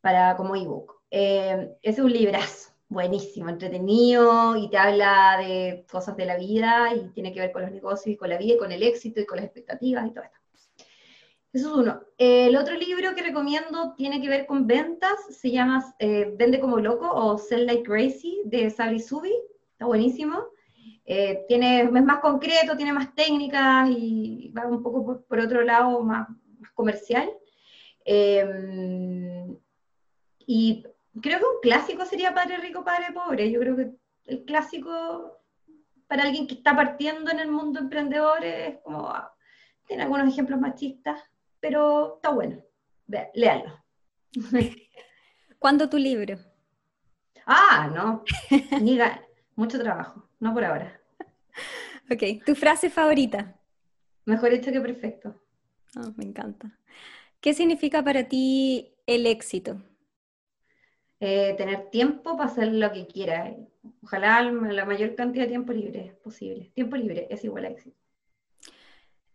para 0.00 0.36
como 0.36 0.56
ebook. 0.56 1.00
Eh, 1.10 1.76
es 1.82 1.98
un 1.98 2.12
librazo, 2.12 2.72
buenísimo, 2.88 3.48
entretenido, 3.48 4.56
y 4.56 4.68
te 4.70 4.78
habla 4.78 5.36
de 5.38 5.86
cosas 5.90 6.16
de 6.16 6.26
la 6.26 6.36
vida, 6.36 6.94
y 6.94 7.08
tiene 7.10 7.32
que 7.32 7.40
ver 7.40 7.52
con 7.52 7.62
los 7.62 7.72
negocios, 7.72 8.14
y 8.14 8.16
con 8.16 8.28
la 8.30 8.38
vida, 8.38 8.54
y 8.54 8.58
con 8.58 8.72
el 8.72 8.82
éxito, 8.82 9.20
y 9.20 9.26
con 9.26 9.36
las 9.36 9.46
expectativas, 9.46 10.06
y 10.06 10.10
todo 10.10 10.24
esto. 10.24 10.37
Eso 11.52 11.70
es 11.70 11.76
uno. 11.78 12.00
El 12.18 12.56
otro 12.56 12.74
libro 12.74 13.14
que 13.14 13.22
recomiendo 13.22 13.94
tiene 13.96 14.20
que 14.20 14.28
ver 14.28 14.46
con 14.46 14.66
ventas, 14.66 15.16
se 15.30 15.50
llama 15.50 15.94
eh, 15.98 16.34
Vende 16.36 16.60
como 16.60 16.78
loco 16.78 17.10
o 17.10 17.38
Sell 17.38 17.66
Like 17.66 17.84
Crazy 17.84 18.42
de 18.44 18.68
Sabri 18.70 19.00
Subi, 19.00 19.32
está 19.72 19.86
buenísimo. 19.86 20.44
Eh, 21.06 21.46
tiene, 21.48 21.82
es 21.82 21.90
más 21.90 22.20
concreto, 22.20 22.76
tiene 22.76 22.92
más 22.92 23.14
técnicas 23.14 23.88
y 23.90 24.52
va 24.56 24.66
un 24.66 24.82
poco 24.82 25.24
por, 25.26 25.40
otro 25.40 25.62
lado 25.62 26.02
más, 26.02 26.28
comercial. 26.74 27.30
Em, 28.04 29.56
y 30.46 30.84
creo 31.22 31.38
que 31.38 31.44
un 31.44 31.60
clásico 31.62 32.04
sería 32.04 32.34
Padre 32.34 32.58
Rico, 32.58 32.84
Padre 32.84 33.06
Pobre. 33.14 33.50
Yo 33.50 33.58
creo 33.60 33.74
que 33.76 33.90
el 34.26 34.44
clásico 34.44 35.40
para 36.06 36.24
alguien 36.24 36.46
que 36.46 36.54
está 36.54 36.76
partiendo 36.76 37.30
en 37.30 37.40
el 37.40 37.50
mundo 37.50 37.80
emprendedor 37.80 38.44
es 38.44 38.78
como, 38.80 39.08
ah, 39.08 39.34
tiene 39.86 40.02
algunos 40.02 40.28
ejemplos 40.28 40.60
machistas, 40.60 41.22
pero 41.60 42.16
está 42.16 42.30
bueno. 42.30 42.62
léalo. 43.34 43.84
¿Cuándo 45.58 45.88
tu 45.88 45.98
libro? 45.98 46.38
Ah, 47.46 47.90
no. 47.94 48.24
Niga, 48.80 49.22
mucho 49.56 49.78
trabajo, 49.78 50.28
no 50.40 50.52
por 50.54 50.64
ahora. 50.64 51.00
Ok, 52.10 52.42
¿tu 52.46 52.54
frase 52.54 52.88
favorita? 52.88 53.54
Mejor 54.24 54.54
hecho 54.54 54.72
que 54.72 54.80
perfecto. 54.80 55.42
Oh, 55.94 56.10
me 56.16 56.24
encanta. 56.24 56.78
¿Qué 57.40 57.52
significa 57.52 58.02
para 58.02 58.24
ti 58.28 58.94
el 59.06 59.26
éxito? 59.26 59.82
Eh, 61.20 61.54
tener 61.58 61.90
tiempo 61.90 62.36
para 62.36 62.50
hacer 62.50 62.68
lo 62.68 62.92
que 62.92 63.06
quiera. 63.06 63.54
Ojalá 64.02 64.42
la 64.42 64.84
mayor 64.84 65.14
cantidad 65.16 65.44
de 65.44 65.50
tiempo 65.50 65.72
libre 65.72 66.16
posible. 66.22 66.70
Tiempo 66.74 66.96
libre 66.96 67.26
es 67.30 67.44
igual 67.44 67.66
a 67.66 67.68
éxito. 67.68 67.96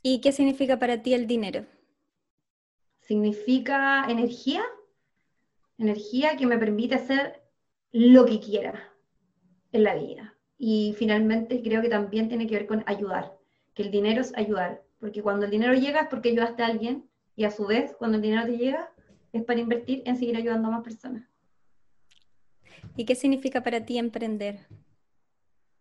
¿Y 0.02 0.20
qué 0.22 0.32
significa 0.32 0.80
para 0.80 1.02
ti 1.02 1.14
el 1.14 1.28
dinero? 1.28 1.66
Significa 3.08 4.06
energía, 4.08 4.64
energía 5.78 6.38
que 6.38 6.46
me 6.46 6.58
permite 6.58 6.96
hacer 6.96 7.44
lo 7.92 8.26
que 8.26 8.40
quiera 8.40 8.94
en 9.74 9.84
la 9.84 9.96
vida. 9.96 10.36
Y 10.58 10.96
finalmente 10.98 11.62
creo 11.62 11.82
que 11.82 11.90
también 11.90 12.30
tiene 12.30 12.48
que 12.48 12.56
ver 12.56 12.68
con 12.68 12.84
ayudar, 12.86 13.38
que 13.74 13.84
el 13.84 13.92
dinero 13.92 14.22
es 14.22 14.34
ayudar, 14.38 14.84
porque 15.00 15.22
cuando 15.22 15.46
el 15.46 15.52
dinero 15.52 15.74
llega 15.74 16.02
es 16.02 16.08
porque 16.08 16.30
ayudaste 16.30 16.64
a 16.64 16.68
alguien 16.68 17.10
y 17.36 17.44
a 17.44 17.52
su 17.52 17.66
vez 17.66 17.94
cuando 17.98 18.16
el 18.16 18.24
dinero 18.24 18.46
te 18.46 18.58
llega 18.58 18.90
es 19.34 19.44
para 19.44 19.60
invertir 19.60 20.02
en 20.06 20.16
seguir 20.16 20.38
ayudando 20.38 20.70
a 20.70 20.72
más 20.72 20.84
personas. 20.84 21.28
¿Y 22.96 23.04
qué 23.04 23.16
significa 23.16 23.64
para 23.64 23.86
ti 23.86 23.98
emprender? 23.98 24.68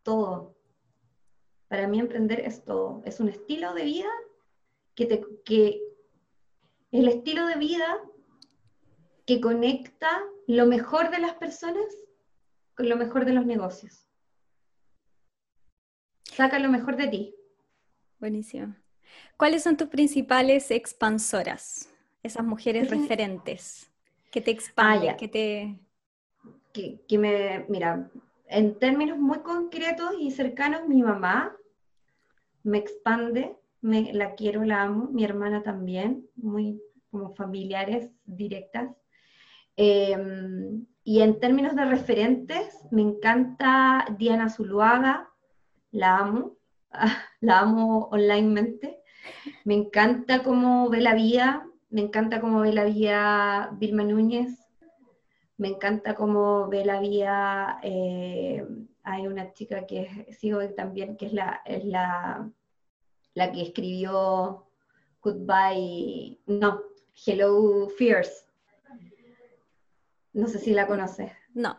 Todo. 0.03 0.57
Para 1.69 1.87
mí 1.87 2.01
emprender 2.01 2.41
es 2.41 2.65
todo. 2.65 3.03
Es 3.05 3.21
un 3.21 3.29
estilo 3.29 3.75
de 3.75 3.85
vida 3.85 4.11
que, 4.97 5.07
te, 5.07 5.25
que 5.45 5.92
el 6.93 7.09
estilo 7.09 7.47
de 7.47 7.57
vida 7.57 7.99
que 9.27 9.41
conecta 9.41 10.23
lo 10.47 10.67
mejor 10.67 11.11
de 11.11 11.19
las 11.19 11.35
personas 11.35 11.85
con 12.77 12.89
lo 12.89 12.97
mejor 12.97 13.25
de 13.25 13.33
los 13.33 13.47
negocios. 13.47 14.07
Saca 16.25 16.59
lo 16.59 16.71
mejor 16.71 16.97
de 16.97 17.09
ti. 17.09 17.35
Buenísimo. 18.19 18.75
¿Cuáles 19.37 19.63
son 19.63 19.77
tus 19.77 19.89
principales 19.89 20.71
expansoras? 20.71 21.89
Esas 22.23 22.45
mujeres 22.45 22.89
referentes 22.89 23.91
que 24.31 24.41
te 24.41 24.51
expanden, 24.51 25.11
ah, 25.11 25.17
que 25.17 25.29
te 25.29 25.79
que, 26.73 27.19
me, 27.19 27.67
mira, 27.69 28.11
en 28.47 28.79
términos 28.79 29.19
muy 29.19 29.41
concretos 29.41 30.15
y 30.19 30.31
cercanos, 30.31 30.89
mi 30.89 31.03
mamá 31.03 31.55
me 32.63 32.79
expande, 32.79 33.57
la 33.83 34.35
quiero, 34.35 34.65
la 34.65 34.83
amo, 34.83 35.09
mi 35.11 35.25
hermana 35.25 35.63
también, 35.63 36.27
muy 36.37 36.81
como 37.11 37.35
familiares 37.35 38.11
directas. 38.25 38.91
Em, 39.77 40.87
y 41.05 41.21
en 41.21 41.41
términos 41.41 41.75
de 41.75 41.85
referentes, 41.85 42.79
me 42.91 43.03
encanta 43.03 44.07
Diana 44.19 44.49
Zuluaga, 44.49 45.29
la 45.91 46.19
amo, 46.19 46.57
la 47.41 47.61
amo 47.61 48.09
onlinemente. 48.13 49.03
Me 49.65 49.75
encanta 49.75 50.43
cómo 50.43 50.89
ve 50.89 51.01
la 51.01 51.15
vida, 51.15 51.67
me 51.91 52.03
encanta 52.03 52.41
cómo 52.41 52.61
ve 52.61 52.73
la 52.73 52.85
vida 52.85 53.71
Vilma 53.79 54.05
Núñez, 54.05 54.59
me 55.59 55.69
encanta 55.69 56.15
cómo 56.15 56.69
ve 56.69 56.85
la 56.85 57.01
vida. 57.01 57.79
Eh, 57.83 58.65
hay 59.05 59.27
una 59.27 59.53
chica 59.53 59.87
que 59.87 60.27
sigo 60.39 60.61
también, 60.75 61.17
que 61.17 61.27
es 61.27 61.33
la, 61.33 61.61
es 61.65 61.85
la, 61.85 62.51
la 63.35 63.53
que 63.53 63.63
escribió 63.63 64.67
Goodbye, 65.23 66.41
no, 66.47 66.83
Hello 67.27 67.89
Fears. 67.97 68.47
No 70.33 70.49
sé 70.49 70.59
si 70.59 70.73
la 70.73 70.87
conoces. 70.87 71.31
No. 71.55 71.77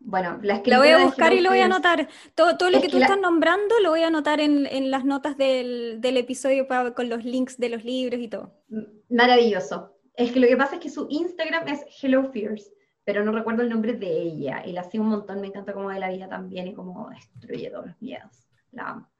Bueno, 0.00 0.40
la 0.42 0.60
Lo 0.66 0.78
voy 0.78 0.88
a 0.88 1.04
buscar 1.04 1.32
y 1.32 1.40
lo 1.40 1.50
voy 1.50 1.60
a 1.60 1.66
anotar. 1.66 2.08
Todo, 2.34 2.56
todo 2.56 2.70
lo 2.70 2.80
que 2.80 2.88
tú 2.88 2.98
estás 2.98 3.20
nombrando 3.20 3.78
lo 3.80 3.90
voy 3.90 4.02
a 4.02 4.08
anotar 4.08 4.40
en, 4.40 4.66
en 4.66 4.90
las 4.90 5.04
notas 5.04 5.36
del, 5.36 6.00
del 6.00 6.16
episodio 6.16 6.66
con 6.94 7.08
los 7.08 7.24
links 7.24 7.56
de 7.58 7.68
los 7.68 7.84
libros 7.84 8.20
y 8.20 8.28
todo. 8.28 8.52
Maravilloso. 9.08 9.96
Es 10.14 10.32
que 10.32 10.40
lo 10.40 10.48
que 10.48 10.56
pasa 10.56 10.74
es 10.74 10.80
que 10.80 10.90
su 10.90 11.06
Instagram 11.08 11.68
es 11.68 11.84
Hello 12.02 12.24
Fears 12.32 12.72
pero 13.04 13.24
no 13.24 13.32
recuerdo 13.32 13.62
el 13.62 13.68
nombre 13.68 13.94
de 13.94 14.22
ella, 14.22 14.62
y 14.64 14.72
la 14.72 14.84
sigo 14.84 15.04
un 15.04 15.10
montón, 15.10 15.40
me 15.40 15.48
encanta 15.48 15.72
cómo 15.72 15.90
de 15.90 15.98
la 15.98 16.10
vida 16.10 16.28
también 16.28 16.68
y 16.68 16.74
cómo 16.74 17.10
destruye 17.10 17.70
todos 17.70 17.86
los 17.86 18.00
miedos, 18.00 18.48
la 18.70 18.90
amo. 18.90 19.11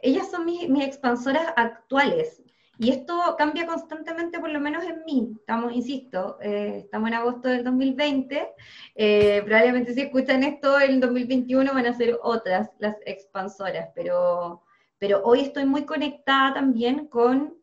Ellas 0.00 0.30
son 0.30 0.44
mis, 0.44 0.62
expansoras 0.84 1.52
actuales, 1.56 2.42
y 2.80 2.90
esto 2.90 3.34
cambia 3.36 3.66
constantemente, 3.66 4.38
por 4.38 4.50
lo 4.50 4.60
menos 4.60 4.84
en 4.84 5.04
mí. 5.04 5.32
Estamos, 5.36 5.72
insisto, 5.72 6.38
eh, 6.40 6.82
estamos 6.84 7.08
en 7.08 7.14
agosto 7.14 7.48
del 7.48 7.64
2020. 7.64 8.54
Eh, 8.94 9.42
probablemente 9.44 9.94
si 9.94 10.02
escuchan 10.02 10.44
esto 10.44 10.78
en 10.80 11.00
2021 11.00 11.74
van 11.74 11.86
a 11.86 11.94
ser 11.94 12.16
otras 12.22 12.70
las 12.78 12.94
expansoras, 13.04 13.88
pero, 13.96 14.62
pero 14.98 15.22
hoy 15.24 15.40
estoy 15.40 15.64
muy 15.64 15.86
conectada 15.86 16.54
también 16.54 17.08
con, 17.08 17.56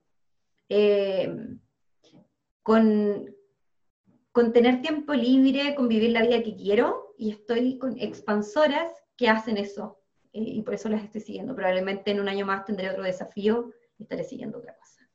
eh, 0.67 1.33
con, 2.61 3.33
con 4.33 4.51
tener 4.51 4.81
tiempo 4.81 5.13
libre, 5.13 5.75
con 5.75 5.87
vivir 5.87 6.09
la 6.09 6.23
vida 6.23 6.43
que 6.43 6.57
quiero, 6.57 7.13
y 7.17 7.31
estoy 7.31 7.77
con 7.77 7.97
expansoras 7.97 8.91
que 9.15 9.29
hacen 9.29 9.55
eso, 9.55 9.97
eh, 10.35 10.43
y 10.57 10.61
por 10.61 10.73
eso 10.73 10.89
las 10.89 11.03
estoy 11.03 11.21
siguiendo. 11.21 11.55
Probablemente 11.55 12.11
en 12.11 12.19
un 12.19 12.27
año 12.27 12.45
más 12.45 12.65
tendré 12.65 12.89
otro 12.89 13.03
desafío 13.03 13.71
y 13.97 14.03
estaré 14.03 14.23
siguiendo 14.23 14.57
otra 14.57 14.75
cosa. 14.75 15.09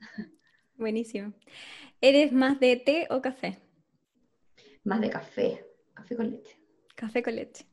Buenísimo. 0.77 1.35
¿Eres 2.01 2.33
más 2.33 2.59
de 2.59 2.77
té 2.77 3.07
o 3.11 3.21
café? 3.21 3.59
Más 4.83 5.01
de 5.01 5.11
café, 5.11 5.66
café 5.93 6.16
con 6.16 6.31
leche. 6.31 6.57
Café 6.95 7.23
con 7.23 7.37
leche, 7.37 7.66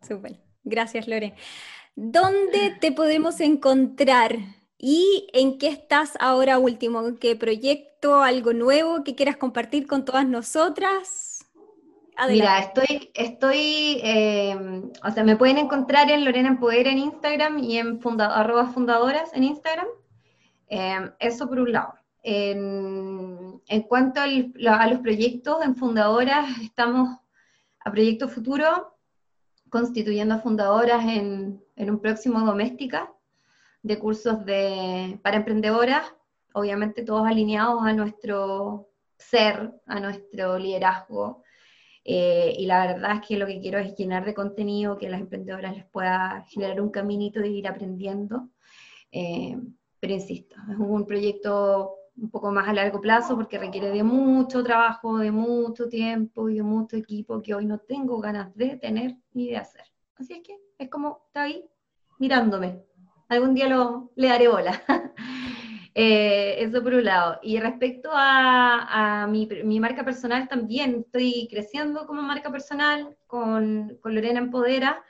súper. 0.00 0.40
Gracias, 0.62 1.06
Lore. 1.06 1.34
¿Dónde 1.94 2.74
te 2.80 2.90
podemos 2.90 3.40
encontrar 3.40 4.38
¿Y 4.86 5.28
en 5.32 5.56
qué 5.56 5.68
estás 5.68 6.12
ahora 6.20 6.58
último? 6.58 7.14
¿Qué 7.18 7.36
proyecto, 7.36 8.22
algo 8.22 8.52
nuevo 8.52 9.02
que 9.02 9.14
quieras 9.14 9.38
compartir 9.38 9.86
con 9.86 10.04
todas 10.04 10.28
nosotras? 10.28 11.33
Mira, 12.28 12.58
estoy, 12.60 13.10
estoy 13.14 14.00
em, 14.02 14.90
o 15.02 15.10
sea, 15.10 15.24
me 15.24 15.36
pueden 15.36 15.58
encontrar 15.58 16.10
en 16.10 16.24
Lorena 16.24 16.48
en 16.48 16.58
Poder 16.58 16.86
en 16.86 16.98
Instagram 16.98 17.58
y 17.58 17.78
en 17.78 18.00
arroba 18.20 18.66
fundadoras 18.68 19.32
en 19.34 19.44
Instagram. 19.44 19.86
Em, 20.68 21.12
eso 21.18 21.48
por 21.48 21.58
un 21.58 21.72
lado. 21.72 21.94
En, 22.22 23.60
cuanto 23.88 24.20
a 24.20 24.86
los 24.86 25.00
proyectos, 25.00 25.62
en 25.62 25.76
Fundadoras 25.76 26.58
estamos 26.62 27.18
a 27.80 27.90
Proyecto 27.90 28.28
Futuro, 28.28 28.96
constituyendo 29.68 30.38
fundadoras 30.40 31.04
en, 31.04 31.62
en 31.76 31.90
un 31.90 32.00
próximo 32.00 32.40
Doméstica, 32.40 33.12
de 33.82 33.98
cursos 33.98 34.44
de, 34.46 35.18
para 35.22 35.36
emprendedoras, 35.36 36.14
obviamente 36.54 37.02
todos 37.02 37.26
alineados 37.26 37.82
a 37.82 37.92
nuestro 37.92 38.88
ser, 39.18 39.74
a 39.86 40.00
nuestro 40.00 40.58
liderazgo. 40.58 41.43
Eh, 42.04 42.54
y 42.58 42.66
la 42.66 42.86
verdad 42.86 43.16
es 43.16 43.26
que 43.26 43.38
lo 43.38 43.46
que 43.46 43.60
quiero 43.60 43.78
es 43.78 43.96
llenar 43.96 44.24
de 44.24 44.34
contenido 44.34 44.98
que 44.98 45.06
a 45.06 45.10
las 45.10 45.20
emprendedoras 45.20 45.74
les 45.74 45.86
pueda 45.86 46.44
generar 46.48 46.80
un 46.80 46.90
caminito 46.90 47.40
de 47.40 47.48
ir 47.48 47.66
aprendiendo. 47.66 48.50
Eh, 49.10 49.56
pero 50.00 50.12
insisto, 50.12 50.56
es 50.70 50.76
un 50.78 51.06
proyecto 51.06 51.96
un 52.16 52.30
poco 52.30 52.52
más 52.52 52.68
a 52.68 52.74
largo 52.74 53.00
plazo 53.00 53.34
porque 53.36 53.58
requiere 53.58 53.90
de 53.90 54.02
mucho 54.02 54.62
trabajo, 54.62 55.18
de 55.18 55.32
mucho 55.32 55.88
tiempo 55.88 56.48
y 56.48 56.56
de 56.56 56.62
mucho 56.62 56.96
equipo 56.96 57.42
que 57.42 57.54
hoy 57.54 57.64
no 57.64 57.78
tengo 57.78 58.20
ganas 58.20 58.54
de 58.54 58.76
tener 58.76 59.16
ni 59.32 59.48
de 59.48 59.56
hacer. 59.56 59.84
Así 60.16 60.34
es 60.34 60.42
que 60.42 60.56
es 60.78 60.90
como 60.90 61.22
está 61.26 61.42
ahí 61.42 61.64
mirándome, 62.18 62.84
algún 63.28 63.54
día 63.54 63.68
lo, 63.68 64.12
le 64.14 64.28
daré 64.28 64.48
bola. 64.48 64.82
Eh, 65.94 66.56
eso 66.58 66.82
por 66.82 66.94
un 66.94 67.04
lado. 67.04 67.38
Y 67.42 67.58
respecto 67.60 68.10
a, 68.12 69.26
mi, 69.30 69.80
marca 69.80 70.04
personal, 70.04 70.48
también 70.48 71.04
estoy 71.06 71.48
creciendo 71.50 72.06
como 72.06 72.22
marca 72.22 72.50
personal 72.50 73.16
con, 73.26 73.98
Lorena 74.04 74.40
Empodera 74.40 75.02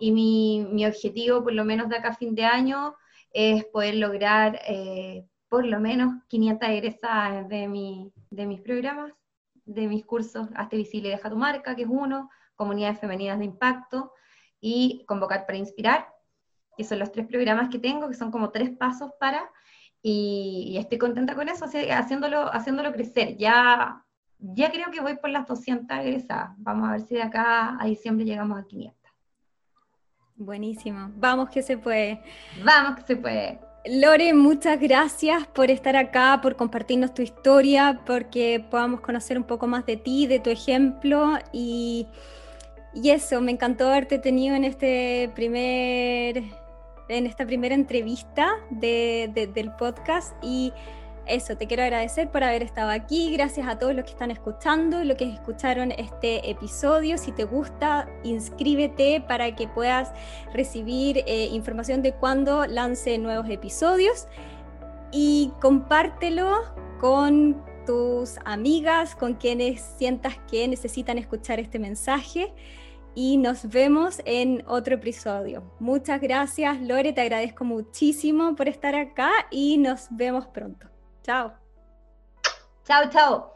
y 0.00 0.10
mi, 0.10 0.84
objetivo, 0.84 1.44
por 1.44 1.52
lo 1.52 1.64
menos 1.64 1.88
de 1.88 1.96
acá 1.96 2.08
a 2.08 2.16
fin 2.16 2.34
de 2.34 2.44
año, 2.44 2.96
es 3.32 3.64
poder 3.66 3.94
lograr 3.96 4.60
eh, 4.66 5.24
por 5.48 5.64
lo 5.64 5.80
menos 5.80 6.14
500 6.28 6.68
egresadas 6.68 7.48
de, 7.48 8.10
de 8.30 8.46
mis 8.46 8.60
programas, 8.60 9.12
de 9.64 9.86
mis 9.86 10.04
cursos 10.04 10.48
Hazte 10.56 10.76
Visible 10.76 11.08
y 11.08 11.12
Deja 11.12 11.30
tu 11.30 11.36
Marca, 11.36 11.76
que 11.76 11.82
es 11.82 11.88
uno, 11.88 12.30
Comunidades 12.56 12.98
Femeninas 12.98 13.38
de 13.38 13.44
Impacto, 13.44 14.12
y 14.60 15.04
Convocar 15.06 15.46
para 15.46 15.58
Inspirar, 15.58 16.08
que 16.76 16.84
son 16.84 16.98
los 16.98 17.12
tres 17.12 17.26
programas 17.26 17.68
que 17.68 17.78
tengo, 17.78 18.08
que 18.08 18.14
son 18.14 18.30
como 18.30 18.50
tres 18.50 18.70
pasos 18.70 19.12
para, 19.20 19.50
y, 20.02 20.76
estoy 20.78 20.98
contenta 20.98 21.34
con 21.34 21.48
eso, 21.48 21.64
haciéndolo, 21.64 22.52
haciéndolo 22.52 22.92
crecer. 22.92 23.36
Ya, 23.36 24.04
ya 24.38 24.70
creo 24.70 24.90
que 24.90 25.00
voy 25.00 25.16
por 25.16 25.30
las 25.30 25.46
200 25.46 25.98
egresadas. 25.98 26.50
Vamos 26.58 26.88
a 26.88 26.92
ver 26.92 27.00
si 27.02 27.14
de 27.14 27.22
acá 27.22 27.76
a 27.80 27.86
diciembre 27.86 28.24
llegamos 28.24 28.58
a 28.58 28.66
500. 28.66 29.00
Buenísimo. 30.36 31.12
Vamos 31.16 31.50
que 31.50 31.62
se 31.62 31.78
puede. 31.78 32.20
Vamos 32.64 32.96
que 32.96 33.02
se 33.02 33.16
puede. 33.16 33.60
Lore, 33.84 34.32
muchas 34.32 34.78
gracias 34.80 35.46
por 35.48 35.70
estar 35.70 35.96
acá, 35.96 36.40
por 36.40 36.56
compartirnos 36.56 37.14
tu 37.14 37.22
historia, 37.22 38.00
porque 38.06 38.64
podamos 38.70 39.00
conocer 39.00 39.36
un 39.36 39.44
poco 39.44 39.66
más 39.66 39.86
de 39.86 39.96
ti, 39.96 40.26
de 40.28 40.38
tu 40.38 40.50
ejemplo 40.50 41.34
y, 41.52 42.06
y 42.94 43.10
eso, 43.10 43.40
me 43.40 43.50
encantó 43.50 43.88
haberte 43.88 44.18
tenido 44.18 44.54
en 44.54 44.64
este 44.64 45.32
primer 45.34 46.44
en 47.12 47.26
esta 47.26 47.46
primera 47.46 47.74
entrevista 47.74 48.56
del 48.70 49.72
podcast 49.78 50.34
y 50.42 50.72
eso, 51.26 51.56
te 51.56 51.68
quiero 51.68 51.84
agradecer 51.84 52.30
por 52.30 52.42
haber 52.42 52.64
estado 52.64 52.90
aquí. 52.90 53.32
Gracias 53.32 53.68
a 53.68 53.78
todos 53.78 53.94
los 53.94 54.04
que 54.04 54.10
están 54.10 54.32
escuchando, 54.32 55.04
los 55.04 55.16
que 55.16 55.28
escucharon 55.30 55.92
este 55.92 56.50
episodio. 56.50 57.16
Si 57.16 57.30
te 57.30 57.44
gusta, 57.44 58.08
inscríbete 58.24 59.20
para 59.20 59.54
que 59.54 59.68
puedas 59.68 60.12
recibir 60.52 61.18
eh, 61.18 61.48
información 61.52 62.02
de 62.02 62.12
cuando 62.12 62.66
lance 62.66 63.18
nuevos 63.18 63.48
episodios 63.48 64.26
y 65.12 65.52
compártelo 65.60 66.62
con 67.00 67.62
tus 67.86 68.38
amigas, 68.44 69.14
con 69.14 69.34
quienes 69.34 69.80
sientas 69.80 70.38
que 70.50 70.66
necesitan 70.66 71.18
escuchar 71.18 71.60
este 71.60 71.78
mensaje 71.78 72.52
y 73.14 73.36
nos 73.36 73.68
vemos 73.68 74.20
en 74.24 74.64
otro 74.66 74.94
episodio. 74.94 75.62
Muchas 75.78 76.20
gracias, 76.20 76.80
Lore, 76.80 77.12
te 77.12 77.20
agradezco 77.20 77.64
muchísimo 77.64 78.54
por 78.54 78.68
estar 78.68 78.94
acá 78.94 79.30
y 79.50 79.78
nos 79.78 80.06
vemos 80.10 80.46
pronto. 80.46 80.86
Chao. 81.22 81.52
Chao, 82.84 83.08
chao. 83.10 83.51